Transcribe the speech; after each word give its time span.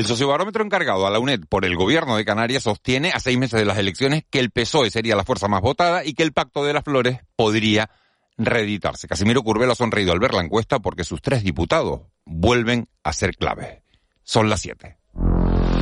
El 0.00 0.06
sociobarómetro 0.06 0.64
encargado 0.64 1.06
a 1.06 1.10
la 1.10 1.18
UNED 1.18 1.40
por 1.46 1.66
el 1.66 1.76
gobierno 1.76 2.16
de 2.16 2.24
Canarias 2.24 2.62
sostiene 2.62 3.10
a 3.10 3.20
seis 3.20 3.36
meses 3.36 3.60
de 3.60 3.66
las 3.66 3.76
elecciones 3.76 4.24
que 4.30 4.40
el 4.40 4.50
PSOE 4.50 4.90
sería 4.90 5.14
la 5.14 5.24
fuerza 5.24 5.46
más 5.46 5.60
votada 5.60 6.06
y 6.06 6.14
que 6.14 6.22
el 6.22 6.32
Pacto 6.32 6.64
de 6.64 6.72
las 6.72 6.84
Flores 6.84 7.18
podría 7.36 7.90
reeditarse. 8.38 9.06
Casimiro 9.06 9.42
Curbelo 9.42 9.72
ha 9.72 9.76
sonreído 9.76 10.12
al 10.12 10.18
ver 10.18 10.32
la 10.32 10.40
encuesta 10.40 10.78
porque 10.78 11.04
sus 11.04 11.20
tres 11.20 11.44
diputados 11.44 12.00
vuelven 12.24 12.88
a 13.04 13.12
ser 13.12 13.36
clave. 13.36 13.82
Son 14.22 14.48
las 14.48 14.62
siete. 14.62 14.96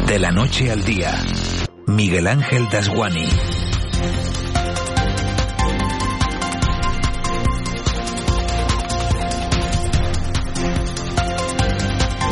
De 0.09 0.19
la 0.19 0.33
noche 0.33 0.73
al 0.73 0.83
día, 0.83 1.15
Miguel 1.87 2.27
Ángel 2.27 2.69
Dasguani. 2.71 3.29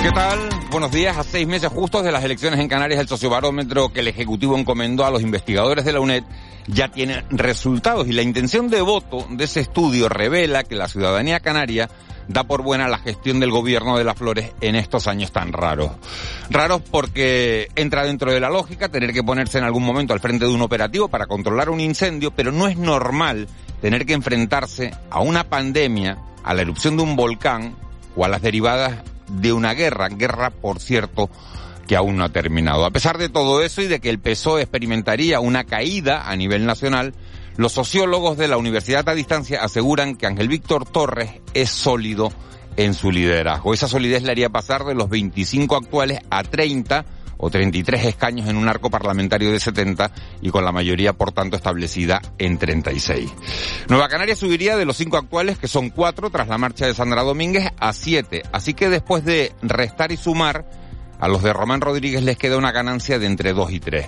¿Qué 0.03 0.11
tal? 0.13 0.66
Buenos 0.77 0.93
días. 0.93 1.17
A 1.17 1.23
seis 1.25 1.47
meses 1.47 1.71
justos 1.71 2.05
de 2.05 2.13
las 2.13 2.23
elecciones 2.23 2.61
en 2.61 2.69
Canarias, 2.69 3.01
el 3.01 3.09
sociobarómetro 3.09 3.95
que 3.95 4.01
el 4.01 4.09
Ejecutivo 4.09 4.59
encomendó 4.59 5.07
a 5.07 5.11
los 5.11 5.23
investigadores 5.23 5.87
de 5.87 5.93
la 5.95 6.01
UNED 6.01 6.23
ya 6.67 6.89
tiene 6.89 7.25
resultados 7.31 8.07
y 8.07 8.13
la 8.13 8.21
intención 8.21 8.69
de 8.69 8.83
voto 8.83 9.27
de 9.31 9.45
ese 9.45 9.61
estudio 9.61 10.11
revela 10.11 10.65
que 10.65 10.75
la 10.75 10.87
ciudadanía 10.87 11.41
canaria 11.41 11.89
da 12.29 12.45
por 12.45 12.61
buena 12.63 12.89
la 12.89 12.99
gestión 12.99 13.41
del 13.41 13.53
gobierno 13.53 13.97
de 13.97 14.05
las 14.05 14.19
flores 14.19 14.53
en 14.61 14.77
estos 14.77 15.07
años 15.07 15.33
tan 15.33 15.55
raros. 15.55 15.93
Raros 16.51 16.83
porque 16.91 17.69
entra 17.75 18.05
dentro 18.05 18.31
de 18.31 18.41
la 18.41 18.51
lógica 18.51 18.91
tener 18.91 19.15
que 19.15 19.23
ponerse 19.23 19.57
en 19.57 19.65
algún 19.65 19.83
momento 19.83 20.13
al 20.13 20.21
frente 20.21 20.45
de 20.45 20.53
un 20.53 20.61
operativo 20.61 21.09
para 21.09 21.25
controlar 21.25 21.71
un 21.71 21.81
incendio, 21.81 22.33
pero 22.33 22.53
no 22.53 22.69
es 22.69 22.77
normal 22.77 23.49
tener 23.81 24.05
que 24.05 24.13
enfrentarse 24.13 24.93
a 25.09 25.21
una 25.21 25.45
pandemia, 25.45 26.19
a 26.45 26.53
la 26.53 26.61
erupción 26.61 26.99
de 26.99 27.03
un 27.03 27.17
volcán 27.17 27.75
o 28.15 28.27
a 28.27 28.29
las 28.29 28.43
derivadas 28.43 29.16
de 29.29 29.53
una 29.53 29.75
guerra, 29.75 30.09
guerra 30.09 30.51
por 30.51 30.81
cierto 30.81 31.31
que 31.87 31.97
aún 31.97 32.17
no 32.17 32.25
ha 32.25 32.29
terminado. 32.31 32.85
A 32.85 32.91
pesar 32.91 33.19
de 33.19 33.29
todo 33.29 33.63
eso 33.63 33.81
y 33.81 33.87
de 33.87 34.01
que 34.01 34.11
el 34.11 34.19
PSOE 34.19 34.63
experimentaría 34.63 35.41
una 35.41 35.65
caída 35.65 36.29
a 36.29 36.37
nivel 36.37 36.67
nacional, 36.67 37.15
los 37.57 37.73
sociólogos 37.73 38.37
de 38.37 38.49
la 38.49 38.57
Universidad 38.57 39.09
a 39.09 39.15
Distancia 39.15 39.63
aseguran 39.63 40.17
que 40.17 40.27
Ángel 40.27 40.49
Víctor 40.49 40.85
Torres 40.85 41.31
es 41.55 41.71
sólido 41.71 42.33
en 42.77 42.93
su 42.93 43.11
liderazgo. 43.11 43.73
Esa 43.73 43.89
solidez 43.89 44.23
le 44.23 44.33
haría 44.33 44.51
pasar 44.51 44.85
de 44.85 44.95
los 44.95 45.09
25 45.09 45.77
actuales 45.77 46.21
a 46.31 46.43
30 46.43 47.07
o 47.39 47.51
33 47.51 48.05
escaños 48.05 48.49
en 48.49 48.57
un 48.57 48.69
arco 48.69 48.91
parlamentario 48.91 49.51
de 49.51 49.61
70 49.61 50.11
y 50.43 50.51
con 50.51 50.65
la 50.65 50.73
mayoría, 50.73 51.13
por 51.13 51.33
tanto, 51.33 51.57
establecida 51.57 52.21
en 52.39 52.59
36. 52.59 53.33
Nueva 53.89 54.09
Canaria 54.09 54.37
subiría 54.37 54.77
de 54.77 54.85
los 54.85 54.97
cinco 54.97 55.17
actuales, 55.17 55.59
que 55.59 55.69
son 55.69 55.91
cuatro, 55.91 56.31
tras 56.31 56.49
la 56.49 56.59
marcha 56.59 56.87
de 56.87 56.95
Sandra 56.95 57.23
Domínguez, 57.23 57.71
a 57.79 57.93
siete. 57.93 58.43
Así 58.53 58.75
que 58.75 58.89
después 58.89 59.25
de 59.25 59.53
restar 59.63 60.13
y 60.13 60.17
sumar, 60.17 60.65
a 61.19 61.29
los 61.29 61.43
de 61.43 61.53
Román 61.53 61.81
Rodríguez 61.81 62.23
les 62.23 62.37
queda 62.37 62.59
una 62.59 62.73
ganancia 62.73 63.19
de 63.19 63.27
entre 63.27 63.53
dos 63.53 63.71
y 63.73 63.81
tres. 63.81 64.07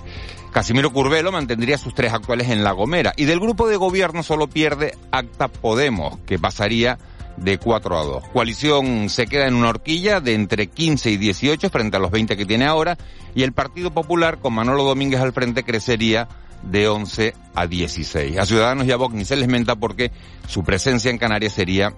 Casimiro 0.51 0.91
Curvelo 0.91 1.31
mantendría 1.31 1.77
sus 1.77 1.93
tres 1.93 2.13
actuales 2.13 2.49
en 2.49 2.63
La 2.63 2.71
Gomera 2.71 3.13
y 3.15 3.25
del 3.25 3.39
grupo 3.39 3.67
de 3.67 3.77
gobierno 3.77 4.23
solo 4.23 4.47
pierde 4.47 4.97
Acta 5.11 5.47
Podemos, 5.47 6.17
que 6.25 6.39
pasaría 6.39 6.97
de 7.37 7.57
4 7.57 7.97
a 7.97 8.03
2. 8.03 8.23
Coalición 8.33 9.09
se 9.09 9.27
queda 9.27 9.47
en 9.47 9.55
una 9.55 9.69
horquilla 9.69 10.19
de 10.19 10.33
entre 10.33 10.67
15 10.67 11.11
y 11.11 11.17
18 11.17 11.69
frente 11.69 11.97
a 11.97 11.99
los 11.99 12.11
20 12.11 12.35
que 12.35 12.45
tiene 12.45 12.65
ahora 12.65 12.97
y 13.35 13.43
el 13.43 13.53
Partido 13.53 13.91
Popular 13.91 14.39
con 14.39 14.53
Manolo 14.53 14.83
Domínguez 14.83 15.21
al 15.21 15.33
frente 15.33 15.63
crecería 15.63 16.27
de 16.63 16.87
11 16.87 17.33
a 17.55 17.67
16. 17.67 18.37
A 18.37 18.45
Ciudadanos 18.45 18.85
y 18.85 18.91
a 18.91 18.97
Vox 18.97 19.13
ni 19.15 19.25
se 19.25 19.35
les 19.35 19.47
menta 19.47 19.75
porque 19.75 20.11
su 20.47 20.63
presencia 20.63 21.09
en 21.09 21.17
Canarias 21.17 21.53
sería 21.53 21.93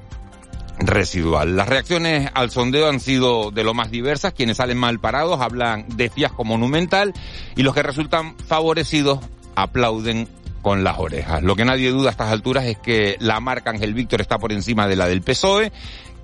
residual. 0.79 1.55
Las 1.55 1.69
reacciones 1.69 2.29
al 2.33 2.51
sondeo 2.51 2.89
han 2.89 2.99
sido 2.99 3.51
de 3.51 3.63
lo 3.63 3.73
más 3.73 3.91
diversas. 3.91 4.33
Quienes 4.33 4.57
salen 4.57 4.77
mal 4.77 4.99
parados 4.99 5.39
hablan 5.41 5.85
de 5.95 6.09
fiasco 6.09 6.43
monumental 6.43 7.13
y 7.55 7.63
los 7.63 7.73
que 7.73 7.83
resultan 7.83 8.35
favorecidos 8.37 9.19
aplauden 9.55 10.27
con 10.61 10.83
las 10.83 10.99
orejas. 10.99 11.43
Lo 11.43 11.55
que 11.55 11.65
nadie 11.65 11.91
duda 11.91 12.09
a 12.09 12.11
estas 12.11 12.31
alturas 12.31 12.65
es 12.65 12.77
que 12.77 13.17
la 13.19 13.39
marca 13.39 13.71
Ángel 13.71 13.93
Víctor 13.93 14.21
está 14.21 14.37
por 14.37 14.51
encima 14.51 14.87
de 14.87 14.95
la 14.95 15.07
del 15.07 15.21
PSOE, 15.21 15.71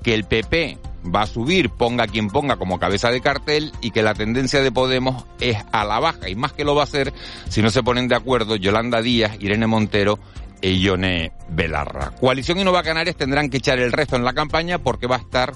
que 0.04 0.14
el 0.14 0.24
PP 0.24 0.78
va 1.14 1.22
a 1.22 1.28
subir, 1.28 1.70
ponga 1.70 2.08
quien 2.08 2.30
ponga 2.30 2.58
como 2.58 2.80
cabeza 2.80 3.12
de 3.12 3.22
cartel 3.22 3.72
y 3.82 3.92
que 3.92 4.02
la 4.02 4.14
tendencia 4.14 4.62
de 4.62 4.72
Podemos 4.72 5.26
es 5.40 5.58
a 5.72 5.86
la 5.86 6.00
baja 6.00 6.30
y 6.30 6.36
más 6.36 6.54
que 6.54 6.64
lo 6.64 6.76
va 6.76 6.82
a 6.82 6.86
hacer 6.86 7.14
si 7.50 7.62
no 7.62 7.70
se 7.70 7.84
ponen 7.84 8.08
de 8.08 8.16
acuerdo 8.16 8.56
Yolanda 8.56 9.02
Díaz, 9.02 9.38
Irene 9.40 9.68
Montero 9.68 10.20
e 10.62 10.74
Ione 10.74 11.32
Belarra. 11.50 12.12
Coalición 12.20 12.60
y 12.60 12.64
Nueva 12.64 12.84
Canarias 12.84 13.16
tendrán 13.16 13.50
que 13.50 13.58
echar 13.58 13.80
el 13.80 13.92
resto 13.92 14.16
en 14.16 14.24
la 14.24 14.34
campaña 14.34 14.80
porque 14.80 15.08
va 15.08 15.18
a 15.18 15.20
estar 15.20 15.54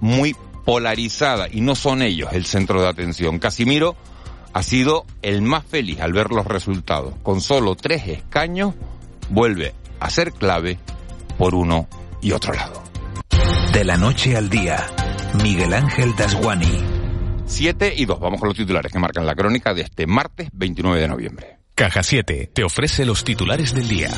muy 0.00 0.36
polarizada 0.64 1.48
y 1.50 1.60
no 1.60 1.74
son 1.74 2.02
ellos 2.02 2.32
el 2.32 2.46
centro 2.46 2.80
de 2.80 2.88
atención. 2.88 3.38
Casimiro 3.38 3.96
ha 4.54 4.62
sido 4.62 5.04
el 5.20 5.42
más 5.42 5.66
feliz 5.66 6.00
al 6.00 6.12
ver 6.12 6.30
los 6.30 6.46
resultados. 6.46 7.14
Con 7.22 7.40
solo 7.40 7.74
tres 7.74 8.06
escaños, 8.06 8.74
vuelve 9.28 9.74
a 9.98 10.08
ser 10.10 10.32
clave 10.32 10.78
por 11.36 11.54
uno 11.54 11.88
y 12.22 12.32
otro 12.32 12.54
lado. 12.54 12.82
De 13.72 13.84
la 13.84 13.96
noche 13.96 14.36
al 14.36 14.48
día, 14.48 14.86
Miguel 15.42 15.74
Ángel 15.74 16.14
Dasguani. 16.16 16.78
Siete 17.46 17.92
y 17.96 18.04
dos. 18.06 18.20
Vamos 18.20 18.38
con 18.40 18.48
los 18.48 18.56
titulares 18.56 18.92
que 18.92 18.98
marcan 18.98 19.26
la 19.26 19.34
crónica 19.34 19.74
de 19.74 19.82
este 19.82 20.06
martes 20.06 20.48
29 20.52 21.00
de 21.00 21.08
noviembre. 21.08 21.58
Caja 21.74 22.04
7 22.04 22.50
te 22.54 22.62
ofrece 22.62 23.04
los 23.04 23.24
titulares 23.24 23.74
del 23.74 23.88
día. 23.88 24.10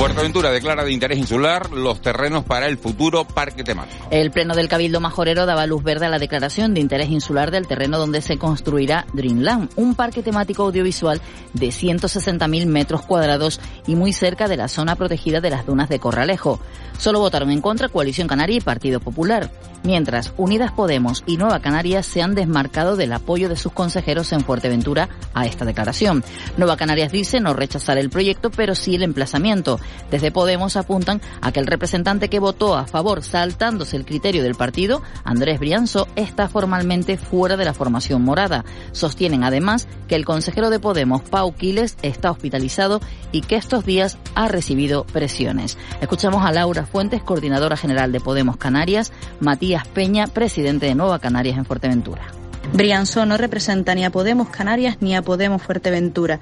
Fuerteventura 0.00 0.50
declara 0.50 0.82
de 0.82 0.92
interés 0.92 1.18
insular 1.18 1.72
los 1.72 2.00
terrenos 2.00 2.42
para 2.46 2.68
el 2.68 2.78
futuro 2.78 3.26
parque 3.26 3.62
temático. 3.62 4.06
El 4.10 4.30
Pleno 4.30 4.54
del 4.54 4.66
Cabildo 4.66 4.98
Majorero 4.98 5.44
daba 5.44 5.66
luz 5.66 5.84
verde 5.84 6.06
a 6.06 6.08
la 6.08 6.18
declaración 6.18 6.72
de 6.72 6.80
interés 6.80 7.10
insular 7.10 7.50
del 7.50 7.66
terreno 7.66 7.98
donde 7.98 8.22
se 8.22 8.38
construirá 8.38 9.04
Dreamland, 9.12 9.68
un 9.76 9.94
parque 9.94 10.22
temático 10.22 10.62
audiovisual 10.62 11.20
de 11.52 11.66
160.000 11.66 12.64
metros 12.64 13.02
cuadrados 13.02 13.60
y 13.86 13.94
muy 13.94 14.14
cerca 14.14 14.48
de 14.48 14.56
la 14.56 14.68
zona 14.68 14.96
protegida 14.96 15.42
de 15.42 15.50
las 15.50 15.66
dunas 15.66 15.90
de 15.90 15.98
Corralejo. 15.98 16.60
Solo 16.96 17.20
votaron 17.20 17.50
en 17.50 17.60
contra 17.60 17.90
Coalición 17.90 18.26
Canaria 18.26 18.56
y 18.56 18.60
Partido 18.60 19.00
Popular, 19.00 19.50
mientras 19.82 20.32
Unidas 20.38 20.72
Podemos 20.72 21.24
y 21.26 21.36
Nueva 21.36 21.60
Canarias 21.60 22.06
se 22.06 22.22
han 22.22 22.34
desmarcado 22.34 22.96
del 22.96 23.12
apoyo 23.12 23.48
de 23.48 23.56
sus 23.56 23.72
consejeros 23.72 24.32
en 24.32 24.40
Fuerteventura 24.40 25.10
a 25.34 25.46
esta 25.46 25.64
declaración. 25.64 26.24
Nueva 26.56 26.76
Canarias 26.76 27.12
dice 27.12 27.40
no 27.40 27.52
rechazar 27.52 27.98
el 27.98 28.10
proyecto, 28.10 28.50
pero 28.50 28.74
sí 28.74 28.94
el 28.94 29.02
emplazamiento. 29.02 29.78
Desde 30.10 30.32
Podemos 30.32 30.76
apuntan 30.76 31.20
a 31.40 31.52
que 31.52 31.60
el 31.60 31.66
representante 31.66 32.28
que 32.28 32.38
votó 32.38 32.76
a 32.76 32.86
favor 32.86 33.22
saltándose 33.22 33.96
el 33.96 34.04
criterio 34.04 34.42
del 34.42 34.54
partido, 34.54 35.02
Andrés 35.24 35.60
Brianzo, 35.60 36.08
está 36.16 36.48
formalmente 36.48 37.16
fuera 37.16 37.56
de 37.56 37.64
la 37.64 37.74
formación 37.74 38.22
morada. 38.22 38.64
Sostienen 38.92 39.44
además 39.44 39.88
que 40.08 40.16
el 40.16 40.24
consejero 40.24 40.70
de 40.70 40.80
Podemos, 40.80 41.22
Pau 41.22 41.54
Quiles, 41.54 41.96
está 42.02 42.30
hospitalizado 42.30 43.00
y 43.32 43.42
que 43.42 43.56
estos 43.56 43.84
días 43.84 44.18
ha 44.34 44.48
recibido 44.48 45.04
presiones. 45.04 45.78
Escuchamos 46.00 46.44
a 46.44 46.52
Laura 46.52 46.86
Fuentes, 46.86 47.22
coordinadora 47.22 47.76
general 47.76 48.12
de 48.12 48.20
Podemos 48.20 48.56
Canarias, 48.56 49.12
Matías 49.40 49.86
Peña, 49.88 50.26
presidente 50.26 50.86
de 50.86 50.94
Nueva 50.94 51.18
Canarias 51.18 51.58
en 51.58 51.64
Fuerteventura. 51.64 52.39
Brianzó 52.72 53.26
no 53.26 53.36
representa 53.36 53.94
ni 53.94 54.04
a 54.04 54.10
Podemos 54.10 54.48
Canarias 54.48 54.98
ni 55.00 55.16
a 55.16 55.22
Podemos 55.22 55.60
Fuerteventura. 55.60 56.38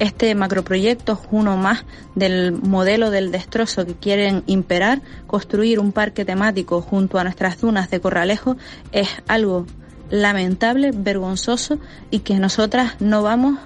Este 0.00 0.34
macroproyecto 0.34 1.12
es 1.12 1.28
uno 1.30 1.56
más 1.56 1.84
del 2.16 2.52
modelo 2.52 3.10
del 3.10 3.30
destrozo 3.30 3.86
que 3.86 3.94
quieren 3.94 4.42
imperar. 4.46 5.02
Construir 5.26 5.78
un 5.78 5.92
parque 5.92 6.24
temático 6.24 6.82
junto 6.82 7.18
a 7.18 7.24
nuestras 7.24 7.60
dunas 7.60 7.90
de 7.90 8.00
Corralejo 8.00 8.56
es 8.90 9.08
algo 9.28 9.66
lamentable, 10.10 10.90
vergonzoso 10.92 11.78
y 12.10 12.20
que 12.20 12.38
nosotras 12.38 13.00
no 13.00 13.22
vamos 13.22 13.58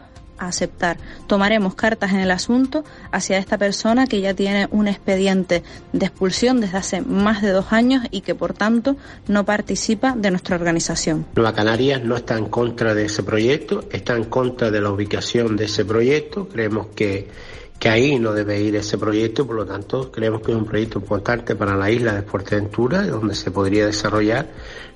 aceptar. 0.47 0.99
Tomaremos 1.27 1.75
cartas 1.75 2.13
en 2.13 2.21
el 2.21 2.31
asunto 2.31 2.85
hacia 3.11 3.39
esta 3.39 3.59
persona 3.59 4.07
que 4.07 4.21
ya 4.21 4.35
tiene 4.35 4.69
un 4.71 4.89
expediente 4.89 5.63
de 5.93 6.07
expulsión 6.07 6.61
desde 6.61 6.79
hace 6.79 7.01
más 7.01 7.43
de 7.43 7.51
dos 7.51 7.73
años 7.73 8.05
y 8.11 8.23
que 8.23 8.35
por 8.35 8.53
tanto 8.53 8.97
no 9.29 9.45
participa 9.45 10.15
de 10.17 10.31
nuestra 10.31 10.57
organización. 10.57 11.27
Nueva 11.35 11.55
Canarias 11.55 12.03
no 12.03 12.17
está 12.17 12.37
en 12.37 12.47
contra 12.47 12.95
de 12.95 13.07
ese 13.07 13.23
proyecto, 13.23 13.85
está 13.91 14.17
en 14.17 14.25
contra 14.25 14.71
de 14.71 14.81
la 14.81 14.91
ubicación 14.91 15.57
de 15.57 15.65
ese 15.65 15.85
proyecto. 15.85 16.49
Creemos 16.49 16.89
que 16.95 17.29
que 17.83 17.89
ahí 17.89 18.17
no 18.17 18.33
debe 18.33 18.61
ir 18.61 18.77
ese 18.77 18.97
proyecto, 18.97 19.45
por 19.45 19.57
lo 19.57 19.67
tanto 19.67 20.13
creemos 20.13 20.41
que 20.41 20.53
es 20.53 20.57
un 20.57 20.65
proyecto 20.65 21.01
importante 21.01 21.57
para 21.57 21.75
la 21.75 21.91
isla 21.91 22.15
de 22.15 22.23
Fuerteventura, 22.23 23.05
donde 23.05 23.35
se 23.35 23.51
podría 23.51 23.87
desarrollar 23.87 24.47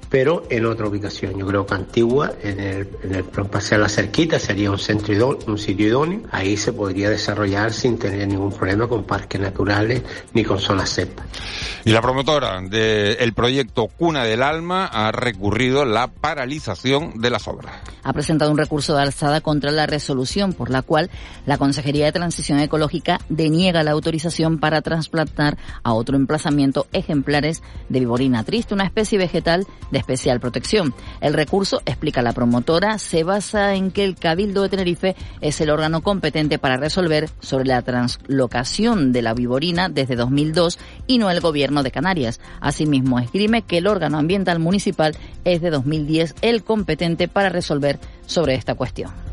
pero 0.09 0.45
en 0.51 0.67
otra 0.67 0.87
ubicación. 0.87 1.39
Yo 1.39 1.47
creo 1.47 1.67
que 1.67 1.75
Antigua, 1.75 2.33
en 2.43 2.61
el, 2.61 2.89
en 3.03 3.15
el 3.15 3.25
Paseo 3.25 3.79
La 3.79 3.89
Cerquita, 3.89 4.39
sería 4.39 4.71
un, 4.71 4.79
centro 4.79 5.13
idóneo, 5.13 5.39
un 5.47 5.59
sitio 5.59 5.89
idóneo. 5.89 6.23
Ahí 6.31 6.57
se 6.57 6.73
podría 6.73 7.11
desarrollar 7.11 7.73
sin 7.73 7.99
tener 7.99 8.27
ningún 8.29 8.53
problema 8.53 8.89
con 8.89 9.05
parques 9.05 9.41
naturales 9.41 10.03
ni 10.33 10.45
con 10.45 10.59
zonas 10.59 10.91
cepa. 10.91 11.25
Y 11.85 11.91
la 11.91 12.03
promotora 12.03 12.61
del 12.63 13.33
proyecto 13.33 13.89
Cuna 13.89 14.25
del 14.25 14.43
Alma 14.43 14.87
ha 14.87 15.13
recurrido 15.13 15.85
la 15.85 16.09
paralización 16.09 17.21
de 17.21 17.31
las 17.31 17.47
obras. 17.47 17.75
Ha 18.03 18.13
presentado 18.13 18.51
un 18.51 18.59
recurso 18.59 18.95
de 18.95 19.03
alzada 19.03 19.41
contra 19.41 19.71
la 19.71 19.87
resolución 19.87 20.53
por 20.53 20.71
la 20.71 20.83
cual 20.83 21.11
la 21.47 21.59
Consejería 21.59 22.07
de 22.07 22.13
Transición 22.13 22.59
Deniega 23.29 23.83
la 23.83 23.93
autorización 23.93 24.59
para 24.59 24.83
trasplantar 24.83 25.59
a 25.83 25.93
otro 25.93 26.17
emplazamiento 26.17 26.87
ejemplares 26.93 27.63
de 27.89 28.01
viborina 28.01 28.45
triste, 28.45 28.75
una 28.75 28.85
especie 28.85 29.19
vegetal 29.19 29.67
de 29.91 29.99
especial 29.99 30.41
protección. 30.41 30.95
El 31.21 31.35
recurso, 31.35 31.81
explica 31.85 32.23
la 32.23 32.33
promotora, 32.33 32.99
se 32.99 33.25
basa 33.25 33.75
en 33.75 33.91
que 33.91 34.05
el 34.05 34.17
Cabildo 34.17 34.63
de 34.63 34.69
Tenerife 34.69 35.17
es 35.41 35.61
el 35.61 35.71
órgano 35.71 36.03
competente 36.03 36.59
para 36.59 36.77
resolver 36.77 37.29
sobre 37.41 37.67
la 37.67 37.83
translocación 37.83 39.13
de 39.13 39.23
la 39.23 39.35
viborina 39.35 39.89
desde 39.89 40.17
2002 40.17 40.79
y 41.07 41.19
no 41.19 41.31
el 41.31 41.41
gobierno 41.41 41.83
de 41.83 41.91
Canarias. 41.91 42.41
Asimismo, 42.61 43.19
esgrime 43.19 43.63
que 43.63 43.79
el 43.79 43.87
órgano 43.87 44.19
ambiental 44.19 44.59
municipal 44.59 45.17
es 45.45 45.61
de 45.61 45.71
2010 45.71 46.37
el 46.43 46.63
competente 46.63 47.29
para 47.29 47.49
resolver 47.49 47.99
sobre 48.27 48.55
esta 48.55 48.75
cuestión. 48.75 49.26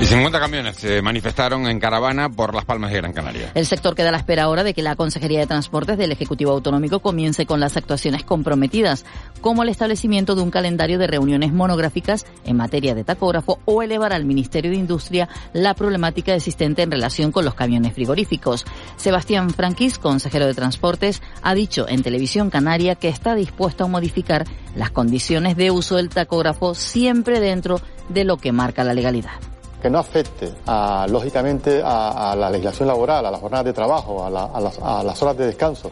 Y 0.00 0.06
50 0.06 0.38
camiones 0.38 0.76
se 0.76 1.02
manifestaron 1.02 1.66
en 1.66 1.80
caravana 1.80 2.28
por 2.28 2.54
Las 2.54 2.64
Palmas 2.64 2.92
de 2.92 2.98
Gran 2.98 3.12
Canaria. 3.12 3.50
El 3.56 3.66
sector 3.66 3.96
queda 3.96 4.10
a 4.10 4.12
la 4.12 4.18
espera 4.18 4.44
ahora 4.44 4.62
de 4.62 4.72
que 4.72 4.80
la 4.80 4.94
Consejería 4.94 5.40
de 5.40 5.48
Transportes 5.48 5.98
del 5.98 6.12
Ejecutivo 6.12 6.52
Autonómico 6.52 7.00
comience 7.00 7.46
con 7.46 7.58
las 7.58 7.76
actuaciones 7.76 8.22
comprometidas, 8.22 9.04
como 9.40 9.64
el 9.64 9.70
establecimiento 9.70 10.36
de 10.36 10.42
un 10.42 10.52
calendario 10.52 11.00
de 11.00 11.08
reuniones 11.08 11.52
monográficas 11.52 12.26
en 12.44 12.56
materia 12.56 12.94
de 12.94 13.02
tacógrafo 13.02 13.58
o 13.64 13.82
elevar 13.82 14.12
al 14.12 14.24
Ministerio 14.24 14.70
de 14.70 14.76
Industria 14.76 15.28
la 15.52 15.74
problemática 15.74 16.32
existente 16.32 16.82
en 16.82 16.92
relación 16.92 17.32
con 17.32 17.44
los 17.44 17.54
camiones 17.54 17.92
frigoríficos. 17.92 18.66
Sebastián 18.96 19.50
Franquís, 19.50 19.98
consejero 19.98 20.46
de 20.46 20.54
Transportes, 20.54 21.22
ha 21.42 21.54
dicho 21.54 21.88
en 21.88 22.04
Televisión 22.04 22.50
Canaria 22.50 22.94
que 22.94 23.08
está 23.08 23.34
dispuesto 23.34 23.82
a 23.82 23.88
modificar 23.88 24.44
las 24.76 24.92
condiciones 24.92 25.56
de 25.56 25.72
uso 25.72 25.96
del 25.96 26.08
tacógrafo 26.08 26.76
siempre 26.76 27.40
dentro 27.40 27.80
de 28.08 28.22
lo 28.22 28.36
que 28.36 28.52
marca 28.52 28.84
la 28.84 28.94
legalidad 28.94 29.40
que 29.80 29.90
no 29.90 29.98
afecte, 29.98 30.52
a, 30.66 31.06
lógicamente, 31.08 31.80
a, 31.84 32.34
la 32.36 32.50
legislación 32.50 32.88
laboral, 32.88 33.24
a 33.24 33.30
las 33.30 33.40
jornadas 33.40 33.66
de 33.66 33.72
trabajo, 33.72 34.24
a, 34.24 34.30
las, 34.30 34.78
a 34.80 35.02
las, 35.02 35.22
horas 35.22 35.36
de 35.36 35.46
descanso, 35.46 35.90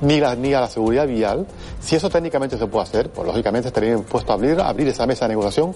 ni, 0.00 0.20
a 0.20 0.60
la 0.60 0.68
seguridad 0.68 1.06
vial, 1.06 1.46
si 1.80 1.96
eso 1.96 2.08
técnicamente 2.08 2.56
se 2.56 2.66
puede 2.66 2.84
hacer, 2.84 3.10
pues 3.10 3.26
lógicamente 3.26 3.68
estaría 3.68 3.92
impuesto 3.92 4.32
a 4.32 4.34
abrir, 4.36 4.60
abrir 4.60 4.88
esa 4.88 5.06
mesa 5.06 5.26
de 5.26 5.30
negociación 5.30 5.74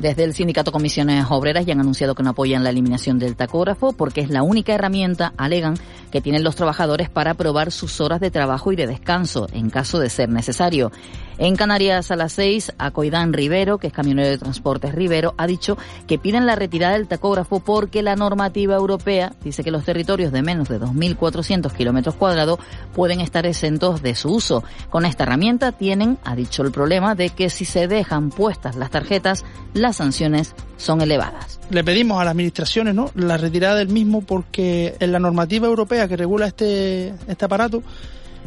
desde 0.00 0.22
el 0.22 0.32
sindicato 0.32 0.70
Comisiones 0.70 1.26
Obreras 1.28 1.66
ya 1.66 1.72
han 1.72 1.80
anunciado 1.80 2.14
que 2.14 2.22
no 2.22 2.30
apoyan 2.30 2.62
la 2.62 2.70
eliminación 2.70 3.18
del 3.18 3.34
tacógrafo 3.34 3.92
porque 3.92 4.20
es 4.20 4.30
la 4.30 4.44
única 4.44 4.72
herramienta, 4.72 5.32
alegan, 5.36 5.74
que 6.12 6.20
tienen 6.20 6.44
los 6.44 6.54
trabajadores 6.54 7.10
para 7.10 7.34
probar 7.34 7.72
sus 7.72 8.00
horas 8.00 8.20
de 8.20 8.30
trabajo 8.30 8.70
y 8.70 8.76
de 8.76 8.86
descanso 8.86 9.48
en 9.52 9.70
caso 9.70 9.98
de 9.98 10.08
ser 10.08 10.28
necesario. 10.28 10.92
En 11.40 11.54
Canarias 11.54 12.10
a 12.10 12.16
las 12.16 12.32
seis, 12.32 12.72
Acoidán 12.78 13.32
Rivero, 13.32 13.78
que 13.78 13.86
es 13.86 13.92
camionero 13.92 14.28
de 14.28 14.38
transportes 14.38 14.92
Rivero, 14.92 15.34
ha 15.38 15.46
dicho 15.46 15.78
que 16.08 16.18
piden 16.18 16.46
la 16.46 16.56
retirada 16.56 16.94
del 16.94 17.06
tacógrafo 17.06 17.60
porque 17.60 18.02
la 18.02 18.16
normativa 18.16 18.74
europea 18.74 19.32
dice 19.44 19.62
que 19.62 19.70
los 19.70 19.84
territorios 19.84 20.32
de 20.32 20.42
menos 20.42 20.68
de 20.68 20.80
2.400 20.80 21.72
kilómetros 21.72 22.16
cuadrados 22.16 22.58
pueden 22.92 23.20
estar 23.20 23.46
exentos 23.46 24.02
de 24.02 24.16
su 24.16 24.32
uso. 24.34 24.64
Con 24.90 25.06
esta 25.06 25.22
herramienta 25.22 25.70
tienen, 25.70 26.18
ha 26.24 26.34
dicho 26.34 26.62
el 26.64 26.72
problema, 26.72 27.14
de 27.14 27.30
que 27.30 27.50
si 27.50 27.64
se 27.64 27.86
dejan 27.86 28.30
puestas 28.30 28.74
las 28.74 28.90
tarjetas, 28.90 29.44
las 29.74 29.96
sanciones 29.96 30.56
son 30.76 31.02
elevadas. 31.02 31.60
Le 31.70 31.84
pedimos 31.84 32.20
a 32.20 32.24
las 32.24 32.32
administraciones 32.32 32.96
la 33.14 33.36
retirada 33.36 33.76
del 33.76 33.90
mismo 33.90 34.22
porque 34.22 34.96
en 34.98 35.12
la 35.12 35.20
normativa 35.20 35.68
europea 35.68 36.08
que 36.08 36.16
regula 36.16 36.48
este, 36.48 37.14
este 37.28 37.44
aparato 37.44 37.84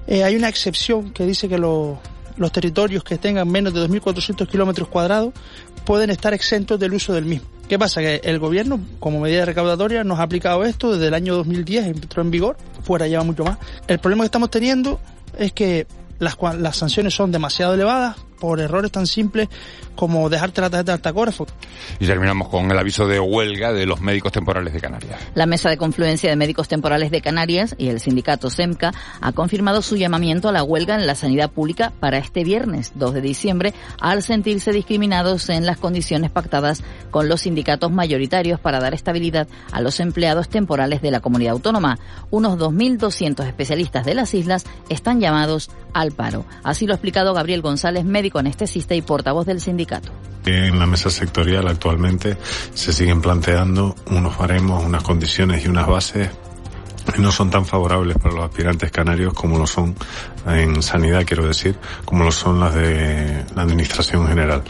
eh, 0.07 0.25
hay 0.25 0.35
una 0.35 0.49
excepción 0.49 1.11
que 1.11 1.25
dice 1.25 1.47
que 1.47 1.57
los 1.57 1.97
los 2.37 2.51
territorios 2.51 3.03
que 3.03 3.17
tengan 3.17 3.49
menos 3.49 3.73
de 3.73 3.81
2.400 3.87 4.47
kilómetros 4.47 4.87
cuadrados 4.87 5.33
pueden 5.85 6.09
estar 6.09 6.33
exentos 6.33 6.79
del 6.79 6.93
uso 6.93 7.13
del 7.13 7.25
mismo. 7.25 7.47
¿Qué 7.67 7.79
pasa? 7.79 8.01
Que 8.01 8.21
el 8.23 8.39
gobierno, 8.39 8.79
como 8.99 9.19
medida 9.21 9.45
recaudatoria, 9.45 10.03
nos 10.03 10.19
ha 10.19 10.23
aplicado 10.23 10.65
esto 10.65 10.91
desde 10.93 11.07
el 11.07 11.13
año 11.13 11.35
2010, 11.35 11.85
entró 11.85 12.21
en 12.21 12.31
vigor, 12.31 12.57
fuera 12.83 13.07
lleva 13.07 13.23
mucho 13.23 13.43
más. 13.43 13.57
El 13.87 13.99
problema 13.99 14.23
que 14.23 14.25
estamos 14.25 14.49
teniendo 14.51 14.99
es 15.37 15.53
que 15.53 15.87
las, 16.19 16.37
las 16.59 16.75
sanciones 16.77 17.13
son 17.13 17.31
demasiado 17.31 17.73
elevadas, 17.73 18.17
por 18.41 18.59
errores 18.59 18.91
tan 18.91 19.05
simples 19.05 19.47
como 19.95 20.27
dejarte 20.27 20.61
la 20.61 20.69
tarjeta 20.71 20.93
de 20.93 20.97
tacógrafo. 20.97 21.45
Y 21.99 22.07
terminamos 22.07 22.49
con 22.49 22.71
el 22.71 22.77
aviso 22.77 23.07
de 23.07 23.19
huelga 23.19 23.71
de 23.71 23.85
los 23.85 24.01
médicos 24.01 24.31
temporales 24.31 24.73
de 24.73 24.81
Canarias. 24.81 25.19
La 25.35 25.45
Mesa 25.45 25.69
de 25.69 25.77
Confluencia 25.77 26.29
de 26.29 26.35
Médicos 26.35 26.67
Temporales 26.67 27.11
de 27.11 27.21
Canarias 27.21 27.75
y 27.77 27.89
el 27.89 27.99
sindicato 27.99 28.49
SEMCA 28.49 28.93
ha 29.21 29.31
confirmado 29.33 29.83
su 29.83 29.95
llamamiento 29.95 30.49
a 30.49 30.51
la 30.51 30.63
huelga 30.63 30.95
en 30.95 31.05
la 31.05 31.13
sanidad 31.13 31.51
pública 31.51 31.93
para 31.99 32.17
este 32.17 32.43
viernes 32.43 32.93
2 32.95 33.13
de 33.13 33.21
diciembre 33.21 33.73
al 33.99 34.23
sentirse 34.23 34.71
discriminados 34.71 35.49
en 35.49 35.67
las 35.67 35.77
condiciones 35.77 36.31
pactadas 36.31 36.83
con 37.11 37.29
los 37.29 37.41
sindicatos 37.41 37.91
mayoritarios 37.91 38.59
para 38.59 38.79
dar 38.79 38.95
estabilidad 38.95 39.47
a 39.71 39.81
los 39.81 39.99
empleados 39.99 40.49
temporales 40.49 41.03
de 41.03 41.11
la 41.11 41.19
comunidad 41.19 41.53
autónoma. 41.53 41.99
Unos 42.31 42.57
2.200 42.57 43.45
especialistas 43.45 44.03
de 44.03 44.15
las 44.15 44.33
islas 44.33 44.65
están 44.89 45.19
llamados 45.19 45.69
al 45.93 46.11
paro. 46.11 46.45
Así 46.63 46.87
lo 46.87 46.93
ha 46.93 46.95
explicado 46.95 47.33
Gabriel 47.33 47.61
González, 47.61 48.03
médico 48.03 48.30
anestesista 48.39 48.95
y 48.95 49.01
portavoz 49.01 49.45
del 49.45 49.61
sindicato. 49.61 50.11
En 50.45 50.79
la 50.79 50.85
mesa 50.85 51.09
sectorial 51.09 51.67
actualmente 51.67 52.37
se 52.73 52.93
siguen 52.93 53.21
planteando 53.21 53.95
unos 54.09 54.37
baremos, 54.37 54.83
unas 54.83 55.03
condiciones 55.03 55.63
y 55.63 55.67
unas 55.67 55.87
bases 55.87 56.29
que 57.13 57.21
no 57.21 57.31
son 57.31 57.49
tan 57.49 57.65
favorables 57.65 58.17
para 58.17 58.35
los 58.35 58.45
aspirantes 58.45 58.91
canarios 58.91 59.33
como 59.33 59.57
lo 59.57 59.67
son 59.67 59.95
en 60.47 60.81
sanidad, 60.81 61.25
quiero 61.25 61.45
decir, 61.45 61.77
como 62.05 62.23
lo 62.23 62.31
son 62.31 62.59
las 62.59 62.73
de 62.73 63.45
la 63.55 63.63
Administración 63.63 64.27
General. 64.27 64.63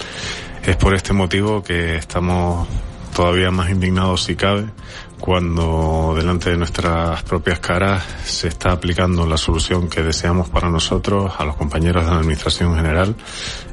Es 0.63 0.75
por 0.75 0.93
este 0.93 1.13
motivo 1.13 1.63
que 1.63 1.95
estamos 1.95 2.67
todavía 3.15 3.51
más 3.51 3.69
indignados 3.69 4.23
si 4.23 4.35
cabe 4.35 4.65
cuando 5.21 6.13
delante 6.17 6.49
de 6.49 6.57
nuestras 6.57 7.21
propias 7.23 7.59
caras 7.59 8.03
se 8.25 8.47
está 8.47 8.71
aplicando 8.71 9.25
la 9.27 9.37
solución 9.37 9.87
que 9.87 10.01
deseamos 10.01 10.49
para 10.49 10.69
nosotros, 10.69 11.31
a 11.37 11.45
los 11.45 11.55
compañeros 11.55 12.03
de 12.03 12.11
la 12.11 12.17
Administración 12.17 12.75
General 12.75 13.15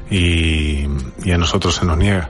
y, 0.09 0.87
y 1.23 1.31
a 1.31 1.37
nosotros 1.37 1.75
se 1.75 1.85
nos 1.85 1.97
niega. 1.97 2.29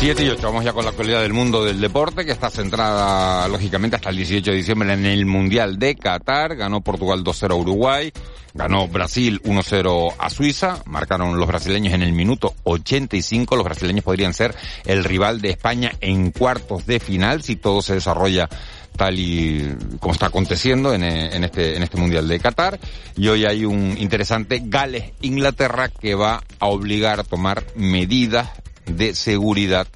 7 0.00 0.24
y 0.24 0.30
8, 0.30 0.40
vamos 0.42 0.64
ya 0.64 0.72
con 0.72 0.84
la 0.84 0.92
actualidad 0.92 1.20
del 1.20 1.34
mundo 1.34 1.62
del 1.62 1.78
deporte, 1.78 2.24
que 2.24 2.32
está 2.32 2.48
centrada, 2.48 3.46
lógicamente, 3.48 3.96
hasta 3.96 4.08
el 4.08 4.16
18 4.16 4.50
de 4.50 4.56
diciembre 4.56 4.90
en 4.90 5.04
el 5.04 5.26
Mundial 5.26 5.78
de 5.78 5.94
Qatar. 5.94 6.56
Ganó 6.56 6.80
Portugal 6.80 7.22
2-0 7.22 7.50
a 7.50 7.54
Uruguay, 7.54 8.10
ganó 8.54 8.88
Brasil 8.88 9.42
1-0 9.42 10.14
a 10.18 10.30
Suiza, 10.30 10.82
marcaron 10.86 11.38
los 11.38 11.46
brasileños 11.46 11.92
en 11.92 12.00
el 12.00 12.14
minuto 12.14 12.54
85. 12.64 13.56
Los 13.56 13.64
brasileños 13.66 14.02
podrían 14.02 14.32
ser 14.32 14.54
el 14.86 15.04
rival 15.04 15.42
de 15.42 15.50
España 15.50 15.92
en 16.00 16.30
cuartos 16.30 16.86
de 16.86 16.98
final 16.98 17.42
si 17.42 17.56
todo 17.56 17.82
se 17.82 17.92
desarrolla 17.92 18.48
tal 18.96 19.18
y 19.18 19.76
como 20.00 20.14
está 20.14 20.26
aconteciendo 20.26 20.94
en, 20.94 21.02
en, 21.02 21.44
este, 21.44 21.76
en 21.76 21.82
este 21.82 21.98
Mundial 21.98 22.26
de 22.26 22.40
Qatar. 22.40 22.80
Y 23.18 23.28
hoy 23.28 23.44
hay 23.44 23.66
un 23.66 23.96
interesante 23.98 24.62
Gales-Inglaterra 24.64 25.90
que 25.90 26.14
va 26.14 26.42
a 26.58 26.66
obligar 26.68 27.20
a 27.20 27.24
tomar 27.24 27.64
medidas 27.76 28.48
de 28.96 29.14
seguridad 29.14 29.86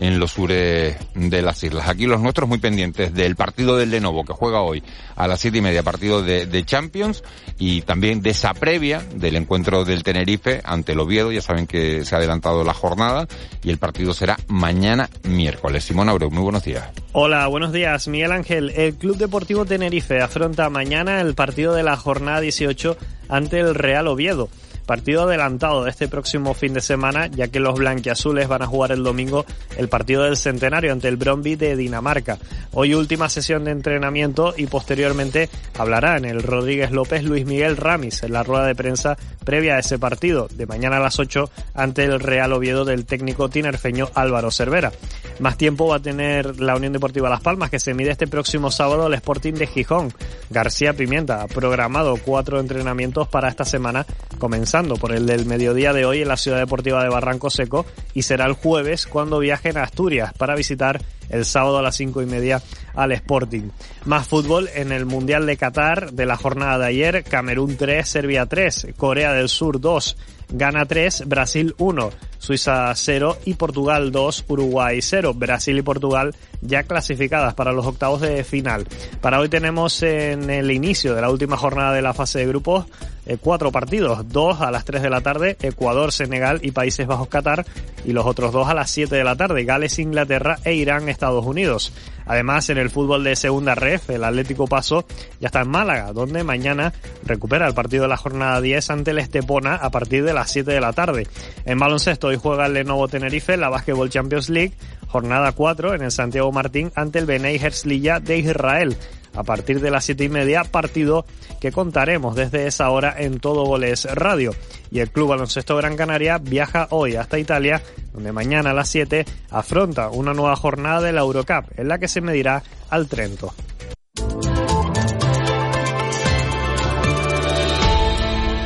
en 0.00 0.18
los 0.18 0.32
sures 0.32 0.96
de 1.14 1.42
las 1.42 1.62
islas. 1.62 1.88
Aquí 1.88 2.06
los 2.06 2.20
nuestros 2.20 2.48
muy 2.48 2.58
pendientes 2.58 3.14
del 3.14 3.36
partido 3.36 3.76
del 3.76 3.90
Lenovo 3.90 4.24
que 4.24 4.32
juega 4.32 4.60
hoy 4.60 4.82
a 5.16 5.26
las 5.26 5.40
siete 5.40 5.58
y 5.58 5.60
media, 5.60 5.82
partido 5.82 6.22
de, 6.22 6.64
Champions 6.64 7.22
y 7.58 7.82
también 7.82 8.22
de 8.22 8.30
esa 8.30 8.54
previa 8.54 9.02
del 9.14 9.36
encuentro 9.36 9.84
del 9.84 10.02
Tenerife 10.02 10.60
ante 10.64 10.92
el 10.92 11.00
Oviedo. 11.00 11.30
Ya 11.30 11.42
saben 11.42 11.66
que 11.66 12.04
se 12.04 12.14
ha 12.14 12.18
adelantado 12.18 12.64
la 12.64 12.74
jornada 12.74 13.26
y 13.62 13.70
el 13.70 13.78
partido 13.78 14.14
será 14.14 14.38
mañana 14.48 15.08
miércoles. 15.24 15.84
Simón 15.84 16.08
Abreu, 16.08 16.30
muy 16.30 16.42
buenos 16.42 16.64
días. 16.64 16.88
Hola, 17.12 17.46
buenos 17.46 17.72
días. 17.72 18.08
Miguel 18.08 18.32
Ángel, 18.32 18.70
el 18.70 18.94
Club 18.94 19.16
Deportivo 19.16 19.64
Tenerife 19.64 20.20
afronta 20.20 20.68
mañana 20.70 21.20
el 21.20 21.34
partido 21.34 21.74
de 21.74 21.82
la 21.82 21.96
jornada 21.96 22.40
18 22.40 22.96
ante 23.28 23.60
el 23.60 23.74
Real 23.74 24.08
Oviedo. 24.08 24.48
Partido 24.84 25.22
adelantado 25.22 25.84
de 25.84 25.90
este 25.90 26.08
próximo 26.08 26.54
fin 26.54 26.74
de 26.74 26.80
semana, 26.80 27.26
ya 27.28 27.48
que 27.48 27.60
los 27.60 27.74
blanquiazules 27.74 28.48
van 28.48 28.62
a 28.62 28.66
jugar 28.66 28.92
el 28.92 29.02
domingo 29.02 29.44
el 29.76 29.88
partido 29.88 30.24
del 30.24 30.36
centenario 30.36 30.92
ante 30.92 31.08
el 31.08 31.16
Bromby 31.16 31.56
de 31.56 31.76
Dinamarca. 31.76 32.38
Hoy 32.72 32.94
última 32.94 33.28
sesión 33.28 33.64
de 33.64 33.70
entrenamiento 33.70 34.54
y 34.56 34.66
posteriormente 34.66 35.48
hablará 35.78 36.16
en 36.16 36.24
el 36.24 36.42
Rodríguez 36.42 36.90
López 36.90 37.24
Luis 37.24 37.46
Miguel 37.46 37.76
Ramis 37.76 38.22
en 38.22 38.32
la 38.32 38.42
rueda 38.42 38.66
de 38.66 38.74
prensa 38.74 39.16
previa 39.44 39.76
a 39.76 39.78
ese 39.78 39.98
partido 39.98 40.48
de 40.52 40.66
mañana 40.66 40.96
a 40.96 41.00
las 41.00 41.18
8 41.18 41.50
ante 41.74 42.04
el 42.04 42.20
Real 42.20 42.52
Oviedo 42.52 42.84
del 42.84 43.04
técnico 43.06 43.48
tinerfeño 43.48 44.10
Álvaro 44.14 44.50
Cervera. 44.50 44.92
Más 45.40 45.56
tiempo 45.56 45.88
va 45.88 45.96
a 45.96 46.02
tener 46.02 46.60
la 46.60 46.76
Unión 46.76 46.92
Deportiva 46.92 47.28
Las 47.28 47.40
Palmas 47.40 47.70
que 47.70 47.80
se 47.80 47.94
mide 47.94 48.10
este 48.10 48.26
próximo 48.26 48.70
sábado 48.70 49.06
al 49.06 49.14
Sporting 49.14 49.54
de 49.54 49.66
Gijón. 49.66 50.12
García 50.50 50.92
Pimienta 50.92 51.42
ha 51.42 51.48
programado 51.48 52.16
cuatro 52.24 52.60
entrenamientos 52.60 53.28
para 53.28 53.48
esta 53.48 53.64
semana, 53.64 54.06
comenzando 54.38 54.73
por 54.74 55.12
el 55.12 55.24
del 55.24 55.46
mediodía 55.46 55.92
de 55.92 56.04
hoy 56.04 56.22
en 56.22 56.26
la 56.26 56.36
Ciudad 56.36 56.58
Deportiva 56.58 57.00
de 57.04 57.08
Barranco 57.08 57.48
Seco 57.48 57.86
y 58.12 58.22
será 58.22 58.46
el 58.46 58.54
jueves 58.54 59.06
cuando 59.06 59.38
viajen 59.38 59.76
a 59.76 59.84
Asturias 59.84 60.32
para 60.36 60.56
visitar 60.56 61.00
el 61.28 61.44
sábado 61.44 61.78
a 61.78 61.82
las 61.82 61.94
cinco 61.94 62.22
y 62.22 62.26
media 62.26 62.60
al 62.96 63.12
Sporting. 63.12 63.68
Más 64.04 64.26
fútbol 64.26 64.68
en 64.74 64.90
el 64.90 65.06
Mundial 65.06 65.46
de 65.46 65.56
Qatar 65.56 66.10
de 66.10 66.26
la 66.26 66.36
jornada 66.36 66.78
de 66.78 66.86
ayer, 66.86 67.22
Camerún 67.22 67.76
3, 67.76 68.08
Serbia 68.08 68.46
3, 68.46 68.88
Corea 68.96 69.32
del 69.32 69.48
Sur 69.48 69.80
2, 69.80 70.16
Ghana 70.56 70.86
3, 70.86 71.24
Brasil 71.26 71.74
1, 71.78 72.10
Suiza 72.38 72.94
0 72.94 73.38
y 73.44 73.54
Portugal 73.54 74.12
2, 74.12 74.44
Uruguay 74.48 75.02
0. 75.02 75.34
Brasil 75.34 75.76
y 75.76 75.82
Portugal 75.82 76.34
ya 76.60 76.84
clasificadas 76.84 77.54
para 77.54 77.72
los 77.72 77.84
octavos 77.86 78.20
de 78.20 78.44
final. 78.44 78.86
Para 79.20 79.40
hoy 79.40 79.48
tenemos 79.48 80.02
en 80.04 80.48
el 80.50 80.70
inicio 80.70 81.14
de 81.14 81.22
la 81.22 81.30
última 81.30 81.56
jornada 81.56 81.92
de 81.92 82.02
la 82.02 82.14
fase 82.14 82.38
de 82.38 82.46
grupos 82.46 82.86
eh, 83.26 83.38
cuatro 83.40 83.72
partidos, 83.72 84.28
dos 84.28 84.60
a 84.60 84.70
las 84.70 84.84
3 84.84 85.02
de 85.02 85.10
la 85.10 85.22
tarde, 85.22 85.56
Ecuador, 85.62 86.12
Senegal 86.12 86.60
y 86.62 86.72
Países 86.72 87.06
Bajos 87.06 87.28
Qatar, 87.28 87.64
y 88.04 88.12
los 88.12 88.26
otros 88.26 88.52
dos 88.52 88.68
a 88.68 88.74
las 88.74 88.90
7 88.90 89.16
de 89.16 89.24
la 89.24 89.34
tarde, 89.34 89.64
Gales, 89.64 89.98
Inglaterra 89.98 90.58
e 90.62 90.74
Irán, 90.74 91.08
Estados 91.08 91.44
Unidos. 91.44 91.92
Además, 92.26 92.70
en 92.70 92.78
el 92.78 92.90
fútbol 92.90 93.24
de 93.24 93.36
segunda 93.36 93.74
ref, 93.74 94.10
el 94.10 94.24
Atlético 94.24 94.66
Paso 94.66 95.06
ya 95.40 95.48
está 95.48 95.62
en 95.62 95.68
Málaga, 95.68 96.12
donde 96.12 96.44
mañana 96.44 96.92
recupera 97.24 97.66
el 97.66 97.74
partido 97.74 98.02
de 98.02 98.08
la 98.08 98.16
jornada 98.16 98.60
10 98.60 98.90
ante 98.90 99.10
el 99.10 99.18
Estepona 99.18 99.74
a 99.74 99.90
partir 99.90 100.24
de 100.24 100.32
las 100.32 100.50
7 100.50 100.70
de 100.70 100.80
la 100.80 100.92
tarde. 100.92 101.26
En 101.64 101.78
baloncesto 101.78 102.28
hoy 102.28 102.36
juega 102.36 102.66
el 102.66 102.74
Lenovo 102.74 103.08
Tenerife, 103.08 103.56
la 103.56 103.68
Basketball 103.68 104.10
Champions 104.10 104.48
League, 104.48 104.74
jornada 105.08 105.52
4 105.52 105.94
en 105.94 106.02
el 106.02 106.10
Santiago 106.10 106.50
Martín 106.52 106.90
ante 106.94 107.18
el 107.18 107.26
Benei 107.26 107.56
Herzliya 107.56 108.20
de 108.20 108.38
Israel 108.38 108.96
a 109.34 109.42
partir 109.42 109.80
de 109.80 109.90
las 109.90 110.04
siete 110.04 110.24
y 110.24 110.28
media, 110.28 110.64
partido 110.64 111.26
que 111.60 111.72
contaremos 111.72 112.36
desde 112.36 112.66
esa 112.66 112.90
hora 112.90 113.14
en 113.18 113.40
Todo 113.40 113.64
Goles 113.64 114.06
Radio. 114.14 114.52
Y 114.90 115.00
el 115.00 115.10
Club 115.10 115.30
Baloncesto 115.30 115.76
Gran 115.76 115.96
Canaria 115.96 116.38
viaja 116.38 116.88
hoy 116.90 117.16
hasta 117.16 117.38
Italia, 117.38 117.82
donde 118.12 118.32
mañana 118.32 118.70
a 118.70 118.74
las 118.74 118.88
7 118.88 119.24
afronta 119.50 120.10
una 120.10 120.34
nueva 120.34 120.56
jornada 120.56 121.00
de 121.00 121.12
la 121.12 121.22
Eurocup, 121.22 121.66
en 121.76 121.88
la 121.88 121.98
que 121.98 122.08
se 122.08 122.20
medirá 122.20 122.62
al 122.90 123.08
Trento. 123.08 123.52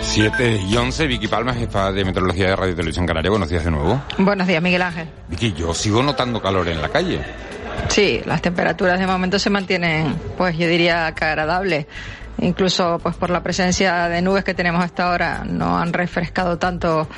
Siete 0.02 0.60
y 0.68 0.76
11, 0.76 1.06
Vicky 1.06 1.28
Palma, 1.28 1.54
jefa 1.54 1.92
de 1.92 2.04
Meteorología 2.04 2.48
de 2.48 2.56
Radio 2.56 2.74
Televisión 2.74 3.06
Canaria. 3.06 3.30
Buenos 3.30 3.48
días 3.48 3.64
de 3.64 3.70
nuevo. 3.70 4.02
Buenos 4.18 4.48
días, 4.48 4.60
Miguel 4.60 4.82
Ángel. 4.82 5.08
Vicky, 5.28 5.52
yo 5.52 5.72
sigo 5.72 6.02
notando 6.02 6.42
calor 6.42 6.66
en 6.66 6.82
la 6.82 6.88
calle. 6.88 7.20
Sí, 7.98 8.20
las 8.26 8.40
temperaturas 8.40 9.00
de 9.00 9.08
momento 9.08 9.40
se 9.40 9.50
mantienen, 9.50 10.20
pues 10.36 10.56
yo 10.56 10.68
diría 10.68 11.12
que 11.16 11.24
agradables. 11.24 11.86
Incluso 12.38 13.00
pues 13.02 13.16
por 13.16 13.28
la 13.28 13.42
presencia 13.42 14.08
de 14.08 14.22
nubes 14.22 14.44
que 14.44 14.54
tenemos 14.54 14.84
hasta 14.84 15.10
ahora 15.10 15.42
no 15.44 15.76
han 15.76 15.92
refrescado 15.92 16.58
tanto 16.58 17.08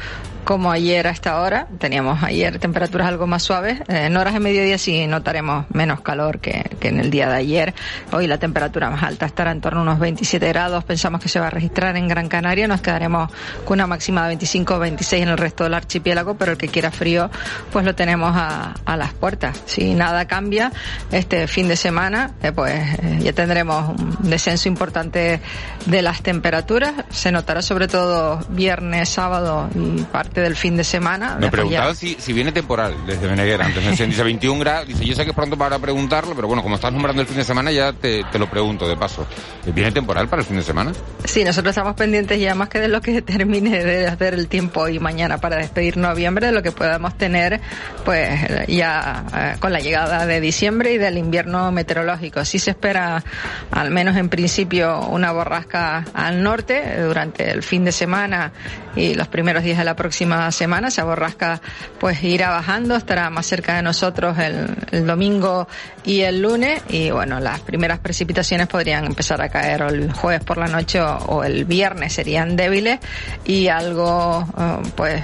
como 0.45 0.71
ayer 0.71 1.07
a 1.07 1.11
esta 1.11 1.41
hora. 1.41 1.67
Teníamos 1.79 2.23
ayer 2.23 2.59
temperaturas 2.59 3.09
algo 3.09 3.27
más 3.27 3.43
suaves. 3.43 3.81
Eh, 3.89 4.07
en 4.07 4.17
horas 4.17 4.35
de 4.35 4.41
mediodía 4.41 4.79
sí 4.79 5.07
notaremos 5.07 5.67
menos 5.71 6.01
calor 6.01 6.41
que, 6.41 6.65
en 6.81 7.01
el 7.01 7.11
día 7.11 7.29
de 7.29 7.37
ayer. 7.37 7.75
Hoy 8.13 8.27
la 8.27 8.39
temperatura 8.39 8.91
más 8.91 9.03
alta 9.03 9.27
estará 9.27 9.53
en 9.53 9.61
torno 9.61 9.81
a 9.81 9.83
unos 9.83 9.99
27 9.99 10.49
grados. 10.49 10.85
Pensamos 10.85 11.21
que 11.21 11.29
se 11.29 11.41
va 11.41 11.49
a 11.49 11.51
registrar 11.51 11.97
en 11.97 12.09
Gran 12.09 12.29
Canaria. 12.29 12.69
Nos 12.69 12.81
quedaremos 12.81 13.31
con 13.65 13.77
una 13.77 13.87
máxima 13.87 14.23
de 14.23 14.29
25 14.29 14.75
o 14.75 14.79
26 14.79 15.23
en 15.23 15.29
el 15.29 15.39
resto 15.39 15.65
del 15.65 15.75
archipiélago, 15.75 16.35
pero 16.35 16.53
el 16.53 16.59
que 16.59 16.69
quiera 16.69 16.91
frío, 16.91 17.31
pues 17.73 17.85
lo 17.85 17.95
tenemos 17.95 18.33
a, 18.35 18.75
las 18.97 19.15
puertas. 19.15 19.63
Si 19.67 19.95
nada 19.95 20.27
cambia, 20.27 20.73
este 21.11 21.47
fin 21.47 21.69
de 21.69 21.77
semana, 21.77 22.33
eh, 22.43 22.53
pues 22.53 22.75
eh, 22.75 23.19
ya 23.21 23.33
tendremos 23.33 23.99
un 23.99 24.29
descenso 24.29 24.69
importante 24.69 25.41
de 25.87 26.03
las 26.03 26.23
temperaturas. 26.23 26.93
Se 27.09 27.33
notará 27.33 27.63
sobre 27.63 27.89
todo 27.89 28.41
viernes, 28.51 29.09
sábado 29.09 29.71
y 29.75 30.03
parte 30.03 30.30
del 30.35 30.57
fin 30.57 30.77
de 30.77 30.85
semana. 30.85 31.37
Me 31.41 31.51
preguntaba 31.51 31.95
si, 31.95 32.17
si, 32.19 32.33
viene 32.33 32.53
temporal 32.53 32.95
desde 33.07 33.27
Beneguera. 33.27 33.67
Antes 33.67 33.85
me 33.85 34.07
dice 34.07 34.23
21 34.23 34.61
grados. 34.61 34.89
Dice, 34.89 35.05
yo 35.05 35.15
sé 35.15 35.25
que 35.25 35.31
es 35.31 35.37
pronto 35.37 35.57
para 35.57 35.79
preguntarlo, 35.79 36.35
pero 36.35 36.47
bueno, 36.47 36.63
como 36.63 36.77
estás 36.77 36.93
nombrando 36.93 37.23
el 37.23 37.29
fin 37.29 37.39
de 37.39 37.45
semana, 37.45 37.73
ya 37.73 37.93
te, 37.93 38.25
te 38.31 38.39
lo 38.39 38.49
pregunto 38.49 38.89
de 38.89 38.97
paso. 38.97 39.27
¿Viene 39.75 39.91
temporal 39.91 40.29
para 40.29 40.43
el 40.43 40.47
fin 40.47 40.57
de 40.57 40.63
semana? 40.63 40.93
Sí, 41.25 41.43
nosotros 41.45 41.73
estamos 41.73 41.95
pendientes 41.95 42.39
ya 42.41 42.55
más 42.55 42.69
que 42.69 42.79
de 42.79 42.89
lo 42.89 43.01
que 43.01 43.23
termine 43.41 43.85
de 43.85 44.07
hacer 44.07 44.35
el 44.35 44.49
tiempo 44.49 44.83
hoy 44.83 44.97
y 44.97 45.01
mañana 45.01 45.39
para 45.39 45.57
despedir 45.57 45.97
noviembre, 45.97 46.47
de 46.47 46.53
lo 46.53 46.63
que 46.63 46.73
podamos 46.73 47.17
tener, 47.17 47.61
pues 48.05 48.67
ya 48.69 49.25
eh, 49.35 49.57
con 49.59 49.73
la 49.73 49.81
llegada 49.81 50.27
de 50.27 50.41
diciembre 50.41 50.93
y 50.93 50.99
del 50.99 51.19
invierno 51.19 51.73
meteorológico. 51.73 52.45
Sí 52.45 52.59
se 52.59 52.71
espera, 52.71 53.23
al 53.71 53.91
menos 53.91 54.17
en 54.17 54.29
principio, 54.29 55.01
una 55.01 55.33
borrasca 55.33 56.05
al 56.15 56.43
norte 56.43 57.03
durante 57.03 57.51
el 57.51 57.63
fin 57.63 57.85
de 57.85 57.93
semana 57.93 58.53
y 58.97 59.15
los 59.15 59.29
primeros 59.29 59.63
días 59.63 59.79
de 59.79 59.85
la 59.85 59.97
próxima 59.97 60.20
semana. 60.51 60.89
Esa 60.89 61.05
borrasca 61.05 61.61
pues 61.99 62.23
irá 62.25 62.51
bajando, 62.51 62.97
estará 62.97 63.31
más 63.31 63.47
cerca 63.47 63.77
de 63.77 63.83
nosotros 63.83 64.37
el, 64.39 65.07
domingo 65.07 65.69
y 66.05 66.21
el 66.21 66.43
lunes. 66.43 66.83
Y 66.89 67.11
bueno, 67.11 67.41
las 67.41 67.61
primeras 67.61 67.99
precipitaciones 67.99 68.67
podrían 68.67 69.05
empezar 69.05 69.41
a 69.43 69.49
caer 69.49 69.83
el 69.83 70.13
jueves 70.13 70.45
por 70.45 70.59
la 70.59 70.67
noche 70.67 71.01
o, 71.01 71.45
el 71.45 71.65
viernes 71.65 72.13
serían 72.13 72.57
débiles 72.57 72.99
y 73.45 73.69
algo 73.69 74.47
eh, 74.59 74.91
pues 74.95 75.23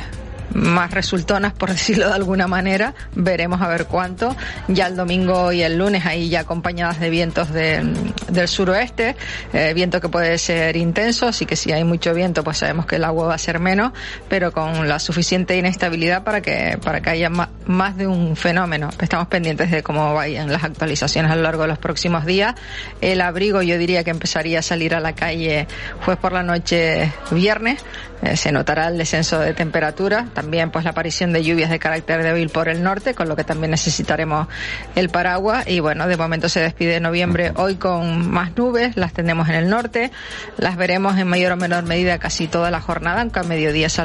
más 0.56 0.90
resultonas, 0.90 1.52
por 1.52 1.70
decirlo 1.76 2.08
de 2.08 2.14
alguna 2.14 2.46
manera. 2.46 2.94
Veremos 3.14 3.60
a 3.60 3.68
ver 3.68 3.86
cuánto. 3.86 4.34
Ya 4.68 4.86
el 4.86 4.96
domingo 4.96 5.52
y 5.52 5.62
el 5.62 5.78
lunes 5.78 6.06
ahí 6.06 6.28
ya 6.28 6.40
acompañadas 6.40 6.98
de 6.98 7.10
vientos 7.10 7.52
del 7.52 8.48
suroeste, 8.48 9.16
eh, 9.52 9.72
viento 9.74 10.00
que 10.00 10.08
puede 10.08 10.38
ser 10.38 10.76
intenso, 10.76 11.26
así 11.28 11.46
que 11.46 11.56
si 11.56 11.72
hay 11.72 11.84
mucho 11.84 12.14
viento 12.14 12.42
pues 12.44 12.58
sabemos 12.58 12.86
que 12.86 12.96
el 12.96 13.04
agua 13.04 13.28
va 13.28 13.34
a 13.34 13.38
ser 13.38 13.58
menos, 13.60 13.92
pero 14.28 14.52
con 14.52 14.88
la 14.88 14.98
suficiente 14.98 15.56
inestabilidad 15.56 16.24
para 16.24 16.40
que, 16.40 16.78
para 16.82 17.00
que 17.00 17.10
haya 17.10 17.30
más, 17.30 17.96
de 17.96 18.06
un 18.06 18.36
fenómeno. 18.36 18.90
Estamos 19.00 19.28
pendientes 19.28 19.70
de 19.70 19.82
cómo 19.82 20.14
vayan 20.14 20.52
las 20.52 20.64
actualizaciones 20.64 21.30
a 21.30 21.36
lo 21.36 21.42
largo 21.42 21.62
de 21.62 21.68
los 21.68 21.78
próximos 21.78 22.26
días. 22.26 22.54
El 23.00 23.20
abrigo 23.20 23.62
yo 23.62 23.78
diría 23.78 24.04
que 24.04 24.10
empezaría 24.10 24.58
a 24.58 24.62
salir 24.62 24.94
a 24.94 25.00
la 25.00 25.14
calle 25.14 25.66
jueves 26.04 26.20
por 26.20 26.32
la 26.32 26.42
noche 26.42 27.12
viernes. 27.30 27.84
Eh, 28.22 28.36
se 28.36 28.50
notará 28.52 28.88
el 28.88 28.98
descenso 28.98 29.38
de 29.38 29.52
temperatura 29.54 30.26
también 30.34 30.70
pues 30.70 30.84
la 30.84 30.90
aparición 30.90 31.32
de 31.32 31.42
lluvias 31.42 31.70
de 31.70 31.78
carácter 31.78 32.22
débil 32.22 32.48
por 32.48 32.68
el 32.68 32.82
norte, 32.82 33.14
con 33.14 33.28
lo 33.28 33.36
que 33.36 33.44
también 33.44 33.70
necesitaremos 33.70 34.48
el 34.94 35.08
paraguas. 35.08 35.66
Y 35.68 35.80
bueno, 35.80 36.06
de 36.06 36.16
momento 36.16 36.48
se 36.48 36.60
despide 36.60 37.00
noviembre 37.00 37.52
hoy 37.56 37.76
con 37.76 38.30
más 38.30 38.56
nubes, 38.56 38.96
las 38.96 39.12
tenemos 39.12 39.48
en 39.48 39.56
el 39.56 39.68
norte, 39.68 40.10
las 40.56 40.76
veremos 40.76 41.18
en 41.18 41.28
mayor 41.28 41.52
o 41.52 41.56
menor 41.56 41.84
medida 41.84 42.18
casi 42.18 42.48
toda 42.48 42.70
la 42.70 42.80
jornada, 42.80 43.20
aunque 43.20 43.40
a 43.40 43.42
mediodía 43.42 43.88
se 43.88 44.02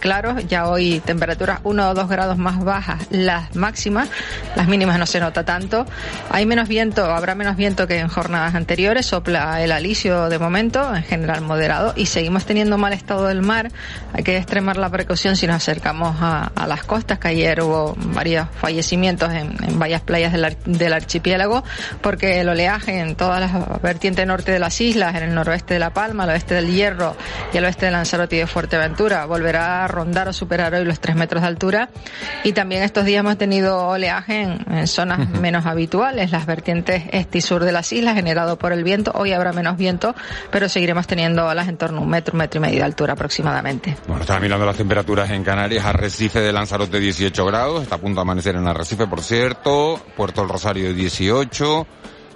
claros. 0.00 0.46
Ya 0.46 0.68
hoy 0.68 1.00
temperaturas 1.04 1.60
1 1.62 1.90
o 1.90 1.94
2 1.94 2.08
grados 2.08 2.36
más 2.36 2.62
bajas 2.62 3.06
las 3.10 3.54
máximas, 3.54 4.08
las 4.54 4.68
mínimas 4.68 4.98
no 4.98 5.06
se 5.06 5.20
nota 5.20 5.44
tanto. 5.44 5.86
Hay 6.30 6.46
menos 6.46 6.68
viento, 6.68 7.04
habrá 7.04 7.34
menos 7.34 7.56
viento 7.56 7.86
que 7.86 7.98
en 7.98 8.08
jornadas 8.08 8.54
anteriores, 8.54 9.06
sopla 9.06 9.62
el 9.62 9.72
alisio 9.72 10.28
de 10.28 10.38
momento, 10.38 10.94
en 10.94 11.02
general 11.02 11.40
moderado, 11.42 11.94
y 11.96 12.06
seguimos 12.06 12.44
teniendo 12.44 12.76
mal 12.78 12.92
estado 12.92 13.26
del 13.26 13.42
Hay 14.12 14.24
que 14.24 14.36
extremar 14.36 14.76
la 14.76 14.90
precaución 14.90 15.36
si 15.36 15.46
nos 15.46 15.56
acercamos 15.56 16.16
a, 16.20 16.50
las 16.66 16.82
costas, 16.84 17.18
que 17.18 17.28
ayer 17.28 17.62
hubo 17.62 17.94
varios 17.96 18.48
fallecimientos 18.60 19.32
en, 19.32 19.56
varias 19.78 20.00
playas 20.00 20.32
del, 20.32 20.92
archipiélago, 20.92 21.62
porque 22.00 22.40
el 22.40 22.48
oleaje 22.48 22.98
en 22.98 23.14
todas 23.14 23.40
las 23.40 23.82
vertientes 23.82 24.26
norte 24.26 24.52
de 24.52 24.58
las 24.58 24.80
islas, 24.80 25.14
en 25.14 25.22
el 25.22 25.34
noroeste 25.34 25.74
de 25.74 25.80
La 25.80 25.90
Palma, 25.90 26.24
al 26.24 26.30
oeste 26.30 26.54
del 26.54 26.72
Hierro 26.72 27.16
y 27.52 27.58
al 27.58 27.64
oeste 27.64 27.86
de 27.86 27.92
Lanzarote 27.92 28.36
y 28.36 28.38
de 28.40 28.46
Fuerteventura, 28.46 29.24
volverá 29.26 29.84
a 29.84 29.88
rondar 29.88 30.28
o 30.28 30.32
superar 30.32 30.74
hoy 30.74 30.84
los 30.84 31.00
tres 31.00 31.16
metros 31.16 31.42
de 31.42 31.48
altura. 31.48 31.90
Y 32.42 32.52
también 32.52 32.82
estos 32.82 33.04
días 33.04 33.20
hemos 33.20 33.38
tenido 33.38 33.86
oleaje 33.88 34.42
en, 34.42 34.86
zonas 34.86 35.28
menos 35.28 35.66
habituales, 35.66 36.32
las 36.32 36.46
vertientes 36.46 37.04
este 37.12 37.38
y 37.38 37.40
sur 37.40 37.64
de 37.64 37.72
las 37.72 37.92
islas, 37.92 38.14
generado 38.14 38.58
por 38.58 38.72
el 38.72 38.82
viento. 38.82 39.12
Hoy 39.14 39.32
habrá 39.32 39.52
menos 39.52 39.76
viento, 39.76 40.14
pero 40.50 40.68
seguiremos 40.68 41.06
teniendo 41.06 41.46
olas 41.46 41.68
en 41.68 41.76
torno 41.76 41.98
a 41.98 42.02
un 42.02 42.08
metro, 42.08 42.32
un 42.32 42.38
metro 42.38 42.58
y 42.58 42.62
medio 42.62 42.78
de 42.78 42.84
altura 42.84 43.12
aproximadamente. 43.12 43.35
Bueno, 44.06 44.22
estaba 44.22 44.40
mirando 44.40 44.64
las 44.64 44.76
temperaturas 44.76 45.30
en 45.30 45.44
Canarias. 45.44 45.84
Arrecife 45.84 46.40
de 46.40 46.52
Lanzarote 46.52 46.98
18 46.98 47.44
grados, 47.44 47.82
está 47.82 47.96
a 47.96 47.98
punto 47.98 48.16
de 48.16 48.22
amanecer 48.22 48.56
en 48.56 48.66
Arrecife, 48.66 49.06
por 49.06 49.20
cierto, 49.20 50.00
Puerto 50.16 50.40
del 50.40 50.50
Rosario 50.50 50.92
18, 50.92 51.86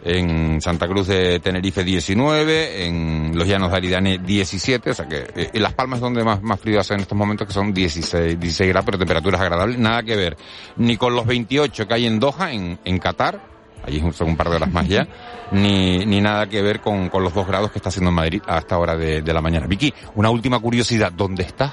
en 0.05 0.61
Santa 0.61 0.87
Cruz 0.87 1.07
de 1.09 1.41
Tenerife 1.41 1.85
19, 1.85 2.87
en 2.87 3.33
los 3.35 3.47
Llanos 3.47 3.71
de 3.71 3.77
Aridane 3.77 4.19
17, 4.19 4.91
o 4.91 4.95
sea 4.95 5.09
que 5.09 5.27
eh, 5.35 5.51
en 5.53 5.63
Las 5.63 5.75
Palmas 5.75 5.99
es 5.99 6.03
donde 6.03 6.25
más, 6.25 6.43
más 6.43 6.61
frío 6.61 6.81
hace 6.81 6.95
en 6.95 7.01
estos 7.01 7.17
momentos, 7.17 7.47
que 7.47 7.53
son 7.53 7.73
16, 7.73 8.39
16 8.39 8.69
grados, 8.69 8.87
pero 8.87 8.99
temperaturas 8.99 9.41
agradables, 9.41 9.79
nada 9.79 10.03
que 10.03 10.17
ver. 10.17 10.37
Ni 10.77 10.97
con 10.97 11.15
los 11.15 11.27
28 11.27 11.87
que 11.89 11.95
hay 11.95 12.07
en 12.07 12.21
Doha, 12.21 12.53
en, 12.53 12.79
en 12.85 12.99
Qatar, 12.99 13.50
allí 13.87 14.03
son 14.13 14.29
un 14.29 14.37
par 14.37 14.49
de 14.51 14.57
horas 14.57 14.73
más 14.73 14.89
ya, 14.89 15.07
ni, 15.53 16.05
ni 16.07 16.21
nada 16.21 16.47
que 16.47 16.63
ver 16.63 16.81
con, 16.81 17.09
con 17.09 17.23
los 17.23 17.35
dos 17.35 17.47
grados 17.47 17.71
que 17.71 17.79
está 17.79 17.89
haciendo 17.89 18.11
en 18.11 18.17
Madrid 18.17 18.43
a 18.47 18.59
esta 18.59 18.79
hora 18.79 18.97
de, 18.97 19.23
de 19.23 19.33
la 19.33 19.41
mañana. 19.41 19.67
Vicky, 19.67 19.93
una 20.15 20.31
última 20.31 20.59
curiosidad, 20.59 21.13
¿dónde 21.13 21.43
estás? 21.43 21.73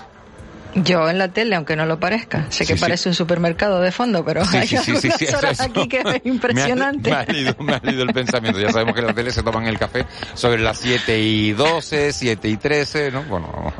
Yo 0.84 1.10
en 1.10 1.18
la 1.18 1.30
tele, 1.30 1.56
aunque 1.56 1.76
no 1.76 1.86
lo 1.86 2.00
parezca. 2.00 2.46
Sé 2.50 2.66
que 2.66 2.76
parece 2.76 3.10
un 3.10 3.16
supermercado 3.16 3.82
de 3.82 3.92
fondo, 3.92 4.24
pero 4.24 4.44
hay 4.52 4.76
algunas 4.76 5.34
horas 5.34 5.60
aquí 5.62 5.88
que 5.88 6.00
es 6.00 6.22
impresionante. 6.26 7.10
Me 7.10 7.16
ha, 7.16 7.24
leído, 7.26 7.56
me 7.60 7.74
ha 7.74 7.80
leído 7.82 8.04
el 8.04 8.14
pensamiento. 8.14 8.60
Ya 8.60 8.72
sabemos 8.72 8.94
que 8.94 9.02
en 9.02 9.08
la 9.08 9.14
tele 9.14 9.32
se 9.32 9.42
toman 9.44 9.66
el 9.66 9.80
café 9.80 10.06
sobre 10.34 10.62
las 10.62 10.78
7 10.80 11.20
y 11.20 11.54
12, 11.54 12.14
7 12.14 12.50
y 12.50 12.58
13, 12.58 13.12
¿no? 13.12 13.24
Bueno, 13.24 13.74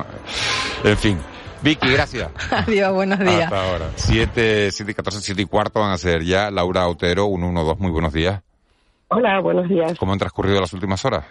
en 0.84 0.98
fin. 0.98 1.20
Vicky, 1.62 1.90
gracias. 1.92 2.30
Adiós, 2.52 2.94
buenos 2.94 3.20
días. 3.20 3.44
Hasta 3.44 3.70
ahora. 3.70 3.86
7, 3.96 4.72
7 4.72 4.92
y 4.92 4.96
14, 4.96 5.22
7 5.22 5.42
y 5.42 5.46
cuarto 5.46 5.80
van 5.80 5.92
a 5.92 5.98
ser 5.98 6.24
ya. 6.24 6.52
Laura 6.52 6.88
Otero, 6.88 7.28
112, 7.28 7.82
muy 7.82 7.92
buenos 7.92 8.14
días. 8.14 8.42
Hola, 9.10 9.40
buenos 9.40 9.70
días. 9.70 9.98
¿Cómo 9.98 10.14
han 10.14 10.20
transcurrido 10.20 10.60
las 10.60 10.74
últimas 10.74 11.04
horas? 11.06 11.26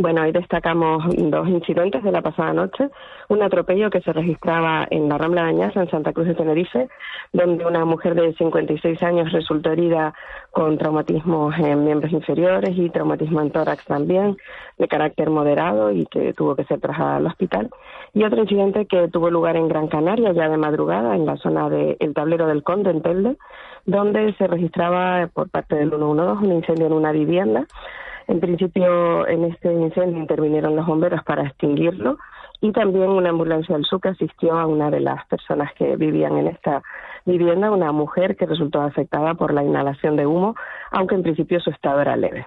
Bueno, 0.00 0.22
hoy 0.22 0.30
destacamos 0.30 1.02
dos 1.16 1.48
incidentes 1.48 2.04
de 2.04 2.12
la 2.12 2.22
pasada 2.22 2.52
noche. 2.52 2.88
Un 3.28 3.42
atropello 3.42 3.90
que 3.90 4.00
se 4.00 4.12
registraba 4.12 4.86
en 4.88 5.08
la 5.08 5.18
Rambla 5.18 5.42
de 5.42 5.48
Añasa, 5.48 5.80
en 5.80 5.90
Santa 5.90 6.12
Cruz 6.12 6.28
de 6.28 6.36
Tenerife, 6.36 6.88
donde 7.32 7.66
una 7.66 7.84
mujer 7.84 8.14
de 8.14 8.32
56 8.32 9.02
años 9.02 9.32
resultó 9.32 9.72
herida 9.72 10.14
con 10.52 10.78
traumatismos 10.78 11.52
en 11.58 11.84
miembros 11.84 12.12
inferiores 12.12 12.78
y 12.78 12.90
traumatismo 12.90 13.40
en 13.40 13.50
tórax 13.50 13.84
también, 13.86 14.36
de 14.78 14.86
carácter 14.86 15.30
moderado 15.30 15.90
y 15.90 16.06
que 16.06 16.32
tuvo 16.32 16.54
que 16.54 16.62
ser 16.66 16.78
trasladada 16.78 17.16
al 17.16 17.26
hospital. 17.26 17.68
Y 18.14 18.22
otro 18.22 18.42
incidente 18.42 18.86
que 18.86 19.08
tuvo 19.08 19.30
lugar 19.30 19.56
en 19.56 19.66
Gran 19.66 19.88
Canaria, 19.88 20.30
ya 20.30 20.48
de 20.48 20.58
madrugada, 20.58 21.16
en 21.16 21.26
la 21.26 21.38
zona 21.38 21.68
del 21.68 22.14
Tablero 22.14 22.46
del 22.46 22.62
Conde, 22.62 22.90
en 22.90 23.02
Telde, 23.02 23.36
donde 23.84 24.32
se 24.34 24.46
registraba 24.46 25.26
por 25.26 25.50
parte 25.50 25.74
del 25.74 25.88
112 25.88 26.46
un 26.46 26.52
incendio 26.52 26.86
en 26.86 26.92
una 26.92 27.10
vivienda 27.10 27.66
en 28.28 28.40
principio, 28.40 29.26
en 29.26 29.44
este 29.44 29.72
incendio 29.72 30.18
intervinieron 30.18 30.76
los 30.76 30.86
bomberos 30.86 31.24
para 31.24 31.46
extinguirlo 31.46 32.18
y 32.60 32.72
también 32.72 33.08
una 33.08 33.30
ambulancia 33.30 33.74
del 33.74 33.86
SUC 33.86 34.06
asistió 34.06 34.58
a 34.58 34.66
una 34.66 34.90
de 34.90 35.00
las 35.00 35.26
personas 35.26 35.72
que 35.74 35.96
vivían 35.96 36.36
en 36.36 36.48
esta 36.48 36.82
vivienda, 37.24 37.70
una 37.70 37.90
mujer 37.90 38.36
que 38.36 38.44
resultó 38.46 38.82
afectada 38.82 39.34
por 39.34 39.54
la 39.54 39.64
inhalación 39.64 40.16
de 40.16 40.26
humo, 40.26 40.54
aunque 40.90 41.14
en 41.14 41.22
principio 41.22 41.58
su 41.60 41.70
estado 41.70 42.02
era 42.02 42.16
leve. 42.16 42.46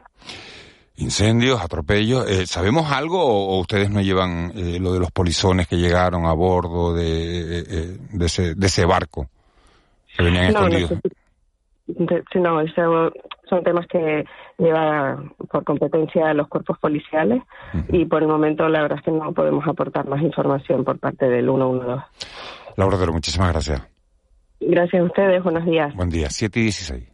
Incendios, 0.98 1.60
atropellos. 1.62 2.30
Eh, 2.30 2.46
¿Sabemos 2.46 2.92
algo 2.92 3.20
o, 3.20 3.60
ustedes 3.60 3.90
no 3.90 4.02
llevan 4.02 4.52
eh, 4.56 4.78
lo 4.80 4.94
de 4.94 5.00
los 5.00 5.10
polizones 5.12 5.68
que 5.68 5.78
llegaron 5.78 6.26
a 6.26 6.34
bordo 6.34 6.94
de, 6.94 7.60
eh, 7.60 7.98
de, 8.12 8.26
ese, 8.26 8.54
de 8.54 8.68
ese 8.68 8.86
barco 8.86 9.28
que 10.16 10.24
venían 10.24 10.46
escondidos? 10.46 10.92
No, 10.92 11.00
eso 12.62 13.12
son 13.50 13.64
temas 13.64 13.86
que 13.88 14.26
lleva 14.58 15.22
por 15.52 15.64
competencia 15.64 16.34
los 16.34 16.48
cuerpos 16.48 16.78
policiales 16.80 17.44
y 17.90 18.06
por 18.06 18.22
el 18.22 18.30
momento 18.30 18.68
la 18.70 18.82
verdad 18.82 19.00
es 19.00 19.06
que 19.06 19.12
no 19.12 19.34
podemos 19.34 19.68
aportar 19.68 20.08
más 20.08 20.22
información 20.22 20.84
por 20.84 21.00
parte 21.00 21.28
del 21.28 21.46
112. 21.46 22.02
Laura 22.78 22.98
Dero, 22.98 23.14
muchísimas 23.14 23.52
gracias. 23.52 23.88
Gracias 24.60 25.02
a 25.02 25.06
ustedes, 25.06 25.44
buenos 25.44 25.66
días. 25.66 25.94
Buen 25.96 26.10
día, 26.10 26.30
7 26.30 26.60
y 26.60 26.64
16. 26.64 27.12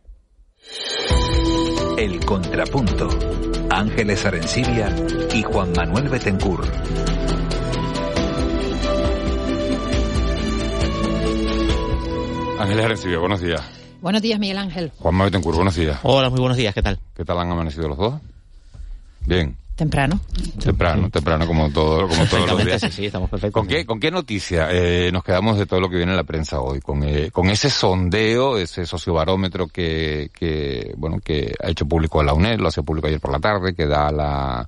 El 1.98 2.24
Contrapunto. 2.25 3.07
Ángeles 3.69 4.25
Arencibia 4.25 4.88
y 5.34 5.43
Juan 5.43 5.72
Manuel 5.75 6.10
Betencur. 6.10 6.62
Ángeles 12.60 12.86
Arencibia, 12.86 13.19
buenos 13.19 13.41
días. 13.41 13.76
Buenos 14.01 14.22
días, 14.22 14.39
Miguel 14.39 14.58
Ángel. 14.58 14.92
Juan 15.00 15.18
Betancourt, 15.18 15.56
buenos 15.56 15.75
días. 15.75 16.00
Hola, 16.04 16.30
muy 16.30 16.39
buenos 16.39 16.58
días, 16.58 16.74
¿qué 16.74 16.82
tal? 16.82 17.00
¿Qué 17.16 17.25
tal 17.25 17.39
han 17.39 17.51
amanecido 17.51 17.88
los 17.88 17.98
dos? 17.98 18.22
Bien. 19.25 19.58
Temprano. 19.75 20.20
Temprano, 20.63 21.10
temprano 21.10 21.45
como 21.45 21.69
todo, 21.71 22.08
como 22.08 22.26
todos 22.26 22.50
los 22.50 22.65
días. 22.65 22.82
Sí, 22.82 22.91
sí, 22.91 23.06
estamos 23.06 23.30
perfectos. 23.30 23.54
¿Con 23.54 23.67
qué, 23.67 23.86
con 23.86 24.00
qué 24.00 24.10
noticia 24.10 24.69
eh, 24.71 25.12
nos 25.12 25.24
quedamos 25.24 25.60
de 25.60 25.67
todo 25.67 25.80
lo 25.80 25.89
que 25.89 25.98
viene 25.98 26.13
en 26.13 26.17
la 26.17 26.24
prensa 26.24 26.62
hoy? 26.62 26.80
Con, 26.80 27.04
eh, 27.04 27.30
con 27.32 27.50
ese 27.50 27.69
sondeo, 27.69 28.58
ese 28.58 28.88
sociobarómetro 28.88 29.67
que, 29.67 30.32
que, 30.34 30.93
bueno, 30.98 31.19
que 31.24 31.54
ha 31.63 31.69
hecho 31.69 31.86
público 31.86 32.24
la 32.24 32.34
UNED, 32.34 32.60
lo 32.60 32.69
hace 32.69 32.82
público 32.82 33.08
ayer 33.08 33.19
por 33.19 33.32
la 33.32 33.39
tarde, 33.39 33.76
que 33.76 33.86
da 33.86 34.12
la, 34.12 34.67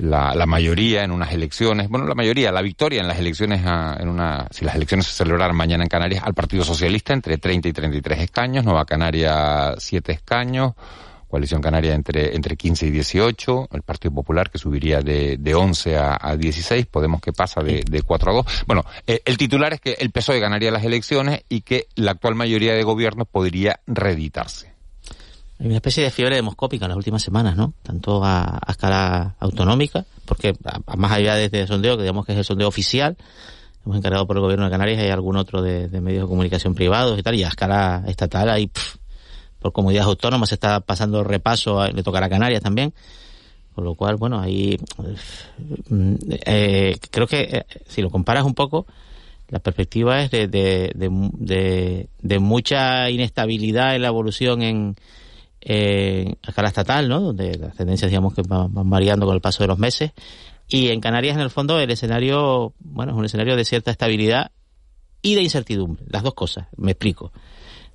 la, 0.00 0.34
la, 0.34 0.46
mayoría 0.46 1.04
en 1.04 1.10
unas 1.10 1.32
elecciones, 1.32 1.88
bueno, 1.88 2.06
la 2.06 2.14
mayoría, 2.14 2.52
la 2.52 2.62
victoria 2.62 3.00
en 3.00 3.08
las 3.08 3.18
elecciones, 3.18 3.62
a, 3.64 3.96
en 4.00 4.08
una, 4.08 4.46
si 4.50 4.64
las 4.64 4.74
elecciones 4.74 5.06
se 5.06 5.12
celebraran 5.12 5.56
mañana 5.56 5.84
en 5.84 5.88
Canarias, 5.88 6.22
al 6.24 6.34
Partido 6.34 6.64
Socialista 6.64 7.12
entre 7.12 7.38
30 7.38 7.68
y 7.68 7.72
33 7.72 8.20
escaños, 8.20 8.64
Nueva 8.64 8.84
Canaria 8.84 9.74
7 9.76 10.12
escaños, 10.12 10.74
Coalición 11.28 11.60
Canaria 11.60 11.94
entre, 11.94 12.34
entre 12.34 12.56
15 12.56 12.86
y 12.86 12.90
18, 12.90 13.68
el 13.72 13.82
Partido 13.82 14.14
Popular 14.14 14.50
que 14.50 14.58
subiría 14.58 15.02
de, 15.02 15.36
de 15.36 15.54
11 15.54 15.96
a, 15.96 16.18
a 16.18 16.36
16, 16.36 16.86
Podemos 16.86 17.20
que 17.20 17.32
pasa 17.32 17.60
de, 17.62 17.82
de 17.88 18.02
4 18.02 18.30
a 18.30 18.34
2. 18.34 18.46
Bueno, 18.66 18.84
eh, 19.06 19.20
el 19.26 19.36
titular 19.36 19.74
es 19.74 19.80
que 19.80 19.96
el 19.98 20.10
PSOE 20.10 20.40
ganaría 20.40 20.70
las 20.70 20.84
elecciones 20.84 21.44
y 21.48 21.60
que 21.60 21.86
la 21.96 22.12
actual 22.12 22.34
mayoría 22.34 22.72
de 22.72 22.82
gobierno 22.82 23.26
podría 23.26 23.80
reeditarse. 23.86 24.77
Hay 25.58 25.66
una 25.66 25.76
especie 25.76 26.04
de 26.04 26.10
fiebre 26.10 26.36
demoscópica 26.36 26.84
en 26.84 26.90
las 26.90 26.96
últimas 26.96 27.22
semanas, 27.22 27.56
¿no? 27.56 27.74
Tanto 27.82 28.24
a, 28.24 28.58
a 28.64 28.70
escala 28.70 29.34
autonómica, 29.40 30.04
porque 30.24 30.54
a, 30.64 30.96
más 30.96 31.12
allá 31.12 31.34
de 31.34 31.46
este 31.46 31.66
sondeo, 31.66 31.96
que 31.96 32.02
digamos 32.02 32.24
que 32.24 32.32
es 32.32 32.38
el 32.38 32.44
sondeo 32.44 32.68
oficial, 32.68 33.16
hemos 33.84 33.96
encargado 33.98 34.26
por 34.26 34.36
el 34.36 34.42
gobierno 34.42 34.66
de 34.66 34.70
Canarias, 34.70 35.00
hay 35.00 35.10
algún 35.10 35.36
otro 35.36 35.62
de, 35.62 35.88
medios 36.00 36.24
de 36.24 36.28
comunicación 36.28 36.74
privados 36.74 37.18
y 37.18 37.22
tal, 37.22 37.34
y 37.34 37.42
a 37.42 37.48
escala 37.48 38.04
estatal 38.06 38.50
hay, 38.50 38.68
pff, 38.68 38.96
por 39.58 39.72
comunidades 39.72 40.06
autónomas 40.06 40.50
se 40.50 40.54
está 40.54 40.80
pasando 40.80 41.24
repaso, 41.24 41.84
le 41.88 42.02
tocará 42.02 42.26
a 42.26 42.30
Canarias 42.30 42.62
también. 42.62 42.92
Con 43.74 43.84
lo 43.84 43.94
cual, 43.94 44.16
bueno, 44.16 44.40
ahí 44.40 44.76
eh, 46.44 46.96
creo 47.10 47.26
que 47.28 47.40
eh, 47.42 47.66
si 47.86 48.02
lo 48.02 48.10
comparas 48.10 48.44
un 48.44 48.54
poco, 48.54 48.86
la 49.48 49.60
perspectiva 49.60 50.20
es 50.20 50.30
de, 50.30 50.48
de, 50.48 50.92
de, 50.94 52.08
de, 52.20 52.38
mucha 52.40 53.08
inestabilidad 53.08 53.94
en 53.94 54.02
la 54.02 54.08
evolución 54.08 54.62
en, 54.62 54.96
eh, 55.60 56.34
a 56.42 56.50
escala 56.50 56.68
estatal, 56.68 57.08
¿no? 57.08 57.20
Donde 57.20 57.56
las 57.58 57.74
tendencias, 57.74 58.10
digamos, 58.10 58.34
que 58.34 58.42
van, 58.42 58.72
van, 58.72 58.88
variando 58.88 59.26
con 59.26 59.34
el 59.34 59.40
paso 59.40 59.62
de 59.62 59.68
los 59.68 59.78
meses. 59.78 60.12
Y 60.68 60.88
en 60.88 61.00
Canarias, 61.00 61.36
en 61.36 61.42
el 61.42 61.50
fondo, 61.50 61.78
el 61.80 61.90
escenario, 61.90 62.74
bueno, 62.78 63.12
es 63.12 63.18
un 63.18 63.24
escenario 63.24 63.56
de 63.56 63.64
cierta 63.64 63.90
estabilidad 63.90 64.50
y 65.22 65.34
de 65.34 65.42
incertidumbre. 65.42 66.04
Las 66.08 66.22
dos 66.22 66.34
cosas, 66.34 66.66
me 66.76 66.92
explico. 66.92 67.32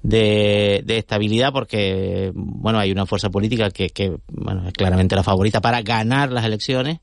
De, 0.01 0.81
de 0.83 0.97
estabilidad 0.97 1.53
porque, 1.53 2.31
bueno, 2.35 2.77
hay 2.79 2.91
una 2.91 3.05
fuerza 3.05 3.29
política 3.29 3.69
que, 3.69 3.89
que, 3.89 4.17
bueno, 4.27 4.67
es 4.67 4.73
claramente 4.73 5.15
la 5.15 5.23
favorita 5.23 5.61
para 5.61 5.81
ganar 5.81 6.31
las 6.31 6.43
elecciones 6.43 6.99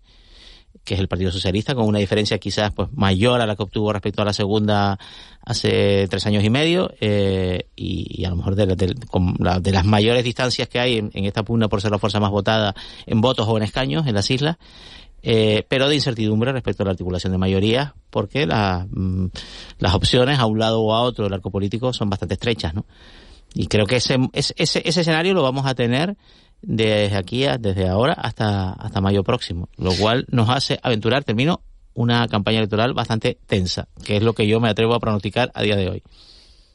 que 0.84 0.94
es 0.94 1.00
el 1.00 1.08
Partido 1.08 1.30
Socialista, 1.30 1.74
con 1.74 1.86
una 1.86 1.98
diferencia 1.98 2.38
quizás 2.38 2.72
pues 2.72 2.88
mayor 2.92 3.40
a 3.40 3.46
la 3.46 3.56
que 3.56 3.62
obtuvo 3.62 3.92
respecto 3.92 4.22
a 4.22 4.24
la 4.24 4.32
segunda 4.32 4.98
hace 5.44 6.06
tres 6.08 6.26
años 6.26 6.42
y 6.42 6.50
medio, 6.50 6.90
eh, 7.00 7.66
y, 7.76 8.22
y, 8.22 8.24
a 8.24 8.30
lo 8.30 8.36
mejor 8.36 8.54
de, 8.54 8.66
de, 8.66 8.94
la, 9.38 9.60
de, 9.60 9.72
las 9.72 9.84
mayores 9.84 10.24
distancias 10.24 10.68
que 10.68 10.80
hay 10.80 10.98
en, 10.98 11.10
en, 11.14 11.24
esta 11.26 11.42
pugna 11.42 11.68
por 11.68 11.80
ser 11.80 11.90
la 11.90 11.98
fuerza 11.98 12.20
más 12.20 12.30
votada 12.30 12.74
en 13.06 13.20
votos 13.20 13.46
o 13.48 13.56
en 13.56 13.62
escaños 13.62 14.06
en 14.06 14.14
las 14.14 14.30
islas, 14.30 14.56
eh, 15.22 15.64
pero 15.68 15.88
de 15.88 15.96
incertidumbre 15.96 16.52
respecto 16.52 16.82
a 16.82 16.86
la 16.86 16.92
articulación 16.92 17.32
de 17.32 17.38
mayorías, 17.38 17.92
porque 18.10 18.46
la, 18.46 18.86
mm, 18.90 19.26
las 19.78 19.94
opciones 19.94 20.38
a 20.38 20.46
un 20.46 20.58
lado 20.58 20.80
o 20.80 20.94
a 20.94 21.02
otro 21.02 21.24
del 21.24 21.34
arco 21.34 21.50
político 21.50 21.92
son 21.92 22.08
bastante 22.08 22.34
estrechas, 22.34 22.74
¿no? 22.74 22.86
Y 23.54 23.66
creo 23.66 23.84
que 23.84 23.96
ese, 23.96 24.16
ese, 24.32 24.54
ese 24.56 25.00
escenario 25.00 25.34
lo 25.34 25.42
vamos 25.42 25.66
a 25.66 25.74
tener 25.74 26.16
desde 26.62 27.16
aquí, 27.16 27.44
a, 27.44 27.58
desde 27.58 27.88
ahora 27.88 28.12
hasta, 28.12 28.72
hasta 28.72 29.00
mayo 29.00 29.22
próximo, 29.22 29.68
lo 29.76 29.92
cual 29.94 30.26
nos 30.30 30.48
hace 30.48 30.78
aventurar, 30.82 31.24
termino, 31.24 31.62
una 31.94 32.26
campaña 32.28 32.58
electoral 32.58 32.94
bastante 32.94 33.38
tensa, 33.46 33.88
que 34.04 34.16
es 34.16 34.22
lo 34.22 34.32
que 34.32 34.46
yo 34.46 34.60
me 34.60 34.68
atrevo 34.68 34.94
a 34.94 35.00
pronosticar 35.00 35.50
a 35.54 35.62
día 35.62 35.76
de 35.76 35.88
hoy. 35.88 36.02